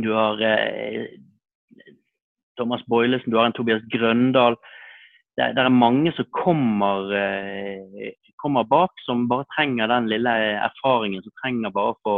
Du 0.00 0.12
har 0.14 0.40
eh, 0.46 1.18
Thomas 2.56 2.84
Boilesen, 2.88 3.32
du 3.32 3.36
har 3.36 3.50
en 3.50 3.56
Tobias 3.56 3.82
Grøndal. 3.92 4.56
Det, 5.38 5.52
det 5.56 5.62
er 5.62 5.72
mange 5.72 6.12
som 6.12 6.28
kommer, 6.36 7.08
eh, 7.16 8.12
kommer, 8.36 8.66
bak, 8.68 8.92
som 9.06 9.24
bare 9.30 9.48
trenger 9.54 9.88
den 9.88 10.10
lille 10.12 10.32
erfaringen. 10.60 11.22
Som 11.24 11.32
trenger 11.40 11.72
bare 11.72 11.94
å 12.04 12.16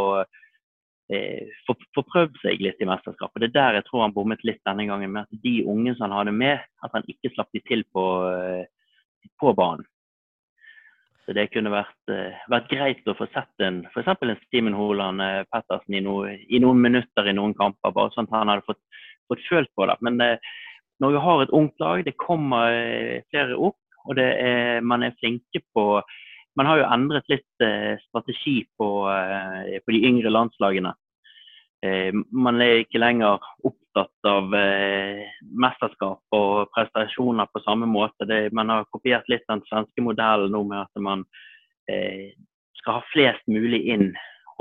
eh, 1.14 1.53
få, 1.66 1.77
få 1.94 2.05
prøvd 2.11 2.40
seg 2.42 2.64
litt 2.64 2.83
i 2.83 2.88
mesterskapet. 2.90 3.38
Det 3.44 3.53
er 3.53 3.57
der 3.59 3.79
jeg 3.79 3.87
tror 3.88 4.07
han 4.07 4.16
bommet 4.16 4.42
litt 4.46 4.62
denne 4.66 4.88
gangen. 4.90 5.14
Med 5.14 5.29
at 5.29 5.42
de 5.46 5.57
unge 5.62 5.94
som 5.94 6.09
han 6.09 6.16
hadde 6.18 6.35
med, 6.35 6.64
at 6.83 6.96
han 6.96 7.07
ikke 7.11 7.31
slapp 7.37 7.55
de 7.55 7.62
til 7.68 7.87
på, 7.94 8.07
eh, 8.35 9.29
på 9.38 9.55
banen. 9.55 9.87
Så 11.24 11.33
det 11.33 11.46
kunne 11.55 11.70
vært, 11.72 12.11
vært 12.53 12.66
greit 12.68 13.07
å 13.09 13.14
få 13.16 13.24
sett 13.33 13.62
en 13.64 13.79
f.eks. 13.88 14.11
en 14.12 14.35
Steven 14.42 14.74
Holand 14.77 15.22
Pettersen 15.55 15.96
i, 15.96 16.03
no, 16.05 16.18
i, 16.29 16.59
noen 16.61 16.83
minutter 16.85 17.31
i 17.31 17.33
noen 17.33 17.55
kamper, 17.57 17.94
bare 17.96 18.12
sånn 18.12 18.29
at 18.29 18.35
han 18.42 18.53
hadde 18.53 18.66
fått, 18.66 18.83
fått 19.33 19.46
følt 19.46 19.72
på 19.72 19.87
det. 19.88 19.96
Men 20.05 20.20
uh, 20.20 20.53
Norge 21.05 21.23
har 21.23 21.45
et 21.45 21.55
ungt 21.55 21.81
lag, 21.83 22.05
det 22.07 22.17
kommer 22.21 22.75
flere 23.31 23.57
opp, 23.57 23.81
og 24.09 24.21
er, 24.21 24.81
man 24.85 25.05
er 25.05 25.17
flinke 25.21 25.62
på 25.75 26.03
Man 26.55 26.69
har 26.71 26.79
jo 26.79 26.90
endret 26.95 27.27
litt 27.27 27.62
strategi 28.05 28.61
på, 28.79 28.87
på 29.11 29.90
de 29.90 30.01
yngre 30.07 30.31
landslagene. 30.31 30.93
Man 32.31 32.61
er 32.62 32.85
ikke 32.85 33.01
lenger 33.03 33.43
opptatt 33.67 34.29
av 34.31 34.55
mesterskap 35.64 36.37
og 36.38 36.71
prestasjoner 36.77 37.51
på 37.51 37.64
samme 37.64 37.88
måte. 37.90 38.29
Det, 38.31 38.53
man 38.55 38.71
har 38.71 38.87
kopiert 38.95 39.27
litt 39.33 39.43
den 39.51 39.64
svenske 39.67 40.05
modellen 40.07 40.55
nå 40.55 40.62
med 40.71 40.85
at 40.85 41.03
man 41.03 41.27
eh, 41.90 42.31
skal 42.79 43.01
ha 43.01 43.05
flest 43.11 43.51
mulig 43.51 43.83
inn 43.90 44.12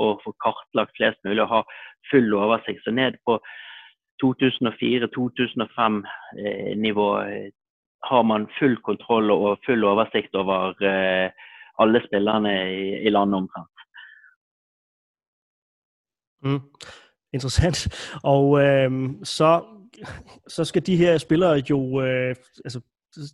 og 0.02 0.22
få 0.24 0.32
kartlagt 0.42 0.96
flest 0.98 1.20
mulig 1.26 1.42
og 1.44 1.52
ha 1.52 1.62
full 2.10 2.32
oversikt. 2.36 2.82
Så 2.84 2.94
ned 2.94 3.18
på 3.26 3.38
2004-2005-nivå 4.24 7.20
eh, 7.20 7.50
har 8.10 8.22
man 8.22 8.48
full 8.58 8.76
kontroll 8.76 9.30
og 9.30 9.58
full 9.66 9.84
oversikt 9.84 10.34
over 10.34 10.82
eh, 10.82 11.30
alle 11.78 12.02
spillerne 12.06 12.74
i 13.06 13.10
landet 13.10 13.36
omtrent. 13.36 13.68
Mm. 16.44 16.60
Interessant. 17.32 17.78
Og 18.24 18.62
øh, 18.62 18.90
så, 19.22 19.64
så 20.48 20.64
skal 20.64 20.86
de 20.86 20.96
her 20.96 21.18
spillere 21.18 21.62
jo, 21.70 22.02
øh, 22.02 22.36
altså 22.64 22.80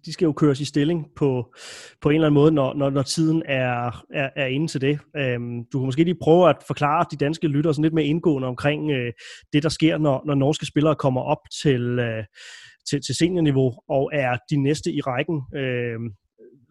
de 0.04 0.12
skal 0.12 0.26
jo 0.26 0.32
køres 0.32 0.60
i 0.60 0.64
stilling 0.64 1.06
på, 1.16 1.54
på 2.00 2.08
en 2.08 2.14
eller 2.14 2.26
anden 2.26 2.40
måde, 2.40 2.52
når, 2.52 2.74
når, 2.74 2.90
når 2.90 3.02
tiden 3.02 3.42
er, 3.46 4.04
er, 4.14 4.30
er 4.36 4.46
inde 4.46 4.68
til 4.68 4.80
det. 4.80 4.98
Øhm, 5.16 5.64
du 5.72 5.78
kan 5.78 5.86
måske 5.86 6.04
lige 6.04 6.18
prøve 6.22 6.48
at 6.48 6.56
forklare 6.66 7.06
de 7.10 7.16
danske 7.16 7.48
lyttere 7.48 7.74
sådan 7.74 7.82
lidt 7.82 7.94
mere 7.94 8.04
indgående 8.04 8.48
omkring 8.48 8.90
øh, 8.90 9.12
det, 9.52 9.62
der 9.62 9.68
sker, 9.68 9.98
når, 9.98 10.22
når 10.26 10.34
norske 10.34 10.66
spillere 10.66 10.94
kommer 10.94 11.20
op 11.20 11.42
til, 11.62 11.98
øh, 11.98 12.24
til, 12.90 13.00
til 13.06 13.14
seniorniveau 13.14 13.72
og 13.88 14.10
er 14.12 14.36
de 14.50 14.56
næste 14.56 14.92
i 14.92 15.00
rækken. 15.00 15.42
Øh, 15.56 16.00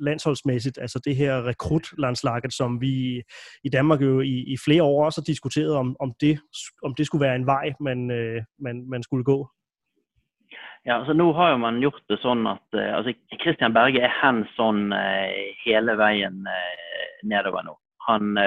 landsholdsmæssigt, 0.02 0.78
altså 0.82 1.00
det 1.06 1.16
her 1.16 1.48
rekrutlandslaget, 1.48 2.54
som 2.54 2.82
vi 2.82 3.22
i 3.64 3.70
Danmark 3.70 4.02
jo 4.02 4.22
i, 4.22 4.44
i 4.54 4.58
flere 4.66 4.84
år 4.84 5.06
også 5.06 5.22
har 5.22 5.26
diskuteret, 5.26 5.74
om, 5.74 5.96
om, 6.00 6.14
det, 6.22 6.40
om 6.84 6.96
det 6.96 7.06
skulle 7.06 7.26
være 7.26 7.36
en 7.36 7.46
vej, 7.46 7.74
man, 7.80 8.12
øh, 8.12 8.42
man, 8.60 8.90
man 8.90 9.04
skulle 9.04 9.24
gå. 9.24 9.50
Ja, 10.88 10.96
altså 10.96 11.14
Nå 11.14 11.32
har 11.36 11.52
jo 11.54 11.60
man 11.60 11.82
gjort 11.84 12.04
det 12.08 12.20
sånn 12.24 12.46
at 12.48 12.78
uh, 12.78 12.92
altså 13.00 13.14
Christian 13.42 13.76
Berge 13.76 14.00
er 14.06 14.14
hands 14.22 14.52
uh, 14.60 15.40
hele 15.66 15.96
veien 16.00 16.46
uh, 16.48 17.10
nedover 17.28 17.66
nå. 17.68 17.76
Han, 18.08 18.40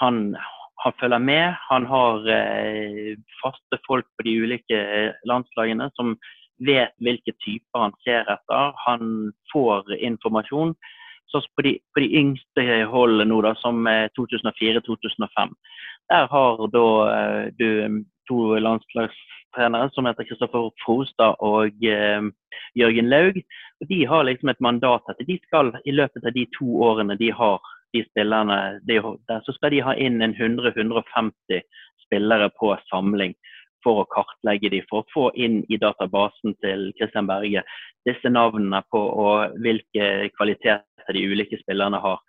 han, 0.00 0.20
han, 0.80 0.94
følger 1.00 1.20
med. 1.20 1.56
Han 1.68 1.84
har 1.90 2.22
faste 3.42 3.76
folk 3.84 4.06
på 4.16 4.24
de 4.24 4.32
ulike 4.46 4.78
landslagene 5.28 5.90
som 5.92 6.14
vet 6.64 6.94
hvilke 7.04 7.34
typer 7.44 7.82
han 7.82 7.96
ser 8.06 8.24
etter. 8.32 8.72
Han 8.86 9.34
får 9.52 9.92
informasjon. 9.98 10.72
Så 11.28 11.42
på 11.52 11.66
de, 11.66 11.74
på 11.92 12.00
de 12.00 12.08
yngste 12.22 12.64
holdene 12.88 13.28
nå, 13.28 13.42
da, 13.44 13.52
som 13.60 13.84
2004-2005, 14.16 15.52
der 16.08 16.32
har 16.32 16.64
da 16.72 16.86
du 17.60 17.68
to 18.28 18.56
landslagstrenere 18.62 19.90
som 19.94 20.08
heter 20.08 20.28
Kristoffer 20.28 20.70
Frostad 20.84 21.40
og 21.44 21.86
eh, 21.86 22.28
Jørgen 22.78 23.10
Laug. 23.12 23.40
Og 23.80 23.90
de 23.90 24.02
har 24.08 24.28
liksom 24.28 24.52
et 24.52 24.62
mandat 24.64 25.08
at 25.12 25.24
de 25.28 25.38
skal 25.46 25.72
i 25.84 25.94
løpet 25.94 26.24
av 26.24 26.36
de 26.36 26.46
to 26.58 26.68
årene 26.88 27.18
de 27.20 27.32
har 27.32 27.60
de 27.94 28.02
spillerne, 28.10 28.80
de, 28.84 29.00
der, 29.28 29.42
så 29.46 29.54
skal 29.56 29.72
de 29.72 29.84
ha 29.84 29.94
inn 29.94 30.20
en 30.24 30.34
100-150 30.34 31.62
spillere 32.06 32.50
på 32.58 32.74
samling 32.90 33.34
for 33.84 34.02
å 34.02 34.08
kartlegge 34.10 34.72
de, 34.72 34.82
for 34.90 35.02
å 35.04 35.12
få 35.14 35.26
inn 35.38 35.60
i 35.70 35.78
databasen 35.80 36.56
til 36.64 36.88
Kristian 36.98 37.28
Berge 37.30 37.62
disse 38.06 38.30
navnene 38.30 38.82
på 38.90 39.00
og 39.00 39.58
hvilke 39.62 40.30
kvaliteter 40.36 41.14
de 41.14 41.26
ulike 41.30 41.58
spillerne 41.62 42.00
har, 42.02 42.22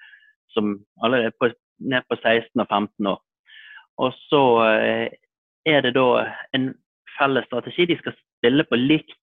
som 0.53 0.75
allerede 1.03 1.33
på, 1.39 1.49
ned 1.81 2.05
på 2.10 2.17
16 2.19 2.62
og 2.62 2.67
15 2.67 3.10
år. 3.13 3.21
Og 3.97 4.13
så 4.27 4.43
eh, 4.67 5.07
er 5.67 5.84
det 5.86 5.93
da 5.97 6.25
en 6.56 6.71
felles 7.17 7.45
strategi. 7.49 7.86
De 7.89 7.97
skal 7.99 8.15
spille 8.17 8.65
på 8.67 8.80
likt 8.80 9.17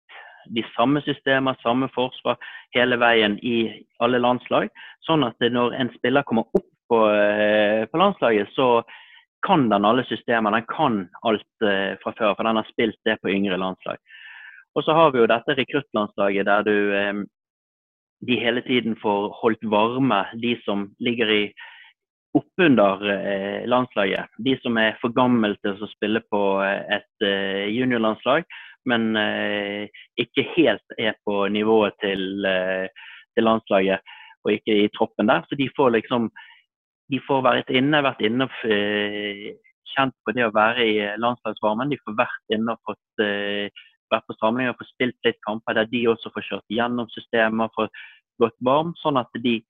de 0.52 0.64
samme 0.74 1.00
systemer, 1.06 1.56
samme 1.62 1.88
forsvar 1.94 2.36
hele 2.76 2.98
veien 3.00 3.38
i 3.40 3.84
alle 4.04 4.20
landslag. 4.20 4.68
Sånn 5.06 5.24
at 5.24 5.40
når 5.40 5.76
en 5.78 5.92
spiller 5.96 6.26
kommer 6.28 6.44
opp 6.52 6.68
på, 6.92 7.00
eh, 7.10 7.84
på 7.88 8.00
landslaget, 8.00 8.52
så 8.52 8.84
kan 9.46 9.68
den 9.68 9.84
alle 9.84 10.04
systemer. 10.08 10.50
Den 10.50 10.66
kan 10.68 11.08
alt 11.28 11.64
uh, 11.64 11.96
fra 12.02 12.12
før, 12.16 12.34
for 12.34 12.48
den 12.48 12.56
har 12.56 12.68
spilt 12.70 12.96
det 13.04 13.18
på 13.20 13.28
yngre 13.28 13.58
landslag. 13.60 14.00
Og 14.74 14.84
så 14.84 14.94
har 14.96 15.12
vi 15.12 15.20
jo 15.20 15.30
dette 15.30 15.56
rekruttlandslaget 15.58 16.48
der 16.48 16.64
du 16.64 16.76
um, 16.96 17.26
de 18.24 18.38
hele 18.40 18.62
tiden 18.64 18.96
får 19.02 19.34
holdt 19.42 19.64
varme 19.68 20.24
de 20.40 20.54
som 20.64 20.88
ligger 20.98 21.28
i 21.28 21.42
oppunder 22.34 23.02
uh, 23.04 23.66
landslaget. 23.70 24.32
De 24.46 24.56
som 24.62 24.78
er 24.80 24.98
for 25.00 25.14
gamle 25.14 25.54
til 25.62 25.78
å 25.78 25.90
spille 25.92 26.22
på 26.32 26.42
et 26.64 27.26
uh, 27.26 27.66
juniorlandslag, 27.70 28.46
men 28.84 29.16
ikke 30.20 30.42
helt 30.58 30.98
er 31.00 31.14
på 31.24 31.46
nivået 31.48 31.94
til, 32.02 32.44
til 32.44 33.46
landslaget 33.46 34.12
og 34.44 34.50
ikke 34.52 34.74
i 34.82 34.90
troppen 34.92 35.30
der. 35.30 35.40
Så 35.48 35.56
de 35.56 35.70
får 35.72 35.94
liksom 35.94 36.28
de 37.12 37.20
får 37.26 37.42
vært 37.44 37.72
inne, 37.74 38.02
vært 38.04 38.22
inne 38.24 38.46
og 38.48 38.60
eh, 38.72 39.52
kjent 39.94 40.14
på 40.24 40.34
det 40.36 40.46
å 40.46 40.54
være 40.54 40.86
i 40.88 40.94
landslagsvarmen. 41.20 41.92
De 41.92 42.00
får 42.00 42.16
vært 42.18 42.56
inne 42.56 42.74
og 42.74 42.90
fått 42.90 43.24
eh, 43.24 43.84
vært 44.12 44.26
på 44.28 44.36
samlinger 44.38 44.72
og 44.72 44.80
fått 44.80 44.92
spilt 44.94 45.28
litt 45.28 45.40
kamper 45.46 45.76
der 45.78 45.88
de 45.90 46.04
også 46.12 46.32
får 46.34 46.48
kjørt 46.48 46.76
gjennom 46.76 47.10
systemer, 47.12 47.72
fått 47.76 48.04
gått 48.42 48.56
varm, 48.66 48.90
sånn 48.98 49.20
at 49.20 49.30
de 49.44 49.60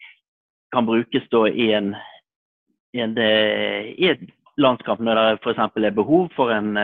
kan 0.72 0.87
brukes 0.88 1.27
da 1.33 1.42
i 1.50 1.66
en, 1.77 1.92
en, 3.02 3.18
eh, 3.18 3.92
i 3.98 4.09
et 4.12 4.24
landskamp 4.61 5.02
når 5.02 5.20
det 5.20 5.26
f.eks. 5.42 5.61
er 5.76 5.94
behov 5.96 6.30
for 6.37 6.54
en 6.54 6.78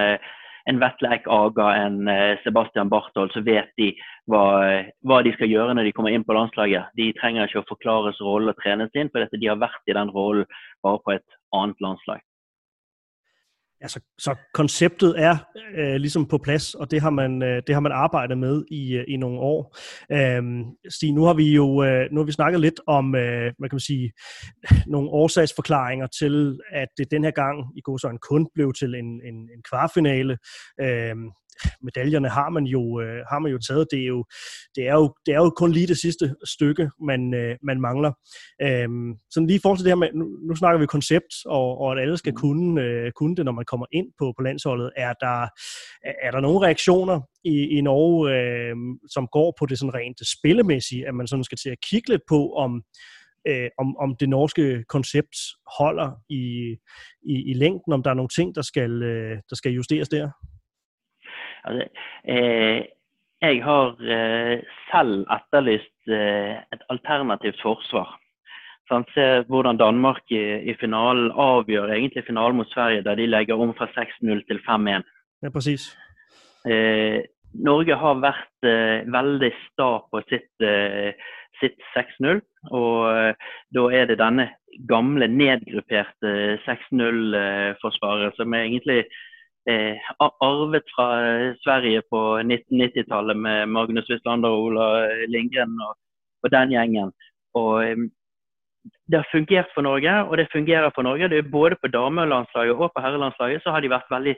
en 0.69 0.79
Vetle 0.79 1.09
Aga, 1.27 1.67
en 1.87 2.09
Sebastian 2.45 2.91
Barthold, 2.93 3.33
så 3.33 3.41
vet 3.43 3.71
de 3.81 3.89
hva, 4.29 4.85
hva, 5.09 5.23
de 5.25 5.33
skal 5.33 5.49
gjøre 5.49 5.75
når 5.75 5.89
de 5.89 5.93
kommer 5.97 6.13
inn 6.13 6.23
på 6.23 6.37
landslaget. 6.37 6.93
De 7.01 7.09
trenger 7.17 7.49
ikke 7.49 7.63
å 7.65 7.71
forklares 7.73 8.21
rolle 8.21 8.53
og 8.53 8.61
trenes 8.61 8.93
inn, 8.95 9.09
for 9.11 9.25
de 9.25 9.49
har 9.49 9.59
vært 9.59 9.89
i 9.89 9.97
den 9.97 10.13
rollen 10.15 10.45
bare 10.85 11.01
på 11.03 11.17
et 11.17 11.39
annet 11.57 11.81
landslag. 11.81 12.21
Altså, 13.81 14.01
så 14.19 14.35
konceptet 14.55 15.15
er 15.19 15.37
øh, 15.79 15.95
ligesom 15.95 16.27
på 16.27 16.39
plads, 16.39 16.75
og 16.75 16.91
det 16.91 17.01
har 17.01 17.11
man, 17.11 17.43
øh, 17.43 17.63
det 17.67 17.75
har 17.75 17.81
man 17.81 17.93
arbejdet 17.93 18.39
med 18.39 18.65
i, 18.71 18.97
øh, 18.97 19.05
i 19.09 19.17
nogle 19.17 19.41
år. 19.41 19.77
Øhm, 20.13 20.65
Stig, 20.89 21.13
nu 21.13 21.23
har 21.23 21.35
vi 21.35 21.55
jo 21.55 21.85
øh, 21.85 22.09
nu 22.13 22.21
har 22.21 22.25
vi 22.25 22.33
snakket 22.33 22.61
lidt 22.61 22.81
om, 22.87 23.15
øh, 23.15 23.53
hvad 23.59 23.69
kan 23.69 23.75
man 23.75 23.81
sige, 23.81 24.13
nogle 24.95 25.11
årsagsforklaringer 25.11 26.07
til, 26.07 26.59
at 26.73 26.89
det 26.99 27.11
den 27.11 27.25
her 27.25 27.31
gang 27.31 27.79
i 27.79 27.81
går 27.81 27.97
så 27.97 28.19
kun 28.31 28.49
blev 28.55 28.73
til 28.73 28.95
en, 28.95 29.21
en, 29.25 29.35
en 29.35 29.63
kvartfinale. 29.71 30.39
Øh, 30.81 31.17
medaljerne 31.83 32.29
har 32.29 32.49
man 32.51 32.65
jo 32.65 33.01
øh, 33.01 33.25
har 33.31 33.39
man 33.39 33.53
jo 33.53 33.59
taget. 33.59 33.87
Det 33.91 34.01
er 34.01 34.07
jo 34.07 34.25
det 34.77 34.89
er 34.89 34.95
jo 34.95 35.15
det 35.27 35.35
er 35.35 35.39
jo 35.39 35.51
kun 35.51 35.73
lige 35.73 35.87
det 35.87 35.99
sidste 35.99 36.35
stykke 36.45 36.91
man 37.01 37.35
øh, 37.35 37.57
man 37.63 37.81
mangler. 37.81 38.13
Øhm, 38.63 39.15
sådan 39.31 39.47
lige 39.47 39.57
i 39.57 39.61
forhold 39.63 39.79
til 39.79 39.85
det 39.85 39.91
her 39.91 39.97
med 39.97 40.09
nu, 40.15 40.25
nu 40.49 40.55
snakker 40.55 40.81
vi 40.81 40.87
koncept 40.87 41.33
og, 41.47 41.81
og 41.81 41.93
at 41.93 42.03
alle 42.03 42.17
skal 42.17 42.33
mm. 42.33 42.37
kunne 42.37 42.83
øh, 42.83 43.13
kunne 43.13 43.37
det 43.37 43.45
når 43.45 43.53
man 43.53 43.65
kommer 43.65 43.87
ind 43.93 44.07
på 44.19 44.33
på 44.39 44.43
landsholdet. 44.43 44.91
Er 44.97 45.13
der 45.13 45.49
er 46.23 46.31
der 46.31 46.41
nogle 46.41 46.67
reaktioner 46.67 47.21
i, 47.45 47.57
i 47.77 47.81
Norge 47.81 48.33
øh, 48.37 48.77
som 49.11 49.29
går 49.33 49.55
på 49.59 49.67
det 49.67 49.79
sådan 49.79 49.95
rent 49.95 50.21
spillemæssige, 50.39 51.09
at 51.09 51.15
man 51.15 51.27
sådan 51.27 51.45
skal 51.45 51.59
til 51.59 51.71
at 51.71 51.81
kigge 51.91 52.09
lidt 52.09 52.23
på 52.29 52.53
om 52.53 52.83
øh, 53.49 53.71
om, 53.79 53.97
om 53.97 54.17
det 54.21 54.29
norske 54.29 54.85
koncept 54.89 55.37
holder 55.79 56.11
i, 56.29 56.77
i, 57.23 57.51
i 57.51 57.55
længden, 57.55 57.93
om 57.93 58.03
der 58.03 58.11
er 58.11 58.15
nogle 58.15 58.29
ting, 58.29 58.55
der 58.55 58.63
skal, 58.63 59.03
øh, 59.03 59.39
der 59.51 59.57
skal 59.57 59.73
justeres 59.73 60.09
der? 60.09 60.31
Altså, 61.65 61.87
eh, 62.25 62.89
jeg 63.41 63.63
har 63.65 63.95
eh, 64.05 64.59
selv 64.91 65.25
etterlyst 65.33 66.13
eh, 66.13 66.59
et 66.75 66.83
alternativt 66.93 67.61
forsvar. 67.63 68.17
Sånn, 68.91 69.07
se 69.15 69.25
hvordan 69.47 69.79
Danmark 69.79 70.27
i, 70.35 70.43
i, 70.67 70.75
finalen 70.81 71.31
avgjør 71.31 71.93
egentlig 71.95 72.27
finalen 72.27 72.59
mot 72.59 72.71
Sverige, 72.73 73.05
der 73.07 73.21
de 73.21 73.29
legger 73.31 73.61
om 73.63 73.73
fra 73.79 73.87
6-0 73.95 74.43
til 74.49 74.61
5-1. 74.67 75.07
Ja, 75.45 75.53
precis. 75.55 75.93
Eh, 76.69 77.23
Norge 77.65 77.97
har 77.97 78.19
vært 78.23 78.67
eh, 78.67 79.07
veldig 79.11 79.53
sta 79.69 79.91
på 80.11 80.23
sitt, 80.27 80.51
eh, 80.67 81.15
sitt 81.63 81.79
6-0. 81.95 82.43
Og 82.77 83.39
da 83.73 83.85
er 83.97 84.11
det 84.11 84.19
denne 84.21 84.51
gamle, 84.91 85.31
nedgrupperte 85.33 86.59
6-0-forsvaret 86.67 88.37
som 88.37 88.53
er 88.53 88.67
egentlig 88.67 89.01
arvet 89.69 90.87
fra 90.95 91.09
Sverige 91.61 92.03
på 92.11 92.21
1990-tallet 92.41 93.37
med 93.37 93.67
Magnus 93.69 94.09
Wislander 94.11 94.49
og 94.49 94.71
Ola 94.71 94.87
Lindgren 95.29 95.77
og, 95.85 95.99
og 96.43 96.53
den 96.55 96.73
gjengen. 96.73 97.13
Og 97.55 97.85
eh, 97.85 98.09
det 99.11 99.21
har 99.21 99.29
fungert 99.33 99.69
for 99.75 99.83
Norge, 99.83 100.13
og 100.29 100.39
det 100.39 100.53
fungerer 100.53 100.91
for 100.95 101.03
Norge. 101.03 101.29
Det 101.29 101.39
er 101.39 101.53
Både 101.53 101.77
på 101.83 101.89
damelandslaget 101.89 102.75
og 102.75 102.93
på 102.95 103.03
herrelandslaget 103.05 103.63
så 103.63 103.71
har 103.75 103.81
de 103.81 103.93
vært 103.93 104.11
veldig 104.11 104.37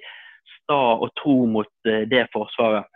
sta 0.57 0.81
og 1.03 1.11
tro 1.21 1.37
mot 1.47 1.73
eh, 1.87 2.05
det 2.13 2.27
forsvaret. 2.33 2.89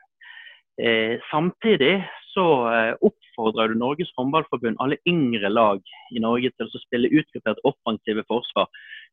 Eh, 0.83 1.17
samtidig 1.31 2.05
så 2.35 2.47
eh, 2.73 2.95
oppfordrer 3.09 3.73
du 3.73 3.79
Norges 3.81 4.12
håndballforbund, 4.19 4.77
alle 4.81 4.99
yngre 5.09 5.49
lag 5.49 5.81
i 6.12 6.21
Norge, 6.21 6.51
til 6.57 6.69
å 6.69 6.83
spille 6.83 7.12
utgruppert 7.12 7.62
offensive 7.65 8.25
forsvar. 8.29 8.69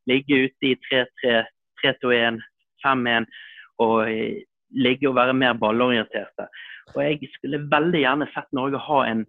Ligge 0.10 0.48
ute 0.48 0.72
i 0.72 0.76
3-3, 0.90 1.44
3-2-1, 1.84 2.42
5-1 2.84 3.30
og 3.84 3.96
eh, 4.10 4.44
ligge 4.74 5.10
og 5.10 5.18
være 5.18 5.36
mer 5.38 5.58
ballorienterte. 5.60 6.48
Og 6.96 7.02
Jeg 7.04 7.32
skulle 7.38 7.66
veldig 7.72 8.04
gjerne 8.04 8.30
sett 8.34 8.50
Norge 8.56 8.82
ha 8.82 9.02
en 9.08 9.26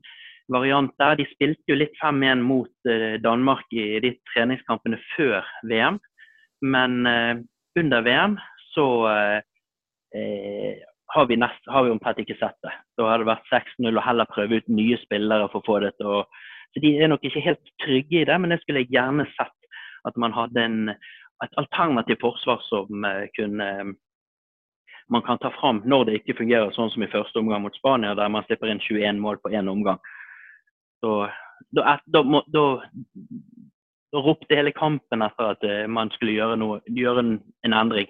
variant 0.53 0.93
der. 1.01 1.17
De 1.21 1.27
spilte 1.33 1.73
jo 1.73 1.79
litt 1.79 1.95
5-1 2.03 2.43
mot 2.45 2.91
eh, 2.91 3.17
Danmark 3.25 3.67
i 3.73 4.01
de 4.05 4.15
treningskampene 4.33 5.01
før 5.15 5.45
VM. 5.71 6.01
Men 6.65 7.05
eh, 7.07 7.35
under 7.81 8.05
VM 8.07 8.39
så 8.75 8.89
eh, 9.11 10.81
har 11.15 11.27
vi, 11.31 11.39
nest, 11.39 11.71
har 11.71 11.87
vi 11.87 11.93
omtrent 11.95 12.21
ikke 12.23 12.39
sett 12.41 12.57
det. 12.67 12.73
Da 12.99 13.09
har 13.11 13.23
det 13.23 13.31
vært 13.31 13.51
6-0 13.53 13.91
og 13.91 14.05
heller 14.05 14.31
prøve 14.31 14.61
ut 14.61 14.71
nye 14.73 14.99
spillere 15.03 15.49
for 15.53 15.63
å 15.63 15.69
få 15.69 15.81
det 15.85 15.95
til 15.99 16.21
å 16.21 16.25
Så 16.75 16.81
de 16.83 16.91
er 16.99 17.07
nok 17.07 17.23
ikke 17.23 17.43
helt 17.45 17.69
trygge 17.85 18.17
i 18.21 18.25
det, 18.27 18.35
men 18.41 18.51
det 18.51 18.57
skulle 18.63 18.81
jeg 18.83 18.91
gjerne 18.97 19.29
sett. 19.37 19.55
At 20.05 20.17
man 20.19 20.35
hadde 20.35 20.59
en, 20.61 20.81
et 21.43 21.57
alternativt 21.61 22.23
forsvar 22.23 22.63
som 22.69 23.07
uh, 23.07 23.25
kunne 23.37 23.69
man 25.13 25.23
kan 25.23 25.39
ta 25.39 25.51
fram 25.61 25.83
når 25.85 26.05
det 26.05 26.19
ikke 26.21 26.39
fungerer 26.39 26.73
sånn 26.73 26.89
som 26.95 27.03
i 27.05 27.11
første 27.13 27.39
omgang 27.41 27.65
mot 27.65 27.75
Spania, 27.77 28.15
der 28.17 28.31
man 28.33 28.45
slipper 28.47 28.71
inn 28.73 28.81
21 28.81 29.21
mål 29.21 29.41
på 29.43 29.53
én 29.53 29.69
omgang. 29.69 30.01
Så, 31.05 31.27
da, 31.77 31.99
da, 32.07 32.23
da, 32.25 32.63
da, 34.15 34.21
ropte 34.25 34.57
hele 34.57 34.73
kampen 34.73 35.25
etter 35.27 35.57
at 35.57 35.67
uh, 35.69 35.83
man 35.91 36.13
skulle 36.15 36.37
gjøre, 36.39 36.57
noe, 36.61 36.81
gjøre 36.89 37.27
en 37.27 37.77
endring. 37.77 38.09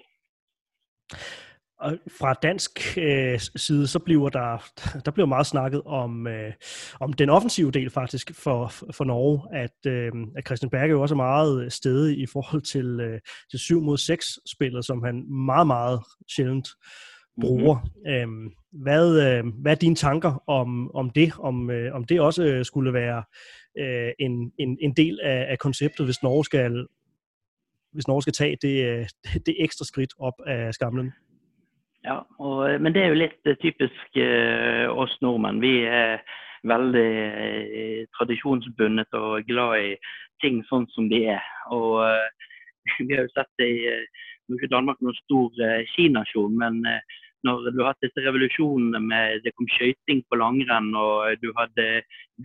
Og 1.79 1.97
fra 2.19 2.33
dansk 2.33 2.97
øh, 2.97 3.39
side, 3.55 3.87
så 3.87 3.99
bliver 3.99 4.29
der, 4.29 4.65
der 5.05 5.11
bliver 5.11 5.27
meget 5.27 5.47
snakket 5.47 5.81
om, 5.85 6.27
øh, 6.27 6.53
om 6.99 7.13
den 7.13 7.29
offensive 7.29 7.71
del 7.71 7.89
faktisk 7.89 8.35
for, 8.35 8.67
for 8.67 9.03
Norge, 9.03 9.57
at, 9.57 9.91
øh, 9.91 10.11
at 10.37 10.45
Christian 10.45 10.69
Berge 10.69 10.89
jo 10.89 11.01
også 11.01 11.15
er 11.15 11.17
meget 11.17 11.73
stedig 11.73 12.19
i 12.19 12.25
forhold 12.25 12.61
til, 12.61 12.99
øh, 12.99 13.19
til 13.51 13.59
7 13.59 13.81
mod 13.81 13.97
6 13.97 14.39
spillet, 14.45 14.85
som 14.85 15.03
han 15.03 15.31
meget, 15.31 15.67
meget 15.67 15.99
sjældent 16.35 16.67
bruger. 17.41 17.79
Mm-hmm. 18.05 18.51
hvad, 18.71 19.21
øh, 19.27 19.43
hvad 19.61 19.71
er 19.71 19.75
dine 19.75 19.95
tanker 19.95 20.43
om, 20.49 20.95
om 20.95 21.09
det? 21.09 21.33
Om, 21.39 21.69
øh, 21.69 21.95
om 21.95 22.03
det 22.03 22.21
også 22.21 22.63
skulle 22.63 22.93
være 22.93 23.23
øh, 23.79 24.11
en, 24.19 24.51
en, 24.59 24.77
en 24.81 24.93
del 24.93 25.19
af, 25.23 25.45
af 25.49 25.59
konceptet, 25.59 26.05
hvis 26.05 26.23
Norge 26.23 26.45
skal 26.45 26.87
hvis 27.95 28.07
Norge 28.07 28.21
skal 28.21 28.33
tage 28.33 28.57
det, 28.61 28.85
øh, 28.85 29.07
det 29.45 29.55
ekstra 29.59 29.85
skridt 29.85 30.13
op 30.19 30.33
af 30.47 30.73
skamlen? 30.73 31.13
Ja, 32.05 32.19
og, 32.37 32.81
men 32.81 32.93
det 32.93 33.01
er 33.01 33.13
jo 33.13 33.17
litt 33.23 33.49
eh, 33.49 33.57
typisk 33.57 34.17
eh, 34.21 34.85
oss 34.93 35.15
nordmenn. 35.25 35.61
Vi 35.63 35.79
er 35.89 36.21
veldig 36.69 37.09
eh, 37.25 38.01
tradisjonsbundet 38.17 39.17
og 39.17 39.47
glad 39.49 39.79
i 39.81 39.91
ting 40.43 40.61
sånn 40.69 40.85
som 40.93 41.09
de 41.09 41.23
er. 41.33 41.45
Og 41.73 42.03
eh, 42.05 42.51
vi 43.07 43.15
har 43.15 43.25
jo 43.25 43.33
sett 43.33 43.51
det 43.61 43.71
i 43.73 43.83
eh, 43.89 44.23
Nå 44.45 44.53
er 44.53 44.59
ikke 44.59 44.75
Danmark 44.75 44.99
noen 45.01 45.15
stor 45.23 45.55
eh, 45.65 45.87
skinasjon, 45.95 46.59
men 46.61 46.75
når 47.47 47.63
du 47.73 47.79
har 47.79 47.87
hatt 47.95 48.03
disse 48.05 48.21
revolusjonene 48.21 48.99
med 49.01 49.39
det 49.41 49.55
kom 49.57 49.65
skøyting 49.73 50.19
på 50.29 50.37
langrenn 50.37 50.91
og 50.93 51.41
du 51.41 51.47
hadde 51.57 51.85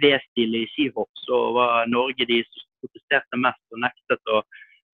V-stil 0.00 0.56
i 0.56 0.62
skihopp, 0.72 1.10
så 1.26 1.42
var 1.52 1.90
Norge 1.92 2.24
de 2.24 2.38
som 2.46 2.64
protesterte 2.80 3.40
mest 3.44 3.60
og 3.76 3.84
nektet 3.84 4.32
å 4.32 4.40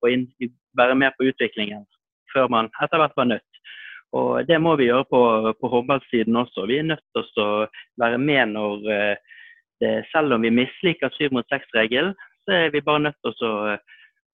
være 0.02 0.98
med 0.98 1.14
på 1.14 1.28
utviklingen, 1.30 1.86
før 2.34 2.50
man 2.50 2.72
etter 2.82 3.02
hvert 3.04 3.14
var 3.18 3.30
nødt. 3.30 3.55
Og 4.16 4.46
Det 4.48 4.58
må 4.62 4.76
vi 4.78 4.88
gjøre 4.88 5.06
på, 5.10 5.20
på 5.60 5.70
håndballsiden 5.72 6.36
også. 6.42 6.66
Vi 6.70 6.78
er 6.80 6.90
nødt 6.92 7.04
til 7.16 7.42
å 7.42 7.66
være 8.00 8.18
med 8.22 8.54
når 8.54 8.90
eh, 8.94 9.36
det, 9.82 9.92
selv 10.12 10.36
om 10.36 10.44
vi 10.46 10.54
misliker 10.54 11.12
syv 11.16 11.36
mot 11.36 11.48
seks-regelen, 11.52 12.14
så 12.46 12.58
er 12.58 12.74
vi 12.74 12.84
bare 12.84 13.06
nødt 13.08 13.18
til 13.24 13.48
å, 13.48 13.76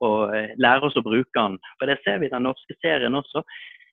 å, 0.06 0.10
eh, 0.36 0.52
lære 0.60 0.88
oss 0.88 0.98
å 1.00 1.04
bruke 1.06 1.38
den. 1.38 1.58
For 1.78 1.90
Det 1.90 1.98
ser 2.02 2.20
vi 2.20 2.28
i 2.28 2.34
den 2.34 2.46
norske 2.46 2.76
serien 2.80 3.18
også. 3.18 3.44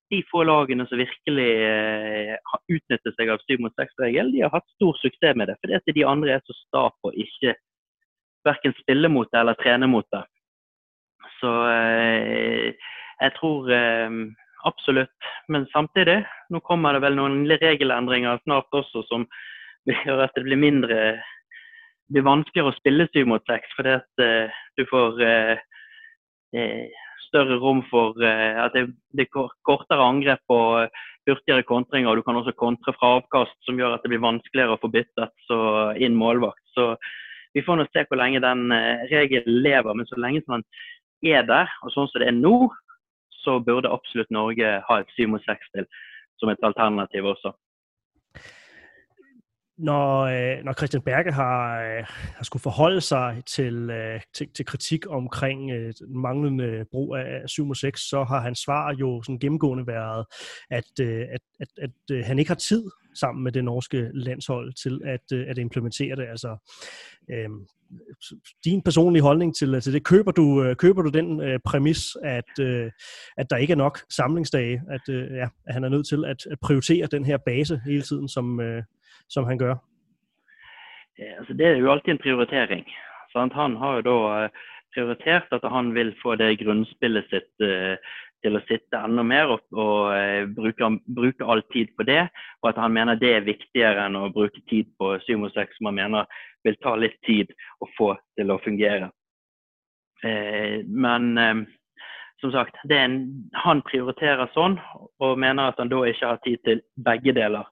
De 0.10 0.23
få 0.32 0.43
lagene 0.49 0.88
som 0.89 0.99
virkelig 0.99 1.49
eh, 1.69 2.36
har 2.52 2.62
utnyttet 2.75 3.15
seg 3.15 3.32
av 3.34 3.41
syv 3.45 3.63
mot 3.65 3.75
seks-regelen, 3.78 4.34
de 4.34 4.43
har 4.45 4.54
hatt 4.54 4.67
stor 4.75 4.97
suksess 5.02 5.38
med 5.38 5.52
det. 5.52 5.58
Fordi 5.62 5.95
de 5.97 6.06
andre 6.10 6.38
er 6.38 6.45
så 6.45 6.58
sta 6.58 6.86
på 6.99 7.12
å 7.12 7.17
ikke 7.25 7.56
verken 8.47 8.75
spille 8.80 9.12
mot 9.12 9.30
det 9.32 9.41
eller 9.41 9.58
trene 9.60 9.89
mot 9.89 10.08
det. 10.13 10.23
Så 11.39 11.52
eh, 11.71 12.89
jeg 13.19 13.36
tror 13.38 13.69
eh, 13.71 14.19
absolutt. 14.67 15.30
Men 15.48 15.67
samtidig, 15.74 16.22
nå 16.50 16.62
kommer 16.65 16.95
det 16.95 17.04
vel 17.06 17.17
noen 17.19 17.43
regelendringer 17.50 18.41
snart 18.43 18.74
også 18.76 19.06
som 19.10 19.28
gjør 20.06 20.26
at 20.26 20.36
det 20.36 20.45
blir 20.48 20.60
mindre 20.60 21.19
det 22.10 22.17
blir 22.17 22.26
vanskeligere 22.26 22.72
å 22.74 22.80
spille 22.80 23.06
syv 23.13 23.28
mot 23.30 23.43
seks, 23.45 23.69
fordi 23.78 23.91
at 24.00 24.24
uh, 24.26 24.62
du 24.80 24.82
får 24.89 25.19
uh, 25.22 25.60
uh, 26.58 27.04
større 27.28 27.60
rom 27.62 27.84
for 27.91 28.17
at 28.26 28.74
det, 28.74 28.88
er 29.22 29.28
kortere 29.30 30.02
angrep 30.02 30.41
og 30.50 30.89
hurtigere 31.30 31.62
kontringer. 31.62 32.10
og 32.10 32.17
Du 32.17 32.26
kan 32.26 32.39
også 32.39 32.56
kontre 32.58 32.95
fra 32.95 33.19
avkast, 33.19 33.54
som 33.67 33.78
gjør 33.78 33.93
at 33.93 34.02
det 34.02 34.10
blir 34.10 34.24
vanskeligere 34.24 34.74
å 34.74 34.82
få 34.82 34.89
byttet 34.89 35.45
så 35.45 35.60
inn 36.02 36.17
målvakt. 36.17 36.63
Så 36.74 36.95
Vi 37.54 37.62
får 37.62 37.78
nå 37.78 37.86
se 37.91 38.02
hvor 38.10 38.17
lenge 38.17 38.41
den 38.41 38.74
regelen 39.13 39.62
lever, 39.62 39.93
men 39.93 40.10
så 40.10 40.17
lenge 40.17 40.41
som 40.41 40.58
den 40.58 41.36
er 41.36 41.45
der, 41.45 41.69
og 41.86 41.93
sånn 41.93 42.10
som 42.10 42.24
det 42.24 42.32
er 42.32 42.41
nå, 42.41 42.72
så 43.50 43.60
burde 43.68 43.96
absolutt 43.98 44.32
Norge 44.32 44.68
ha 44.88 44.96
et 45.00 45.12
7 45.18 45.28
mot 45.34 45.44
6 45.46 45.76
til 45.76 45.86
som 46.40 46.50
et 46.50 46.68
alternativ 46.70 47.24
også. 47.34 47.50
Når, 49.78 50.08
øh, 50.36 50.64
når 50.66 50.74
Christian 50.74 51.04
Berge 51.04 51.32
har, 51.32 51.82
øh, 51.82 52.04
har 52.38 52.44
skulle 52.44 52.64
forholde 52.64 53.02
seg 53.02 53.42
til, 53.46 53.90
øh, 53.90 54.22
til, 54.34 54.50
til 54.54 54.66
kritikk 54.66 55.06
omkring 55.10 55.72
manglende 56.08 56.86
brug 56.92 57.16
av 57.18 57.48
7 57.48 57.66
mot 57.66 57.78
6, 57.78 58.02
så 58.10 58.24
har 58.24 58.40
hans 58.40 58.60
svar 58.60 58.96
jo 59.00 59.22
sådan 59.24 59.40
gennemgående 59.40 59.88
været, 59.88 60.26
at, 60.70 61.00
at, 61.36 61.42
at, 61.60 61.70
at 61.86 62.26
han 62.26 62.40
ikke 62.40 62.50
har 62.50 62.64
tid 62.70 62.84
sammen 63.20 63.44
med 63.44 63.52
det 63.52 63.64
norske 63.64 64.10
landshold 64.14 64.74
til 64.84 65.02
at, 65.06 65.32
at 65.32 65.58
implementere 65.58 66.16
det. 66.16 66.28
Altså, 66.28 66.58
øh, 67.32 67.50
din 68.65 68.82
personlige 68.82 69.23
holdning 69.23 69.56
til, 69.56 69.82
til 69.82 69.93
det. 69.93 70.06
Køber 70.06 70.32
du, 70.32 70.63
øh, 70.63 70.75
køber 70.75 71.02
du 71.02 71.10
den 71.10 71.41
øh, 71.41 71.60
præmis, 71.65 72.02
at, 72.23 72.52
øh, 72.62 72.91
at 73.38 73.49
der 73.49 73.58
ikke 73.58 73.73
er 73.73 73.84
nok 73.86 73.99
samlingsdage, 74.10 74.82
at, 74.89 75.13
øh, 75.15 75.36
ja, 75.36 75.47
at 75.67 75.73
han 75.73 75.84
er 75.84 75.89
nødt 75.89 76.08
til 76.08 76.25
at, 76.25 76.45
at 76.52 76.58
prioritere 76.62 77.08
den 77.08 77.25
her 77.25 77.38
base 77.38 77.82
hele 77.86 78.02
tiden, 78.02 78.28
som, 78.28 78.60
øh, 78.60 78.84
som 79.30 79.43
han 79.45 79.58
gør? 79.58 79.75
Ja, 81.19 81.30
altså 81.39 81.54
det 81.54 81.65
er 81.65 81.75
jo 81.75 81.91
alltid 81.91 82.12
en 82.12 82.23
prioritering. 82.23 82.86
Sant? 83.34 83.54
Han 83.54 83.75
har 83.75 83.95
jo 83.95 84.02
da 84.02 84.43
øh, 84.43 84.49
prioritert 84.93 85.47
at 85.52 85.71
han 85.71 85.95
vil 85.95 86.15
få 86.23 86.36
det 86.36 86.60
grunnspillet 86.60 87.25
sitt 87.30 87.54
øh, 87.62 87.97
til 88.43 88.56
å 88.56 88.62
sitte 88.67 88.99
enda 89.04 89.23
mer 89.25 89.54
og, 89.56 89.63
og 89.75 90.12
uh, 90.13 90.47
bruke, 90.56 90.89
bruke, 91.15 91.45
all 91.45 91.63
tid 91.73 91.91
på 91.97 92.06
det. 92.08 92.21
Og 92.63 92.71
at 92.71 92.80
han 92.82 92.95
mener 92.95 93.19
det 93.19 93.34
er 93.36 93.47
viktigere 93.47 94.06
enn 94.08 94.19
å 94.19 94.30
bruke 94.36 94.63
tid 94.71 94.89
på 94.99 95.15
7 95.25 95.36
og 95.36 95.52
6, 95.56 95.80
som 95.80 95.91
han 95.91 95.99
mener 95.99 96.39
vil 96.63 96.78
ta 96.84 96.95
litt 97.00 97.17
tid 97.28 97.52
å 97.80 97.89
få 97.98 98.13
til 98.38 98.52
å 98.52 98.60
fungere. 98.63 99.12
Eh, 100.24 100.82
men 100.86 101.38
eh, 101.38 101.62
som 102.41 102.52
sagt, 102.52 102.80
en, 102.91 103.19
han 103.63 103.84
prioriterer 103.88 104.52
sånn 104.56 104.78
og 105.19 105.39
mener 105.39 105.72
at 105.72 105.80
han 105.80 105.91
da 105.91 106.04
ikke 106.08 106.34
har 106.34 106.41
tid 106.45 106.63
til 106.67 106.84
begge 107.06 107.36
deler. 107.36 107.67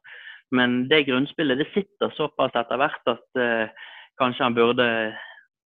Men 0.52 0.86
det 0.92 1.06
grunnspillet 1.08 1.60
det 1.60 1.68
sitter 1.74 2.14
såpass 2.16 2.56
etter 2.56 2.80
hvert 2.80 3.12
at 3.12 3.42
eh, 3.42 3.88
kanskje 4.20 4.48
han 4.48 4.58
burde 4.58 4.88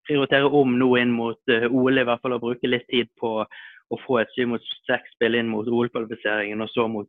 prioritere 0.09 0.49
om 0.49 0.79
nå 0.79 0.89
inn 0.99 1.13
mot 1.15 1.53
uh, 1.53 1.67
OL, 1.69 2.01
i 2.01 2.07
hvert 2.09 2.23
fall 2.25 2.35
å 2.35 2.43
bruke 2.43 2.67
litt 2.67 2.87
tid 2.91 3.11
på 3.21 3.45
å 3.45 3.99
få 4.05 4.21
et 4.21 4.33
7 4.35 4.49
mot 4.51 4.65
6-spill 4.89 5.37
inn 5.39 5.51
mot 5.53 5.69
OL-kvalifiseringen 5.69 6.63
og 6.65 6.71
så 6.73 6.87
mot, 6.91 7.09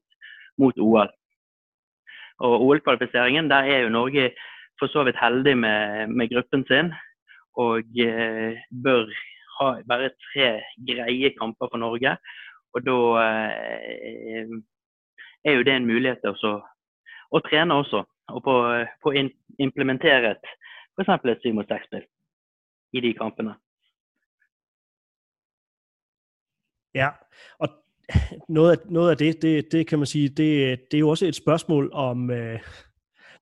mot 0.61 0.77
OL. 0.77 1.09
Og 2.45 2.65
OL-kvalifiseringen, 2.67 3.49
der 3.49 3.69
er 3.69 3.83
jo 3.85 3.93
Norge 3.93 4.31
for 4.81 4.89
så 4.89 5.03
vidt 5.05 5.19
heldig 5.21 5.57
med, 5.57 6.07
med 6.17 6.29
gruppen 6.33 6.65
sin. 6.67 6.93
Og 7.61 7.77
eh, 8.05 8.57
bør 8.83 9.05
ha, 9.57 9.67
bare 9.89 10.09
tre 10.27 10.47
greie 10.89 11.29
kamper 11.39 11.69
for 11.71 11.77
Norge. 11.77 12.17
Og 12.73 12.85
da 12.87 12.97
eh, 13.25 14.47
er 15.45 15.53
jo 15.57 15.63
det 15.67 15.75
en 15.75 15.89
mulighet 15.91 16.23
til 16.23 16.57
å 17.31 17.43
trene 17.45 17.77
også. 17.83 18.03
Og 18.31 18.43
på, 18.43 18.55
på 19.03 19.13
in, 19.19 19.29
implementere 19.59 20.31
et 20.31 20.51
f.eks. 20.95 21.09
et 21.25 21.43
7 21.43 21.53
mot 21.53 21.71
6-spill 21.71 22.05
i 22.93 22.99
de 22.99 23.13
kampene. 23.13 23.55
Ja, 26.95 27.09
og 27.59 27.67
noget 28.49 28.71
af, 28.71 28.77
noget 28.89 29.11
af 29.11 29.17
det, 29.17 29.41
det, 29.41 29.71
det 29.71 29.87
kan 29.87 29.99
man 29.99 30.05
sige, 30.05 30.29
det, 30.29 30.79
det 30.91 30.97
er 30.97 30.99
jo 30.99 31.09
også 31.09 31.25
et 31.25 31.35
spørgsmål 31.35 31.89
om, 31.93 32.31
øh, 32.31 32.59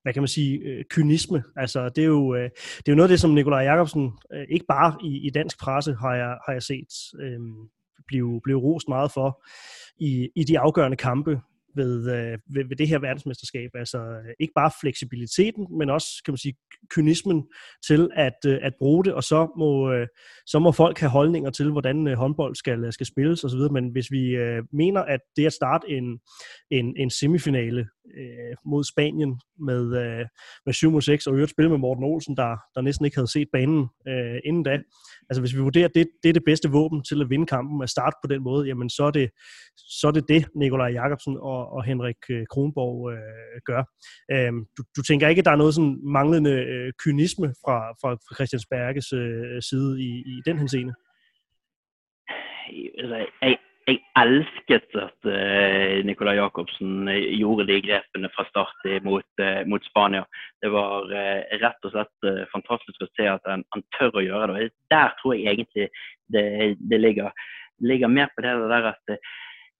hvad 0.02 0.12
kan 0.12 0.22
man 0.22 0.28
sige, 0.28 0.58
øh, 0.58 0.84
kynisme. 0.90 1.42
Altså, 1.56 1.88
det 1.88 2.02
er 2.02 2.08
jo, 2.08 2.34
øh, 2.34 2.50
det 2.78 2.88
er 2.88 2.92
jo 2.92 2.94
noget 2.94 3.08
af 3.08 3.12
det, 3.12 3.20
som 3.20 3.30
Nikolaj 3.30 3.60
Jacobsen, 3.60 4.10
øh, 4.32 4.46
ikke 4.48 4.66
bare 4.68 4.96
i, 5.04 5.26
i 5.26 5.30
dansk 5.30 5.60
presse, 5.60 5.94
har 5.94 6.14
jeg, 6.14 6.38
har 6.46 6.52
jeg 6.52 6.62
set, 6.62 6.92
øh, 7.20 7.40
blive, 8.06 8.40
blive 8.44 8.58
rost 8.58 8.88
meget 8.88 9.12
for 9.12 9.44
i, 9.98 10.28
i 10.36 10.44
de 10.44 10.58
afgørende 10.58 10.96
kampe 10.96 11.40
ved, 11.74 12.10
øh, 12.16 12.38
ved, 12.54 12.64
ved 12.68 12.76
det 12.76 12.88
her 12.88 12.98
verdensmesterskab. 12.98 13.70
Altså 13.74 14.18
ikke 14.40 14.52
bare 14.54 14.70
fleksibiliteten, 14.80 15.66
men 15.78 15.90
også 15.90 16.08
kan 16.24 16.32
man 16.32 16.38
sige, 16.38 16.54
kynismen 16.90 17.46
til 17.86 18.10
at, 18.16 18.38
øh, 18.46 18.58
at 18.62 18.72
bruge 18.78 19.04
det, 19.04 19.14
og 19.14 19.24
så 19.24 19.48
må, 19.58 19.92
øh, 19.92 20.06
så 20.46 20.58
må 20.58 20.72
folk 20.72 20.98
have 20.98 21.10
holdninger 21.10 21.50
til, 21.50 21.70
hvordan 21.70 22.08
øh, 22.08 22.16
håndbold 22.16 22.54
skal, 22.54 22.92
skal 22.92 23.06
spilles 23.06 23.44
osv. 23.44 23.60
Men 23.72 23.88
hvis 23.88 24.10
vi 24.10 24.28
øh, 24.28 24.62
mener, 24.72 25.00
at 25.00 25.20
det 25.36 25.46
at 25.46 25.52
starte 25.52 25.88
en, 25.88 26.18
en, 26.70 26.94
en 26.96 27.10
semifinale 27.10 27.86
øh, 28.16 28.56
mod 28.64 28.84
Spanien 28.84 29.40
med, 29.58 29.82
øh, 30.02 30.26
med 30.66 30.74
7 30.74 30.90
mod 30.90 31.02
6, 31.02 31.26
og 31.26 31.34
øvrigt 31.34 31.50
spil 31.50 31.70
med 31.70 31.78
Morten 31.78 32.04
Olsen, 32.04 32.36
der, 32.36 32.56
der 32.74 32.80
næsten 32.80 33.04
ikke 33.04 33.16
havde 33.16 33.32
set 33.32 33.48
banen 33.52 33.88
øh, 34.08 34.38
inden 34.44 34.62
da. 34.62 34.78
Altså 35.30 35.40
hvis 35.40 35.54
vi 35.54 35.60
vurderer, 35.60 35.88
at 35.88 35.94
det, 35.94 36.08
det 36.22 36.28
er 36.28 36.32
det 36.32 36.44
bedste 36.44 36.70
våben 36.70 37.04
til 37.04 37.20
at 37.22 37.30
vinde 37.30 37.46
kampen, 37.46 37.82
at 37.82 37.90
starte 37.90 38.16
på 38.22 38.28
den 38.28 38.42
måde, 38.42 38.66
jamen 38.66 38.90
så 38.90 39.04
er 39.04 39.10
det 39.10 39.30
så 39.76 40.06
er 40.06 40.12
det, 40.12 40.28
det 40.28 40.46
Nikolaj 40.54 40.88
Jakobsen 40.88 41.36
og, 41.36 41.72
og 41.72 41.84
Henrik 41.84 42.16
øh, 42.30 42.46
Kronborg 42.50 43.12
øh, 43.12 43.60
gør. 43.64 43.82
Øh, 44.30 44.52
du, 44.76 44.82
du 44.96 45.02
tænker 45.02 45.28
ikke, 45.28 45.38
at 45.38 45.44
der 45.44 45.50
er 45.50 45.56
noget 45.56 45.74
sådan 45.74 45.98
manglende 46.02 46.50
øh, 46.50 46.92
kynisme 47.04 47.48
fra, 47.64 47.76
fra, 48.00 48.10
fra 48.14 48.34
Christiansberges 48.34 49.12
øh, 49.12 49.62
side 49.62 50.02
i, 50.02 50.10
i 50.32 50.42
den 50.46 50.58
henseende? 50.58 50.94
Altså, 52.98 53.26
jeg, 53.88 54.00
elsket 54.18 54.96
at 54.98 55.28
uh, 55.28 56.00
Nicolai 56.06 56.36
Jacobsen 56.38 57.08
uh, 57.08 57.16
gjorde 57.36 57.66
de 57.70 57.78
grepene 57.84 58.30
fra 58.34 58.44
start 58.48 58.88
mot, 59.06 59.26
uh, 59.42 59.62
mot 59.70 59.84
Spania. 59.88 60.24
Det 60.62 60.70
var 60.72 61.08
rett 61.62 61.86
og 61.88 61.94
slett 61.94 62.48
fantastisk 62.52 63.04
å 63.04 63.10
se 63.16 63.28
at 63.30 63.46
han, 63.48 63.64
han, 63.74 63.84
tør 63.96 64.20
å 64.20 64.24
gjøre 64.24 64.56
det. 64.56 64.70
Der 64.92 65.14
tror 65.20 65.36
jeg 65.36 65.54
egentlig 65.54 65.88
det, 66.32 66.44
det 66.90 67.00
ligger, 67.00 67.32
ligger, 67.80 68.12
mer 68.12 68.28
på 68.34 68.44
det 68.44 68.56
der 68.70 68.90
at 68.92 69.14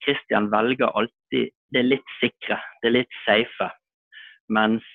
Christian 0.05 0.49
velger 0.53 0.95
alltid 0.97 1.53
det 1.71 1.83
litt 1.85 2.15
sikre, 2.19 2.57
det 2.83 2.95
litt 2.95 3.19
safe. 3.27 3.69
Mens 4.51 4.87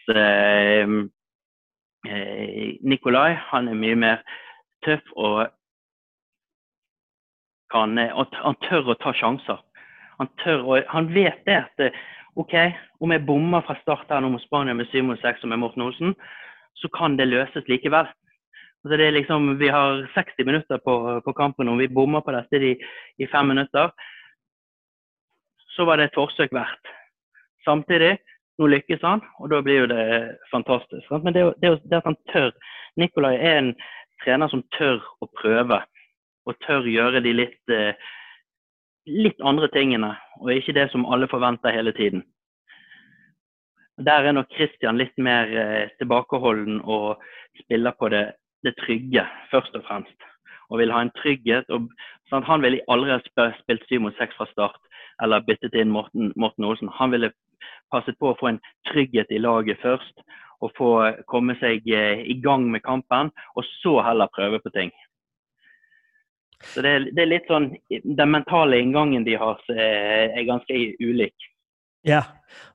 Nicolai 2.84 3.38
han 3.52 3.70
er 3.72 3.78
mye 3.80 4.00
mer 4.02 4.26
tøff 4.84 5.14
og 5.16 5.46
kan, 7.76 8.00
han 8.00 8.60
tør 8.70 8.94
å 8.94 9.00
ta 9.04 9.14
sjanser. 9.16 9.60
Han, 10.20 10.32
tør 10.44 10.86
han 10.88 11.10
vet 11.12 11.44
det 11.48 11.58
at 11.60 11.88
OK, 12.40 12.54
om 13.04 13.12
jeg 13.12 13.24
bommer 13.28 13.64
fra 13.64 13.78
start 13.82 14.12
her 14.12 14.24
nå 14.24 14.34
mot 14.34 14.44
Spania 14.44 14.76
med 14.76 14.90
7 14.92 15.02
mot 15.08 15.20
6 15.22 15.44
og 15.44 15.52
med 15.52 15.62
Morten 15.62 15.86
Olsen, 15.86 16.16
så 16.76 16.92
kan 16.96 17.16
det 17.20 17.30
løses 17.30 17.68
likevel. 17.72 18.10
Altså 18.84 19.00
det 19.00 19.08
er 19.08 19.16
liksom, 19.16 19.56
Vi 19.60 19.68
har 19.72 20.04
60 20.14 20.46
minutter 20.46 20.78
på, 20.78 21.22
på 21.26 21.34
kampen, 21.34 21.70
og 21.70 21.80
vi 21.80 21.88
bommer 21.88 22.22
på 22.22 22.36
dette 22.36 22.60
i, 22.60 22.76
i 23.18 23.28
fem 23.32 23.48
minutter. 23.48 23.90
Så 25.76 25.88
var 25.88 25.98
det 25.98 26.10
et 26.10 26.20
forsøk 26.20 26.52
verdt. 26.54 26.92
Samtidig, 27.66 28.18
nå 28.60 28.68
lykkes 28.68 29.02
han, 29.04 29.24
og 29.40 29.50
da 29.52 29.62
blir 29.64 29.84
jo 29.84 29.88
det 29.92 30.06
fantastisk. 30.52 31.12
Men 31.24 31.34
det, 31.34 31.48
det, 31.64 31.74
det 31.90 31.98
at 31.98 32.12
han 32.12 32.20
tør 32.32 32.52
Nikolai 33.00 33.36
er 33.36 33.58
en 33.60 33.74
trener 34.24 34.52
som 34.52 34.64
tør 34.78 35.02
å 35.24 35.28
prøve 35.40 35.82
og 36.46 36.58
tør 36.66 36.88
gjøre 36.90 37.22
de 37.26 37.34
litt, 37.34 37.74
eh, 37.74 37.94
litt 39.08 39.42
andre 39.42 39.70
tingene, 39.74 40.16
og 40.42 40.54
ikke 40.54 40.76
det 40.78 40.90
som 40.92 41.06
alle 41.06 41.30
forventer 41.32 41.74
hele 41.74 41.94
tiden. 41.94 42.24
Der 43.98 44.28
er 44.28 44.32
nok 44.36 44.52
Christian 44.52 44.98
litt 44.98 45.18
mer 45.18 45.50
eh, 45.50 45.90
tilbakeholden 46.00 46.82
og 46.84 47.22
spiller 47.64 47.96
på 48.00 48.10
det, 48.10 48.26
det, 48.64 48.76
trygge, 48.84 49.24
først 49.52 49.76
og 49.76 49.86
fremst. 49.88 50.32
Og 50.70 50.82
vil 50.82 50.92
ha 50.92 51.04
en 51.06 51.14
trygghet. 51.22 51.70
Og, 51.70 51.88
sånn, 52.30 52.44
han 52.44 52.62
ville 52.66 52.84
aldri 52.92 53.14
ha 53.14 53.52
spilt 53.62 53.86
syv 53.88 54.02
mot 54.08 54.18
seks 54.18 54.36
fra 54.36 54.50
start 54.52 54.82
eller 55.24 55.46
byttet 55.48 55.76
inn 55.80 55.94
Morten, 55.94 56.34
Morten 56.36 56.66
Olsen. 56.68 56.90
Han 56.98 57.14
ville 57.14 57.32
passet 57.94 58.18
på 58.20 58.34
å 58.34 58.38
få 58.40 58.50
en 58.52 58.62
trygghet 58.90 59.32
i 59.32 59.40
laget 59.40 59.80
først, 59.84 60.26
og 60.64 60.74
få 60.78 60.92
komme 61.32 61.56
seg 61.62 61.88
eh, 61.92 62.24
i 62.26 62.38
gang 62.44 62.68
med 62.72 62.84
kampen, 62.86 63.32
og 63.56 63.68
så 63.82 64.00
heller 64.06 64.32
prøve 64.36 64.62
på 64.64 64.72
ting. 64.76 64.92
Så 66.74 66.82
det 66.82 66.92
er, 66.92 67.04
det 67.14 67.22
er, 67.22 67.30
litt 67.30 67.50
sånn 67.50 67.68
Den 67.90 68.32
mentale 68.34 68.80
inngangen 68.82 69.26
de 69.26 69.36
har, 69.38 69.60
er 69.70 70.48
ganske 70.48 70.80
ulik. 71.04 71.36
Ja, 72.06 72.22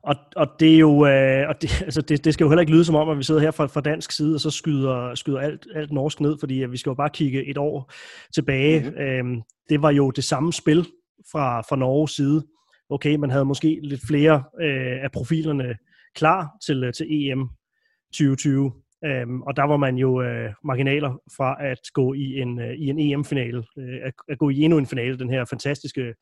og, 0.03 0.17
og 0.37 0.47
det 0.61 0.75
er 0.75 0.79
jo 0.79 1.07
øh, 1.07 1.49
og 1.49 1.63
det, 1.63 1.83
altså 1.83 2.03
det, 2.03 2.25
det 2.25 2.35
skal 2.35 2.45
jo 2.45 2.51
heller 2.51 2.61
ikke 2.61 2.73
lyde 2.73 2.85
som 2.85 2.95
om, 2.95 3.09
at 3.09 3.19
vi 3.19 3.23
sidder 3.23 3.41
her 3.41 3.51
fra, 3.51 3.67
fra 3.67 3.81
dansk 3.81 4.13
side, 4.13 4.35
og 4.35 4.41
så 4.41 4.51
skyder, 4.51 5.15
skyder 5.15 5.41
alt, 5.41 5.67
alt 5.75 5.93
norsk 5.93 6.21
ned, 6.21 6.37
fordi 6.41 6.55
vi 6.55 6.77
skal 6.77 6.91
jo 6.91 6.95
bare 6.95 7.11
kigge 7.11 7.47
et 7.47 7.59
år 7.59 7.93
tilbage. 8.35 8.81
Mm-hmm. 8.81 9.03
Øhm, 9.03 9.43
det 9.69 9.83
var 9.83 9.91
jo 9.91 10.11
det 10.11 10.25
samme 10.25 10.53
spil 10.53 10.87
fra, 11.33 11.61
fra 11.61 11.77
Norges 11.77 12.11
side. 12.11 12.47
Okay, 12.91 13.15
man 13.15 13.31
havde 13.31 13.45
måske 13.45 13.81
lidt 13.83 14.01
flere 14.09 14.45
øh, 14.61 15.05
af 15.05 15.13
profilerne 15.13 15.77
klar 16.15 16.49
til, 16.67 16.93
til 16.93 17.07
EM 17.11 17.49
2020. 18.13 18.73
Øhm, 19.05 19.43
og 19.43 19.57
der 19.57 19.63
var 19.63 19.77
man 19.77 19.97
jo 19.97 20.23
øh, 20.23 20.53
marginaler 20.65 21.21
fra 21.37 21.57
at 21.61 21.79
gå 21.95 22.15
i 22.15 22.41
en, 22.41 22.61
øh, 22.61 22.75
i 22.75 22.89
en 22.89 22.99
EM-finale, 22.99 23.65
øh, 23.79 23.99
at, 24.03 24.13
at 24.29 24.39
gå 24.39 24.51
i 24.51 24.59
endnu 24.61 24.79
en 24.79 24.87
finale, 24.87 25.19
den 25.19 25.31
her 25.31 25.45
fantastiske 25.45 26.15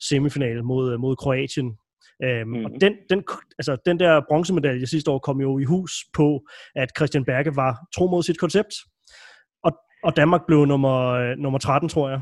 semifinale 0.00 0.62
mod, 0.62 0.98
mod 0.98 1.16
Kroatien. 1.16 1.76
Øhm, 2.24 2.48
mm. 2.48 2.64
Og 2.64 2.70
den, 2.80 2.92
den, 3.10 3.24
altså, 3.58 3.76
den 3.86 3.98
der 3.98 4.20
bronzemedalje 4.28 4.86
sidste 4.86 5.10
år 5.10 5.18
kom 5.18 5.40
jo 5.40 5.58
i 5.58 5.64
hus 5.64 5.92
på, 6.12 6.46
at 6.76 6.88
Christian 6.96 7.24
Berge 7.24 7.56
var 7.56 7.86
tro 7.96 8.06
mod 8.06 8.22
sit 8.22 8.38
koncept. 8.38 8.74
Og, 9.64 9.72
og 10.04 10.16
Danmark 10.16 10.40
blev 10.46 10.64
nummer, 10.66 11.08
øh, 11.08 11.36
nummer 11.38 11.58
13, 11.58 11.88
tror 11.88 12.08
jeg, 12.08 12.20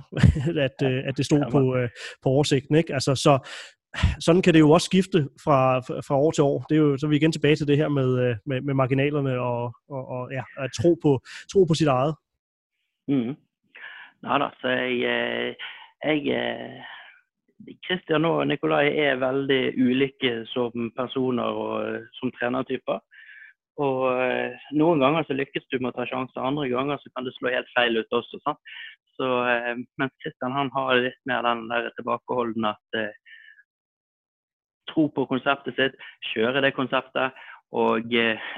at, 0.67 0.93
øh, 0.93 1.03
at 1.07 1.17
det 1.17 1.25
stod 1.25 1.45
på, 1.51 1.77
øh, 1.77 1.89
på 2.23 2.29
oversigten. 2.29 2.75
Ikke? 2.75 2.95
Altså, 2.95 3.15
så, 3.15 3.39
sådan 4.27 4.43
kan 4.43 4.55
det 4.55 4.61
jo 4.61 4.71
også 4.71 4.85
skifte 4.85 5.29
fra, 5.45 5.79
fra 5.81 6.17
år 6.25 6.31
til 6.31 6.45
år. 6.45 6.59
Det 6.69 6.75
er 6.75 6.81
jo, 6.81 6.99
så 6.99 7.07
er 7.07 7.11
vi 7.11 7.17
igen 7.17 7.33
tilbage 7.33 7.57
til 7.57 7.67
det 7.67 7.77
her 7.77 7.89
med, 7.89 8.09
øh, 8.25 8.37
med, 8.47 8.61
med 8.61 8.75
marginalerne 8.75 9.41
og, 9.41 9.75
og, 9.91 10.03
og 10.15 10.33
ja, 10.33 10.45
at 10.59 10.71
tro 10.81 10.91
på, 11.03 11.21
tro 11.53 11.65
på 11.65 11.75
sit 11.75 11.89
eget. 11.89 12.15
Mm. 13.09 13.35
Ja 14.27 14.35
da, 14.43 14.49
så 14.61 14.69
jeg, 14.69 14.93
øh, 15.15 15.55
jeg 16.05 16.21
øh, 16.41 16.77
Christian 17.87 18.25
og 18.25 18.47
Nikolai 18.47 18.87
er 18.99 19.23
veldig 19.29 19.63
ulike 19.87 20.47
som 20.47 20.93
personer 20.97 21.43
og 21.43 22.01
som 22.13 22.33
trenertyper. 22.39 22.99
Og 23.81 24.01
Noen 24.73 25.01
ganger 25.01 25.23
så 25.25 25.33
lykkes 25.33 25.65
du 25.73 25.79
med 25.81 25.93
å 25.93 25.97
ta 25.97 26.05
sjanser, 26.09 26.41
andre 26.45 26.69
ganger 26.69 26.99
så 27.01 27.09
kan 27.15 27.25
det 27.25 27.33
slå 27.37 27.53
helt 27.53 27.71
feil 27.77 27.97
ut 27.97 28.17
også. 28.19 28.41
Sant? 28.45 28.61
Så, 29.17 29.29
mens 30.01 30.13
Christian 30.21 30.53
han 30.53 30.69
har 30.75 31.01
litt 31.01 31.21
mer 31.29 31.45
den 31.45 31.63
der 31.71 31.89
tilbakeholdende 31.97 32.75
at 32.77 32.99
tro 34.91 35.09
på 35.15 35.27
konseptet 35.31 35.79
sitt, 35.79 35.99
kjøre 36.33 36.63
det 36.65 36.75
konseptet. 36.77 37.37
Og 37.77 38.15
eh, 38.15 38.53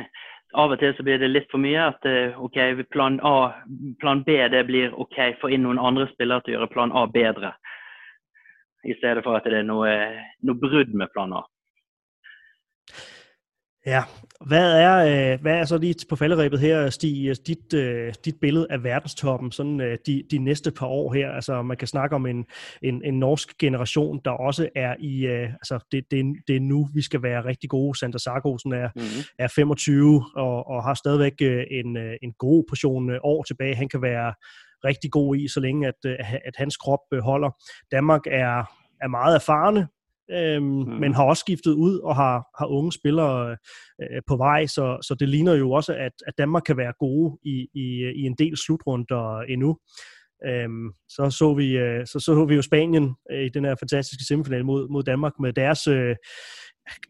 av 0.59 0.73
og 0.73 0.81
til 0.81 0.95
så 0.97 1.05
blir 1.05 1.21
det 1.21 1.31
litt 1.33 1.49
for 1.53 1.63
mye 1.63 1.89
at 1.93 2.09
eh, 2.09 2.39
OK, 2.41 2.59
plan 2.93 3.19
A, 3.25 3.53
plan 4.01 4.23
B 4.27 4.37
det 4.53 4.65
blir 4.69 4.93
OK, 5.01 5.19
få 5.41 5.53
inn 5.53 5.65
noen 5.67 5.81
andre 5.81 6.09
spillere 6.13 6.45
til 6.45 6.55
å 6.55 6.59
gjøre 6.59 6.73
plan 6.75 6.93
A 6.97 7.07
bedre. 7.09 7.55
I 8.85 8.97
stedet 8.99 9.23
for 9.25 9.39
at 9.39 9.47
det 9.47 9.63
er 9.63 9.69
noe, 9.69 9.93
noe 10.43 10.59
brudd 10.59 10.93
med 10.99 11.13
plan 11.15 11.33
A. 11.39 11.45
Ja, 13.87 14.03
hvad 14.47 14.73
er, 14.81 15.33
øh, 15.33 15.41
hvad 15.41 15.55
er 15.55 15.65
så 15.65 15.79
lige 15.79 15.95
på 16.09 16.17
falderæbet 16.17 16.61
her, 16.61 16.91
Stig, 16.91 17.47
dit, 17.47 17.75
øh, 17.75 18.15
dit 18.25 18.35
billede 18.41 18.67
af 18.71 18.85
verdenstoppen 18.85 19.53
sådan 19.53 19.81
øh, 19.81 19.99
de, 20.07 20.23
de 20.31 20.39
næste 20.39 20.71
par 20.71 20.87
år 20.87 21.13
her? 21.13 21.31
Altså 21.31 21.63
man 21.63 21.77
kan 21.77 21.89
snakke 21.89 22.17
om 22.17 22.27
en, 22.27 22.45
en, 22.83 23.05
en 23.05 23.19
norsk 23.19 23.59
generation, 23.59 24.21
der 24.25 24.31
også 24.31 24.69
er 24.77 24.95
i, 24.99 25.27
altså 25.27 25.79
det, 25.93 26.05
det, 26.11 26.25
det 26.49 26.57
er 26.57 26.61
nu, 26.61 26.89
vi 26.95 27.03
skal 27.03 27.23
være 27.23 27.45
rigtig 27.45 27.71
gode. 27.71 27.99
Sander 27.99 28.19
Sargosen 28.19 28.73
er, 28.73 28.89
mm-hmm. 28.95 29.25
er 29.39 29.49
25 29.49 30.25
og, 30.37 30.67
og 30.67 30.85
har 30.85 30.95
stadigvæk 30.95 31.67
en, 31.71 31.97
en 32.23 32.33
god 32.39 32.65
portion 32.69 33.11
år 33.23 33.43
tilbage. 33.43 33.75
Han 33.75 33.89
kan 33.89 34.03
være 34.03 34.35
rigtig 34.85 35.11
god 35.11 35.37
i, 35.37 35.49
så 35.49 35.61
længe 35.61 35.89
at, 35.89 36.05
at 36.45 36.55
hans 36.57 36.77
krop 36.77 37.01
holder. 37.23 37.51
Danmark 37.91 38.21
er, 38.27 38.65
er 39.03 39.09
meget 39.09 39.35
erfarne, 39.35 39.89
øhm, 40.31 40.65
mm. 40.65 40.87
men 41.01 41.15
har 41.15 41.25
også 41.25 41.41
skiftet 41.41 41.73
ud 41.73 41.99
og 41.99 42.17
har, 42.17 42.47
har 42.59 42.67
unge 42.67 42.93
spillere 42.93 43.57
øh, 44.03 44.23
på 44.27 44.37
vej, 44.37 44.67
så, 44.67 44.99
så 45.03 45.15
det 45.21 45.29
ligner 45.29 45.55
jo 45.55 45.71
også, 45.71 45.95
at, 45.95 46.13
at 46.27 46.35
Danmark 46.39 46.63
kan 46.67 46.77
være 46.77 46.93
gode 46.99 47.39
i, 47.43 47.69
i, 47.75 48.13
i 48.17 48.23
en 48.23 48.35
del 48.39 48.57
slutrunder 48.57 49.41
endnu. 49.41 49.79
Øhm, 50.47 50.91
så, 51.09 51.31
så, 51.31 51.55
vi, 51.55 51.77
øh, 51.77 52.07
så 52.07 52.21
så 52.21 52.45
vi 52.45 52.55
jo 52.55 52.63
Spanien 52.63 53.15
øh, 53.33 53.45
i 53.45 53.49
den 53.49 53.65
her 53.65 53.75
fantastiske 53.75 54.25
semifinal 54.25 54.65
mod, 54.65 54.89
mod 54.89 55.03
Danmark 55.03 55.33
med 55.41 55.53
deres, 55.53 55.87
øh, 55.87 56.17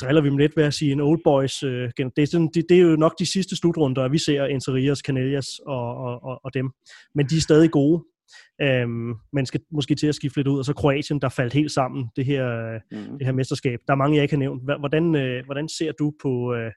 driller 0.00 0.22
vi 0.22 0.28
dem 0.28 0.38
lidt 0.38 0.56
ved 0.56 0.64
at 0.64 0.74
sige, 0.74 0.92
en 0.92 1.00
old 1.00 1.20
boys. 1.24 1.62
Øh, 1.62 1.90
det, 1.98 2.22
er 2.22 2.26
sådan, 2.26 2.50
det, 2.54 2.64
det 2.68 2.76
er 2.76 2.82
jo 2.82 2.96
nok 2.96 3.18
de 3.18 3.32
sidste 3.32 3.56
slutrunder, 3.56 4.08
vi 4.08 4.18
ser 4.18 4.44
Interias, 4.44 4.98
Canellas 4.98 5.46
og, 5.66 5.96
og, 5.96 6.24
og, 6.24 6.40
og 6.44 6.54
dem. 6.54 6.70
Men 7.14 7.26
de 7.26 7.36
er 7.36 7.40
stadig 7.40 7.70
gode, 7.70 8.04
Øhm, 8.60 9.14
man 9.32 9.46
skal 9.46 9.60
måske 9.70 9.94
til 9.94 10.06
at 10.06 10.14
skifte 10.14 10.38
lidt 10.38 10.48
ud, 10.48 10.58
og 10.58 10.64
så 10.64 10.74
Kroatien, 10.74 11.20
der 11.20 11.28
faldt 11.28 11.52
helt 11.52 11.70
sammen, 11.70 12.10
det 12.16 12.24
her, 12.24 12.44
mm. 12.90 13.18
det 13.18 13.26
her 13.26 13.32
mesterskab. 13.32 13.78
Der 13.86 13.92
er 13.92 14.02
mange, 14.02 14.16
jeg 14.16 14.22
ikke 14.22 14.34
har 14.34 14.44
nævnt. 14.46 14.62
Hvordan, 14.78 15.14
øh, 15.16 15.44
hvordan 15.44 15.68
ser 15.68 15.92
du 15.92 16.12
på, 16.22 16.54
øh, 16.54 16.72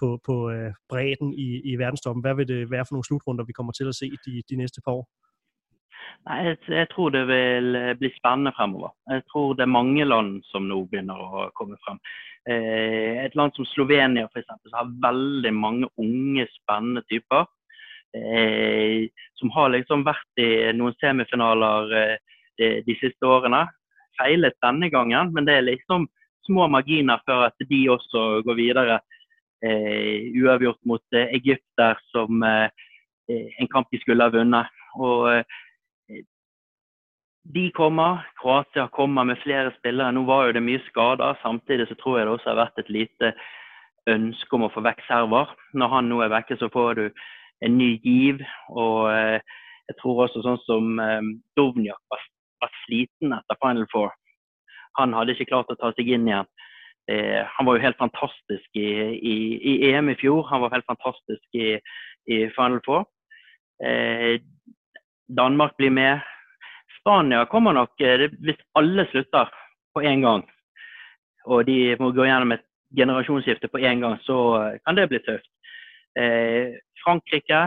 på, 0.00 0.20
på 0.26 0.50
øh, 0.50 0.72
bredden 0.88 1.34
i, 1.34 1.60
i 1.70 1.76
verdenstoppen? 1.76 2.24
Hvad 2.24 2.34
vil 2.34 2.48
det 2.48 2.70
være 2.70 2.84
for 2.84 2.94
nogle 2.94 3.04
slutrunder, 3.04 3.44
vi 3.44 3.52
kommer 3.52 3.72
til 3.72 3.88
at 3.88 3.94
se 3.94 4.10
de, 4.26 4.42
de 4.50 4.56
næste 4.56 4.80
par 4.84 4.92
år? 4.92 5.08
Nei, 6.28 6.40
jeg, 6.48 6.56
jeg, 6.68 6.86
tror 6.92 7.08
det 7.08 7.26
vil 7.26 7.76
øh, 7.76 7.96
bli 7.98 8.10
spennende 8.18 8.52
fremover. 8.56 8.90
Jeg 9.10 9.22
tror 9.30 9.52
det 9.52 9.62
er 9.62 9.76
mange 9.80 10.04
land 10.04 10.30
som 10.50 10.68
nå 10.70 10.84
begynner 10.84 11.18
å 11.18 11.50
komme 11.58 11.76
frem. 11.84 11.98
Eh, 12.52 13.24
et 13.24 13.36
land 13.38 13.52
som 13.56 13.64
Slovenia 13.64 14.26
for 14.32 14.40
eksempel, 14.40 14.70
så 14.70 14.76
har 14.80 14.96
veldig 15.08 15.52
mange 15.54 15.88
unge, 15.96 16.46
spennende 16.60 17.02
typer 17.12 17.44
som 18.14 19.50
har 19.50 19.72
liksom 19.74 20.04
vært 20.06 20.40
i 20.42 20.50
noen 20.76 20.94
semifinaler 21.02 21.94
eh, 21.98 22.14
de, 22.58 22.68
de, 22.86 22.96
siste 23.00 23.26
årene. 23.26 23.64
Feilet 24.18 24.54
denne 24.62 24.90
gangen, 24.92 25.32
men 25.34 25.48
det 25.48 25.58
er 25.58 25.66
liksom 25.66 26.06
små 26.46 26.68
marginer 26.70 27.22
før 27.26 27.48
at 27.48 27.66
de 27.70 27.80
også 27.90 28.44
går 28.46 28.58
videre. 28.60 29.00
Eh, 29.64 30.30
uavgjort 30.38 30.80
mot 30.86 31.16
eh, 31.16 31.32
Egypter, 31.40 31.98
som 32.12 32.42
eh, 32.46 32.68
en 33.28 33.70
kamp 33.72 33.90
de 33.90 34.00
skulle 34.02 34.24
ha 34.24 34.32
vunnet. 34.32 34.70
Og 35.00 35.30
eh, 35.32 36.22
de 37.54 37.68
kommer. 37.76 38.24
Kroatia 38.40 38.86
kommer 38.92 39.26
med 39.28 39.40
flere 39.42 39.72
spillere. 39.78 40.12
Nå 40.12 40.24
var 40.28 40.46
jo 40.46 40.56
det 40.56 40.64
mye 40.64 40.82
skader. 40.88 41.36
Samtidig 41.42 41.88
så 41.90 41.98
tror 42.00 42.18
jeg 42.18 42.28
det 42.28 42.36
også 42.36 42.52
har 42.52 42.62
vært 42.62 42.84
et 42.84 42.92
lite 42.92 43.34
ønske 44.08 44.56
om 44.56 44.66
å 44.66 44.72
få 44.72 44.84
vekk 44.84 45.02
server. 45.08 45.52
Når 45.76 45.92
han 45.92 46.08
nå 46.12 46.20
er 46.24 46.32
vekke, 46.32 46.56
så 46.60 46.70
får 46.72 47.00
du 47.00 47.04
en 47.62 47.78
ny 47.78 47.94
giv. 48.02 48.42
Og 48.72 49.12
eh, 49.12 49.38
jeg 49.88 49.98
tror 50.00 50.24
også 50.24 50.42
sånn 50.44 50.60
som 50.64 51.00
eh, 51.02 51.32
Dovnjak 51.58 52.00
var, 52.12 52.26
var, 52.64 52.76
sliten 52.84 53.34
etter 53.36 53.60
Final 53.60 53.88
Four. 53.92 54.12
Han 54.98 55.14
hadde 55.16 55.34
ikke 55.34 55.50
klart 55.50 55.72
å 55.72 55.78
ta 55.78 55.92
seg 55.96 56.10
inn 56.14 56.28
igjen. 56.30 56.48
Eh, 57.10 57.40
han 57.56 57.66
var 57.66 57.76
jo 57.76 57.84
helt 57.84 58.00
fantastisk 58.00 58.80
i, 58.80 58.88
i, 59.18 59.34
i, 59.58 59.74
EM 59.90 60.12
i 60.12 60.18
fjor. 60.20 60.46
Han 60.50 60.64
var 60.64 60.72
helt 60.76 60.88
fantastisk 60.88 61.58
i, 61.58 61.74
i 62.30 62.44
Final 62.56 62.80
Four. 62.86 63.04
Eh, 63.84 64.40
Danmark 65.28 65.76
blir 65.76 65.92
med. 65.92 66.24
Spania 67.00 67.44
kommer 67.50 67.76
nok, 67.76 68.00
eh, 68.00 68.28
hvis 68.40 68.60
alle 68.78 69.04
slutter 69.10 69.50
på 69.94 70.02
én 70.02 70.24
gang, 70.24 70.42
og 71.44 71.66
de 71.68 71.94
må 72.00 72.10
gå 72.16 72.24
gjennom 72.24 72.54
et 72.56 72.64
generasjonsskifte 72.96 73.68
på 73.68 73.82
én 73.84 74.00
gang, 74.00 74.16
så 74.24 74.36
kan 74.86 74.96
det 74.96 75.10
bli 75.10 75.20
tøft. 75.22 75.50
Frankrike 77.04 77.66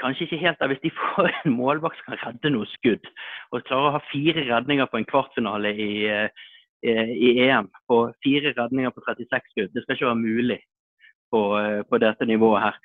Kanskje 0.00 0.26
ikke 0.26 0.40
helt 0.42 0.58
der 0.60 0.70
hvis 0.72 0.82
de 0.82 0.90
får 1.02 1.30
en 1.30 1.54
målvakt 1.54 1.98
som 2.00 2.12
kan 2.12 2.20
redde 2.22 2.52
noe 2.54 2.68
skudd. 2.74 3.06
Og 3.52 3.64
klarer 3.68 3.90
å 3.90 3.94
ha 3.96 4.02
fire 4.10 4.46
redninger 4.48 4.90
på 4.90 5.00
en 5.00 5.08
kvartfinale 5.08 5.74
i, 5.74 5.92
eh, 6.10 7.12
i 7.14 7.30
EM. 7.46 7.70
På 7.90 8.06
fire 8.24 8.54
redninger 8.56 8.94
på 8.94 9.04
36 9.06 9.52
skudd. 9.52 9.72
Det 9.74 9.84
skal 9.84 9.96
ikke 9.96 10.10
være 10.10 10.22
mulig 10.22 10.60
på, 11.32 11.42
eh, 11.60 11.82
på 11.88 12.00
dette 12.02 12.26
nivået 12.26 12.66
her. 12.66 12.80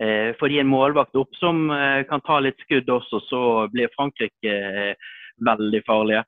Eh, 0.00 0.48
de 0.48 0.58
en 0.60 0.70
målvakt 0.70 1.16
opp 1.16 1.34
som 1.34 1.68
kan 2.08 2.20
ta 2.20 2.38
litt 2.38 2.58
skudd 2.62 2.86
også, 2.86 3.20
så 3.26 3.40
blir 3.72 3.90
Frankrike 3.96 4.94
veldig 5.42 5.82
farlige. 5.84 6.24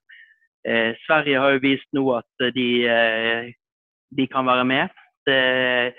Sverige 1.06 1.38
har 1.40 1.52
jo 1.52 1.62
vist 1.62 1.86
nå 1.94 2.02
at 2.18 2.52
de, 2.52 3.54
de 4.12 4.26
kan 4.26 4.44
være 4.44 4.64
med. 4.64 4.90
Det, 5.24 5.94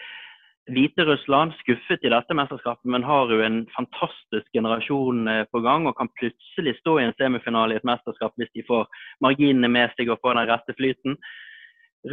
Hviterussland 0.69 1.55
skuffet 1.57 2.03
i 2.05 2.11
dette 2.13 2.35
mesterskapet, 2.37 2.85
men 2.85 3.03
har 3.03 3.31
jo 3.33 3.39
en 3.41 3.63
fantastisk 3.73 4.45
generasjon 4.53 5.27
eh, 5.27 5.45
på 5.49 5.61
gang 5.65 5.87
og 5.89 5.95
kan 5.97 6.11
plutselig 6.19 6.75
stå 6.77 6.99
i 6.99 7.05
en 7.07 7.15
semifinale 7.17 7.73
i 7.73 7.79
et 7.81 7.87
mesterskap 7.87 8.35
hvis 8.37 8.51
de 8.53 8.65
får 8.67 8.85
marginene 9.25 9.71
med 9.73 9.89
seg 9.97 10.11
og 10.13 10.21
får 10.21 10.37
den 10.37 10.51
rette 10.51 10.75
flyten. 10.77 11.17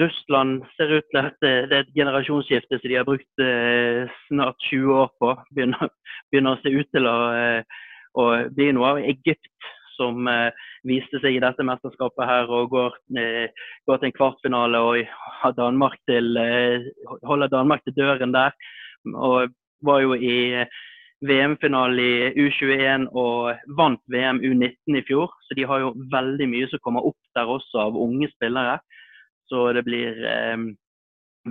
Russland 0.00 0.62
ser 0.76 0.96
ut 0.98 1.06
til 1.12 1.20
at 1.20 1.36
det 1.40 1.52
er 1.52 1.76
et 1.82 1.92
generasjonsskifte 1.96 2.80
som 2.80 2.88
de 2.88 2.96
har 2.96 3.06
brukt 3.08 3.44
eh, 3.44 4.08
snart 4.28 4.56
20 4.70 4.96
år 4.96 5.12
på. 5.20 5.34
Begynner, 5.56 5.92
begynner 6.32 6.56
å 6.56 6.62
se 6.62 6.72
ut 6.72 6.90
til 6.92 7.08
å, 7.08 7.18
eh, 7.36 7.84
å 8.16 8.26
bli 8.56 8.72
noe 8.76 8.94
av 8.94 9.04
Egypt 9.04 9.72
som 9.98 10.28
eh, 10.30 10.66
viste 10.88 11.20
seg 11.22 11.36
i 11.36 11.42
dette 11.42 11.66
mesterskapet 11.66 12.28
her 12.30 12.50
og 12.54 12.70
går, 12.72 12.98
eh, 13.18 13.70
går 13.88 14.00
til 14.00 14.10
en 14.10 14.16
kvartfinale 14.16 14.82
og 14.82 15.56
Danmark 15.58 15.98
til, 16.08 16.36
eh, 16.40 16.88
holder 17.26 17.52
Danmark 17.52 17.84
til 17.84 17.96
døren 17.98 18.34
der. 18.34 18.54
Og 19.14 19.50
var 19.84 20.02
jo 20.02 20.14
i 20.14 20.64
VM-finale 21.26 22.02
i 22.02 22.46
U21 22.46 23.08
og 23.18 23.58
vant 23.78 24.02
VM 24.10 24.40
U19 24.42 24.98
i 24.98 25.04
fjor. 25.06 25.32
Så 25.46 25.56
de 25.58 25.66
har 25.66 25.82
jo 25.82 25.94
veldig 26.12 26.46
mye 26.50 26.68
som 26.70 26.82
kommer 26.84 27.06
opp 27.06 27.18
der 27.36 27.50
også 27.50 27.88
av 27.88 27.98
unge 27.98 28.30
spillere. 28.34 28.78
Så 29.50 29.72
det 29.74 29.84
blir 29.86 30.18
eh, 30.28 30.68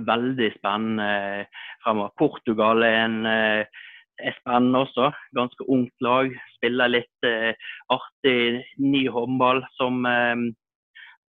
veldig 0.08 0.52
spennende 0.56 1.46
fremover. 1.82 2.14
Portugal 2.18 2.84
er 2.86 2.98
en 3.04 3.18
eh, 3.26 3.84
er 4.18 4.36
spennende 4.40 4.84
også. 4.84 5.10
Ganske 5.36 5.66
ungt 5.68 5.94
lag. 6.04 6.32
Spiller 6.56 6.90
litt 6.90 7.26
eh, 7.28 7.52
artig, 7.94 8.64
ny 8.82 9.06
håndball 9.12 9.62
som 9.78 10.04
eh, 10.08 10.44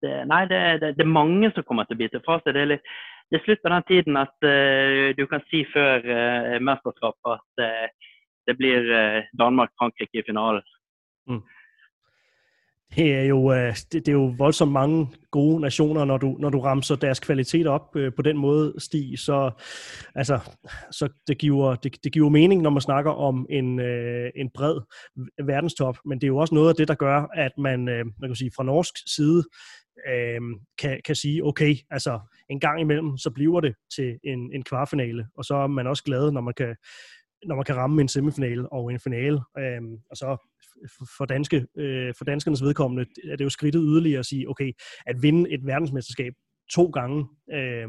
det, 0.03 0.15
Nei, 0.31 0.43
det, 0.47 0.59
det, 0.81 0.93
det, 0.97 1.05
er 1.05 1.11
mange 1.11 1.51
som 1.55 1.65
kommer 1.67 1.87
til 1.87 1.97
å 1.97 2.01
bite 2.03 2.23
fra 2.25 2.39
seg. 2.43 2.55
Det 2.55 2.63
er, 2.63 2.71
litt, 2.73 2.91
det 3.29 3.39
er 3.39 3.45
slutt 3.45 3.63
på 3.65 3.73
den 3.73 3.87
tiden 3.91 4.19
at 4.21 4.47
eh, 4.47 5.11
du 5.17 5.25
kan 5.31 5.43
si 5.51 5.65
før 5.73 6.05
eh, 6.05 6.57
mesterskapet 6.63 7.35
at 7.35 7.63
eh, 7.65 8.11
det 8.49 8.55
blir 8.57 8.87
Danmark-Frankrike 9.37 10.23
i 10.23 10.25
finalen. 10.25 10.63
Mm 11.29 11.43
det 12.95 13.15
er 13.15 13.23
jo, 13.23 13.53
øh, 13.53 13.75
det, 13.91 14.07
er 14.07 14.11
jo 14.11 14.33
voldsomt 14.37 14.71
mange 14.71 15.07
gode 15.31 15.61
nationer, 15.61 16.05
når 16.05 16.17
du, 16.17 16.35
når 16.39 16.49
du 16.49 16.59
ramser 16.59 16.95
deres 16.95 17.19
kvalitet 17.19 17.67
op 17.67 17.95
øh, 17.95 18.11
på 18.15 18.21
den 18.21 18.37
måde, 18.37 18.73
Stig, 18.77 19.19
så, 19.19 19.51
altså, 20.15 20.39
så 20.91 21.09
det, 21.27 21.37
giver, 21.37 21.75
det, 21.75 22.03
det 22.03 22.13
giver 22.13 22.29
mening, 22.29 22.61
når 22.61 22.69
man 22.69 22.81
snakker 22.81 23.11
om 23.11 23.47
en, 23.49 23.79
øh, 23.79 24.31
en 24.35 24.49
bred 24.53 24.79
verdenstop, 25.43 25.97
men 26.05 26.21
det 26.21 26.23
er 26.23 26.27
jo 26.27 26.37
også 26.37 26.55
noget 26.55 26.69
af 26.69 26.75
det, 26.75 26.87
der 26.87 26.95
gør, 26.95 27.27
at 27.33 27.51
man, 27.57 27.85
man 28.19 28.29
kan 28.29 28.35
sige, 28.35 28.51
fra 28.55 28.63
norsk 28.63 28.93
side 29.15 29.43
kan, 30.77 31.01
kan 31.05 31.15
sige, 31.15 31.45
okay, 31.45 31.75
altså 31.91 32.19
en 32.49 32.59
gang 32.59 32.81
imellem, 32.81 33.17
så 33.17 33.31
bliver 33.31 33.59
det 33.59 33.75
til 33.95 34.19
en, 34.23 34.53
en 34.53 34.63
kvartfinale, 34.63 35.27
og 35.37 35.45
så 35.45 35.55
er 35.55 35.67
man 35.67 35.87
også 35.87 36.03
glad, 36.03 36.31
når 36.31 36.41
man 36.41 36.53
kan, 36.53 36.75
når 37.45 37.55
man 37.55 37.65
kan 37.65 37.75
ramme 37.75 38.01
en 38.01 38.07
semifinale 38.07 38.73
og 38.73 38.91
en 38.91 38.99
finale, 38.99 39.41
og 40.11 40.17
så 40.17 40.48
for, 41.17 41.25
danske, 41.25 41.65
øh, 41.77 42.13
for 42.17 42.25
danskernes 42.25 42.63
vedkommende 42.63 43.05
er 43.31 43.35
det 43.35 43.43
jo 43.43 43.49
skridtet 43.49 43.81
yderligere 43.85 44.19
at 44.19 44.25
sige, 44.25 44.49
okay, 44.49 44.71
at 45.05 45.15
vinde 45.21 45.51
et 45.51 45.65
verdensmesterskab 45.65 46.33
to 46.71 46.85
gange 46.85 47.25
øh, 47.53 47.87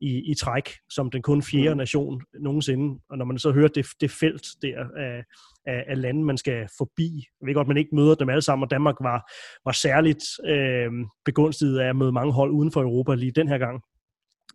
i, 0.00 0.30
i 0.30 0.34
træk, 0.34 0.70
som 0.90 1.10
den 1.10 1.22
kun 1.22 1.42
fjerde 1.42 1.74
mm. 1.74 1.78
nation 1.78 2.22
nogensinde. 2.40 3.00
Og 3.10 3.18
når 3.18 3.24
man 3.24 3.38
så 3.38 3.52
hører 3.52 3.68
det, 3.68 3.86
det 4.00 4.10
felt 4.10 4.46
der 4.62 4.84
af, 4.96 5.24
af, 5.66 5.84
af 5.88 6.00
lande, 6.00 6.24
man 6.24 6.36
skal 6.36 6.68
forbi, 6.78 7.24
jeg 7.40 7.46
ved 7.46 7.54
godt, 7.54 7.68
man 7.68 7.76
ikke 7.76 7.94
møder 7.94 8.14
dem 8.14 8.28
alle 8.28 8.42
sammen, 8.42 8.64
og 8.64 8.70
Danmark 8.70 8.96
var, 9.00 9.30
var 9.64 9.72
særligt 9.72 10.24
øh, 10.46 10.90
begunstiget 11.24 11.78
af 11.78 11.88
at 11.88 11.96
møde 11.96 12.12
mange 12.12 12.32
hold 12.32 12.50
uden 12.50 12.72
for 12.72 12.82
Europa 12.82 13.14
lige 13.14 13.32
den 13.32 13.48
her 13.48 13.58
gang. 13.58 13.82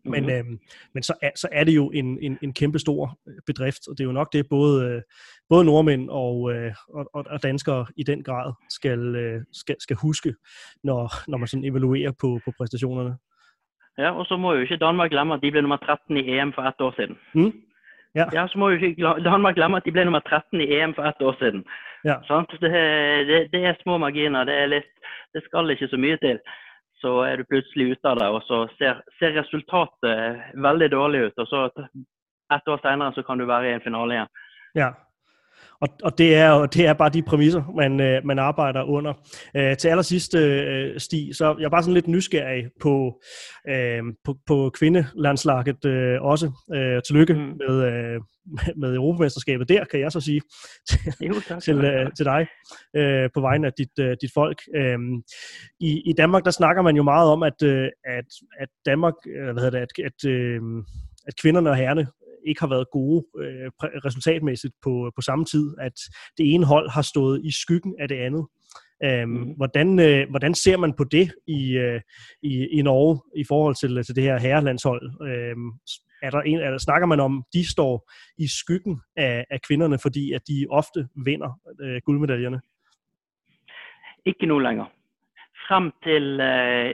Men, 0.07 0.23
mm-hmm. 0.23 0.53
øh, 0.53 0.59
men 0.93 1.03
så, 1.03 1.13
er, 1.21 1.29
så 1.35 1.47
er 1.51 1.63
det 1.63 1.75
jo 1.75 1.89
en, 1.89 2.19
en, 2.21 2.37
en 2.41 2.53
kæmpe 2.53 2.79
stor 2.79 3.19
øh, 3.27 3.33
bedrift, 3.45 3.87
og 3.87 3.97
det 3.97 4.03
er 4.03 4.07
jo 4.07 4.11
nok 4.11 4.33
det, 4.33 4.49
både, 4.49 4.85
øh, 4.85 5.01
både 5.49 5.65
nordmænd 5.65 6.09
og, 6.09 6.53
øh, 6.53 6.73
og, 6.93 7.09
og 7.13 7.43
danskere 7.43 7.85
i 7.97 8.03
den 8.03 8.23
grad 8.23 8.53
skal, 8.69 8.99
skal, 9.53 9.75
skal 9.79 9.97
huske, 10.01 10.35
når, 10.83 11.29
når 11.31 11.37
man 11.37 11.47
sådan 11.47 11.65
evaluerer 11.65 12.11
på, 12.21 12.39
på 12.45 12.51
præstationerne. 12.57 13.17
Ja, 13.97 14.11
Og 14.19 14.25
så 14.25 14.37
må 14.37 14.53
jo 14.53 14.59
ikke 14.59 14.77
Danmark 14.77 15.09
glemme 15.09 15.33
at 15.33 15.41
de 15.43 15.51
ble 15.51 15.61
nummer 15.61 15.77
13 15.77 16.17
i 16.17 16.39
EM 16.39 16.53
for 16.53 16.61
ett 16.61 16.81
år 16.81 16.93
siden. 16.97 17.17
Mm. 17.33 17.53
Ja. 18.15 18.25
ja. 18.33 18.47
Så 18.47 18.57
må 18.59 18.69
jo 18.69 18.75
ikke 18.75 19.03
Danmark 19.29 19.55
glemme 19.55 19.77
at 19.77 19.85
de 19.85 19.91
ble 19.91 20.03
nummer 20.05 20.19
13 20.19 20.61
i 20.61 20.73
EM 20.77 20.93
for 20.95 21.03
ett 21.03 21.21
år 21.21 21.35
siden. 21.39 21.65
Ja. 22.05 22.15
Det, 22.61 22.71
det, 23.27 23.51
det, 23.53 23.65
er 23.65 23.73
små 23.83 23.97
marginer. 23.97 24.43
Det, 24.43 24.55
er 24.61 24.65
litt, 24.65 24.91
det 25.33 25.43
skal 25.43 25.69
ikke 25.69 25.87
så 25.87 25.97
mye 25.97 26.17
til. 26.17 26.39
Så 27.01 27.13
er 27.27 27.37
du 27.37 27.45
plutselig 27.45 27.91
ute 27.93 28.09
av 28.09 28.17
det, 28.17 28.27
og 28.33 28.45
så 28.47 28.63
ser, 28.79 29.03
ser 29.19 29.35
resultatet 29.37 30.53
veldig 30.57 30.87
dårlig 30.95 31.27
ut. 31.27 31.43
Og 31.43 31.49
så 31.51 31.65
ett 32.53 32.71
år 32.73 32.79
senere 32.81 33.13
så 33.13 33.23
kan 33.27 33.37
du 33.37 33.45
være 33.45 33.69
i 33.69 33.75
en 33.75 33.83
finale 33.83 34.15
igjen. 34.15 34.31
Ja, 34.77 34.89
og, 35.81 35.87
og 36.03 36.17
det, 36.17 36.35
er, 36.35 36.65
det 36.65 36.87
er 36.87 36.93
bare 36.93 37.09
de 37.09 37.21
præmisser, 37.21 37.73
man, 37.75 37.99
øh, 38.01 38.25
man 38.25 38.39
arbejder 38.39 38.83
under. 38.83 39.13
Øh, 39.55 39.77
til 39.77 39.87
allersidst, 39.87 40.35
øh, 40.35 40.99
Stig, 40.99 41.35
så 41.35 41.55
jeg 41.59 41.65
er 41.65 41.69
bare 41.69 41.83
sådan 41.83 41.93
lidt 41.93 42.07
nysgerrig 42.07 42.65
på, 42.81 43.21
øh, 43.69 44.03
på, 44.23 44.37
på 44.47 44.71
kvindelandslaget 44.73 45.85
øh, 45.85 46.21
også. 46.21 46.51
Øh, 46.75 47.01
tillykke 47.07 47.33
mm. 47.33 47.39
med, 47.39 47.83
øh, 47.83 48.21
med 48.81 48.95
Europamesterskabet 48.95 49.69
der, 49.69 49.85
kan 49.85 49.99
jeg 49.99 50.11
så 50.11 50.21
sige 50.21 50.41
jo, 51.27 51.33
tak, 51.47 51.61
til, 51.61 51.85
øh, 51.85 52.11
til 52.17 52.25
dig 52.25 52.47
øh, 52.95 53.29
på 53.33 53.41
vegne 53.41 53.67
af 53.67 53.73
dit, 53.77 53.99
øh, 53.99 54.17
dit 54.21 54.31
folk. 54.33 54.61
Øh, 54.75 54.99
i, 55.79 56.01
I 56.05 56.13
Danmark, 56.17 56.45
der 56.45 56.51
snakker 56.51 56.81
man 56.81 56.95
jo 56.95 57.03
meget 57.03 57.29
om, 57.29 57.43
at, 57.43 57.63
øh, 57.63 57.89
at, 58.05 58.25
at 58.59 58.69
Danmark, 58.85 59.13
øh, 59.27 59.53
hvad 59.53 59.63
hedder 59.63 59.85
det, 59.85 60.03
at, 60.03 60.05
at, 60.05 60.29
øh, 60.29 60.61
at 61.27 61.33
kvinderne 61.41 61.69
og 61.69 61.75
herrerne 61.75 62.07
ikke 62.47 62.61
har 62.61 62.67
været 62.67 62.91
gode 62.91 63.25
øh, 63.39 63.71
resultatmæssigt 64.05 64.73
på, 64.83 65.11
på 65.15 65.21
samme 65.21 65.45
tid, 65.45 65.75
at 65.79 65.93
det 66.37 66.53
ene 66.53 66.65
hold 66.65 66.89
har 66.89 67.01
stået 67.01 67.41
i 67.45 67.51
skyggen 67.51 67.95
af 67.99 68.07
det 68.07 68.15
andet. 68.15 68.47
Øhm, 69.03 69.29
mm. 69.29 69.53
hvordan, 69.57 69.99
øh, 69.99 70.29
hvordan 70.29 70.53
ser 70.55 70.77
man 70.77 70.93
på 70.93 71.03
det 71.03 71.31
i, 71.47 71.77
øh, 71.77 72.01
i, 72.41 72.67
i 72.67 72.81
Norge 72.81 73.21
i 73.35 73.43
forhold 73.47 73.75
til, 73.75 74.03
til 74.03 74.15
det 74.15 74.23
her 74.23 74.39
herrelandshold? 74.39 75.01
Øhm, 75.29 75.71
er 76.21 76.29
der 76.29 76.41
en, 76.41 76.59
er 76.59 76.71
der, 76.71 76.77
snakker 76.77 77.07
man 77.07 77.19
om, 77.19 77.43
de 77.53 77.71
står 77.71 78.11
i 78.37 78.47
skyggen 78.47 79.01
af, 79.15 79.45
af 79.49 79.61
kvinderne, 79.61 79.97
fordi 80.01 80.33
at 80.33 80.41
de 80.47 80.65
ofte 80.69 81.07
vinder 81.25 81.59
øh, 81.81 82.01
guldmedaljerne? 82.05 82.61
Ikke 84.25 84.45
nu 84.45 84.59
længere. 84.59 84.87
Frem 85.67 85.91
til 86.03 86.39
øh, 86.39 86.93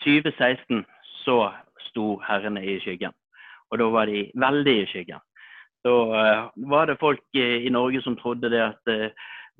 2016 0.00 0.84
så 1.04 1.52
stod 1.80 2.24
herrene 2.28 2.66
i 2.66 2.80
skyggen. 2.80 3.12
Og 3.70 3.80
da 3.80 3.88
var 3.92 4.06
de 4.10 4.28
veldig 4.34 4.76
i 4.82 4.86
skyggen. 4.90 5.20
Så 5.86 5.94
uh, 6.10 6.70
var 6.70 6.86
det 6.86 7.00
folk 7.00 7.20
uh, 7.36 7.58
i 7.66 7.70
Norge 7.70 8.02
som 8.02 8.16
trodde 8.16 8.50
det 8.50 8.60
at 8.60 8.92
uh, 8.92 9.10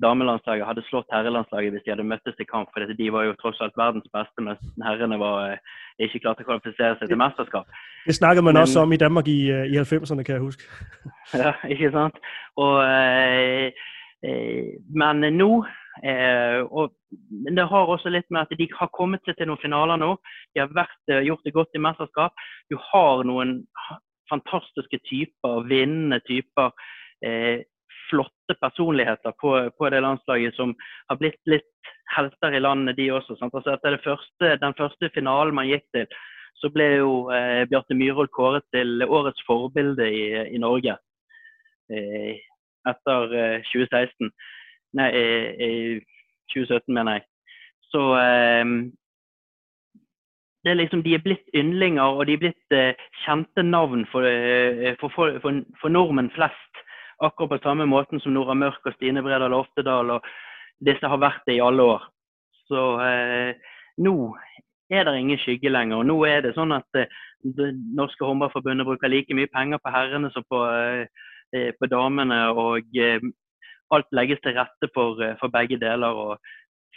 damelandslaget 0.03 0.67
hadde 0.67 0.83
slått 0.87 1.11
herrelandslaget 1.13 1.73
hvis 1.73 1.85
de 1.85 1.93
hadde 1.93 2.07
møttes 2.11 2.35
til 2.37 2.47
kamp. 2.49 2.69
For 2.73 2.93
de 3.01 3.11
var 3.11 3.27
jo 3.27 3.37
tross 3.41 3.59
alt 3.61 3.77
verdens 3.77 4.07
beste, 4.15 4.43
mens 4.43 4.61
herrene 4.83 5.19
var 5.19 5.57
ikke 5.99 6.21
klarte 6.23 6.45
å 6.45 6.49
kvalifisere 6.49 6.95
seg 6.99 7.11
til 7.11 7.19
mesterskap. 7.19 7.67
Det 8.05 8.15
snakket 8.15 8.45
man 8.45 8.55
Men, 8.55 8.63
også 8.63 8.85
om 8.85 8.93
i 8.95 9.01
Danmark 9.01 9.27
i, 9.27 9.39
i 9.51 9.75
90'erne, 9.75 10.23
kan 10.23 10.37
jeg 10.37 10.45
huske. 10.45 10.63
ja, 11.43 11.51
ikke 11.67 11.91
sant. 11.91 12.21
Og, 12.55 12.79
men 15.03 15.27
nå 15.35 15.51
og 15.99 16.93
det 17.55 17.65
har 17.67 17.89
også 17.91 18.11
litt 18.13 18.27
med 18.31 18.45
at 18.45 18.59
de 18.59 18.67
har 18.71 18.91
kommet 18.95 19.25
seg 19.25 19.35
til 19.35 19.49
noen 19.49 19.59
finaler 19.59 19.99
nå. 19.99 20.13
De 20.55 20.61
har 20.61 20.71
vært, 20.71 21.11
gjort 21.25 21.43
det 21.43 21.55
godt 21.55 21.75
i 21.75 21.81
mesterskap. 21.83 22.45
Du 22.71 22.77
har 22.91 23.25
noen 23.27 23.57
fantastiske 24.29 24.99
typer, 25.09 25.65
vinnende 25.69 26.21
typer. 26.27 26.71
Eh, 27.25 27.65
flotte 28.09 28.55
personligheter 28.61 29.33
på, 29.41 29.53
på, 29.77 29.89
det 29.93 30.01
landslaget 30.01 30.55
som 30.57 30.73
har 31.11 31.19
blitt 31.19 31.39
litt 31.45 31.89
helter 32.15 32.55
i 32.57 32.61
landet, 32.61 32.97
de 32.97 33.09
også. 33.13 33.37
Altså 33.41 33.75
etter 33.75 33.99
første, 34.03 34.53
den 34.63 34.77
første 34.77 35.11
finalen 35.13 35.57
man 35.57 35.69
gikk 35.69 35.85
til, 35.93 36.07
så 36.59 36.71
ble 36.73 36.87
jo 36.99 37.11
eh, 37.33 37.65
Bjarte 37.69 37.97
Myhrvold 37.97 38.31
kåret 38.35 38.65
til 38.73 39.03
årets 39.05 39.43
forbilde 39.47 40.09
i, 40.09 40.23
i 40.55 40.61
Norge. 40.61 40.97
Eh, 41.93 42.39
etter 42.89 43.35
2016. 43.69 44.31
Nei, 44.97 45.09
2017, 46.53 46.93
mener 46.93 47.19
jeg. 47.19 47.25
Så 47.91 48.01
eh, 48.17 48.65
det 50.63 50.71
er 50.71 50.73
liksom, 50.73 51.03
De 51.03 51.13
er 51.15 51.23
blitt 51.23 51.47
yndlinger, 51.55 52.03
og 52.03 52.27
de 52.27 52.35
er 52.35 52.43
blitt 52.43 52.75
eh, 52.75 53.07
kjente 53.23 53.63
navn 53.63 54.05
for, 54.11 54.27
eh, 54.27 54.95
for, 54.99 55.13
for, 55.15 55.39
for, 55.81 55.89
nordmenn 55.89 56.31
flest. 56.35 56.83
Akkurat 57.23 57.49
på 57.49 57.63
samme 57.63 57.85
måten 57.85 58.19
som 58.19 58.33
Nora 58.33 58.53
Mørk 58.53 58.85
og 58.85 58.95
Stine 58.95 59.23
Bredal 59.23 59.53
Oftedal 59.53 60.11
og 60.15 60.27
disse 60.85 61.07
har 61.07 61.19
vært 61.19 61.47
det 61.47 61.57
i 61.57 61.63
alle 61.63 61.83
år. 61.95 62.05
Så 62.67 62.83
eh, 63.03 63.55
nå 64.03 64.15
er 64.89 65.03
det 65.05 65.17
ingen 65.19 65.39
skygge 65.39 65.71
lenger. 65.71 65.97
og 65.99 66.07
Nå 66.07 66.19
er 66.27 66.43
det 66.43 66.53
sånn 66.55 66.75
at 66.75 66.99
eh, 66.99 67.11
det 67.43 67.71
norske 67.95 68.25
håndballforbundet 68.25 68.87
bruker 68.87 69.11
like 69.11 69.35
mye 69.35 69.51
penger 69.51 69.79
på 69.83 69.93
herrene 69.95 70.31
som 70.35 70.43
på, 70.47 70.63
eh, 71.55 71.71
på 71.79 71.91
damene. 71.91 72.41
og 72.51 72.83
alt 73.95 74.09
legges 74.11 74.41
til 74.43 74.57
rette 74.57 74.89
for, 74.93 75.21
for 75.39 75.53
begge 75.53 75.79
deler. 75.81 76.07
og 76.07 76.37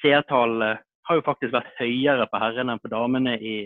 Seertallene 0.03 0.77
har 1.09 1.19
jo 1.19 1.25
faktisk 1.27 1.53
vært 1.53 1.73
høyere 1.79 2.27
på 2.31 2.41
herrene 2.43 2.77
enn 2.77 2.83
på 2.83 2.91
damene 2.93 3.37
i 3.39 3.57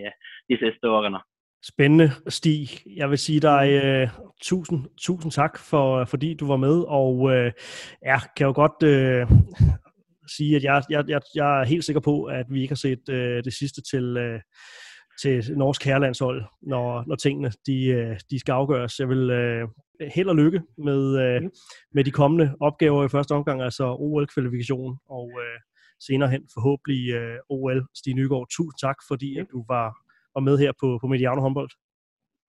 de 0.50 0.58
siste 0.60 0.88
årene. 0.88 1.20
Spennende, 1.64 2.12
Stig. 2.28 2.82
Jeg 2.96 3.10
vil 3.10 3.18
si 3.18 3.38
deg 3.42 3.72
uh, 3.80 4.16
tusen, 4.42 4.86
tusen 5.00 5.32
tak, 5.34 5.58
for, 5.58 6.04
fordi 6.04 6.34
du 6.34 6.46
var 6.46 6.60
med, 6.62 6.84
og 6.86 7.26
uh, 7.26 7.50
ja, 8.04 8.20
kan 8.36 8.52
jo 8.52 8.54
godt 8.54 8.86
uh, 8.86 9.36
si 10.30 10.54
at 10.54 10.64
jeg, 10.64 10.82
jeg, 10.90 11.04
jeg, 11.08 11.20
jeg 11.34 11.60
er 11.60 11.64
helt 11.64 11.84
sikker 11.84 12.04
på, 12.04 12.24
at 12.24 12.46
vi 12.50 12.62
ikke 12.62 12.76
har 12.76 12.84
sett 12.84 13.06
det 13.44 13.54
sidste 13.54 13.82
til, 13.82 14.18
til 15.22 15.58
norsk 15.58 15.84
herrelandshold, 15.84 16.44
når, 16.62 17.04
når 17.06 17.16
tingene 17.16 17.52
de, 17.66 18.08
uh, 18.10 18.16
de 18.30 18.38
skal 18.38 18.52
afgøres. 18.52 19.00
Jeg 19.00 19.08
vil 19.08 19.30
uh, 19.30 19.68
held 20.14 20.28
og 20.28 20.36
lykke 20.36 20.62
med, 20.78 21.02
uh, 21.06 21.50
med 21.94 22.04
de 22.04 22.10
kommende 22.10 22.56
opgaver 22.60 23.04
i 23.04 23.08
første 23.08 23.32
omgang, 23.32 23.62
altså 23.62 23.84
OL-kvalifikation 23.84 24.98
og 25.08 25.24
uh, 25.24 25.60
senere 26.00 26.30
hen 26.30 26.48
forhåbentlig 26.54 27.14
øh, 27.14 27.38
OL. 27.48 27.86
Stig 27.94 28.14
Nygaard, 28.14 28.46
tusind 28.50 28.78
tak, 28.80 28.96
fordi 29.08 29.38
at 29.38 29.46
du 29.52 29.64
var, 29.68 29.86
var 30.34 30.40
med 30.40 30.58
her 30.58 30.72
på, 30.80 30.98
på 31.00 31.06
Mediano 31.06 31.40
håndbold. 31.40 31.70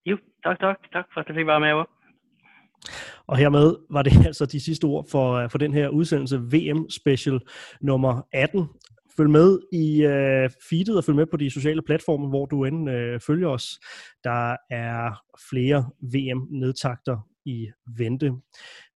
Jo, 0.06 0.18
tak, 0.44 0.60
tak. 0.60 0.78
Tak 0.94 1.06
for, 1.14 1.20
at 1.22 1.28
jeg 1.28 1.36
fik 1.36 1.48
være 1.48 1.60
med. 1.60 1.86
Og 3.28 3.38
hermed 3.38 3.76
var 3.90 4.02
det 4.02 4.14
altså 4.30 4.46
de 4.46 4.60
sidste 4.60 4.86
ord 4.86 5.06
for, 5.12 5.34
øh, 5.34 5.50
for 5.50 5.58
den 5.58 5.74
her 5.74 5.90
udsendelse 5.90 6.38
VM 6.40 6.90
Special 6.90 7.40
nummer 7.82 8.22
18. 8.32 8.70
Følg 9.18 9.30
med 9.30 9.60
i 9.74 10.04
øh, 10.06 10.50
feedet 10.70 10.98
og 10.98 11.04
følg 11.04 11.16
med 11.16 11.26
på 11.26 11.38
de 11.38 11.50
sociale 11.50 11.82
platforme, 11.82 12.28
hvor 12.28 12.46
du 12.46 12.66
end 12.66 12.90
øh, 12.90 13.20
følger 13.20 13.48
os. 13.48 13.80
Der 14.24 14.56
er 14.70 15.24
flere 15.50 15.90
VM-nedtakter 16.02 17.18
i 17.46 17.68
vente. 17.98 18.32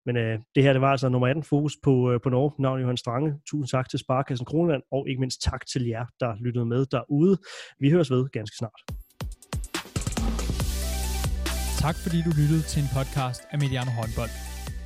Men 0.06 0.16
øh, 0.16 0.38
det 0.54 0.62
her 0.62 0.72
det 0.72 0.80
var 0.80 0.90
altså 0.90 1.08
nummer 1.08 1.28
18 1.28 1.42
fokus 1.42 1.76
på, 1.82 2.12
øh, 2.12 2.20
på 2.22 2.28
Norge. 2.28 2.62
Navn 2.62 2.80
Johan 2.80 2.96
Strange. 2.96 3.34
Tusind 3.46 3.68
tak 3.68 3.88
til 3.88 3.98
Sparkassen 3.98 4.46
Kronland, 4.46 4.82
og 4.90 5.08
ikke 5.08 5.20
mindst 5.20 5.42
tak 5.42 5.66
til 5.66 5.86
jer, 5.86 6.06
der 6.20 6.34
lyttede 6.44 6.66
med 6.66 6.86
derude. 6.86 7.36
Vi 7.78 7.90
høres 7.90 8.10
ved 8.10 8.28
ganske 8.28 8.56
snart. 8.56 8.80
Tak 11.78 11.96
fordi 12.02 12.16
du 12.22 12.30
lyttede 12.40 12.62
til 12.62 12.82
en 12.82 12.88
podcast 12.96 13.42
af 13.50 13.58
Mediano 13.58 13.90
Håndbold. 13.90 14.51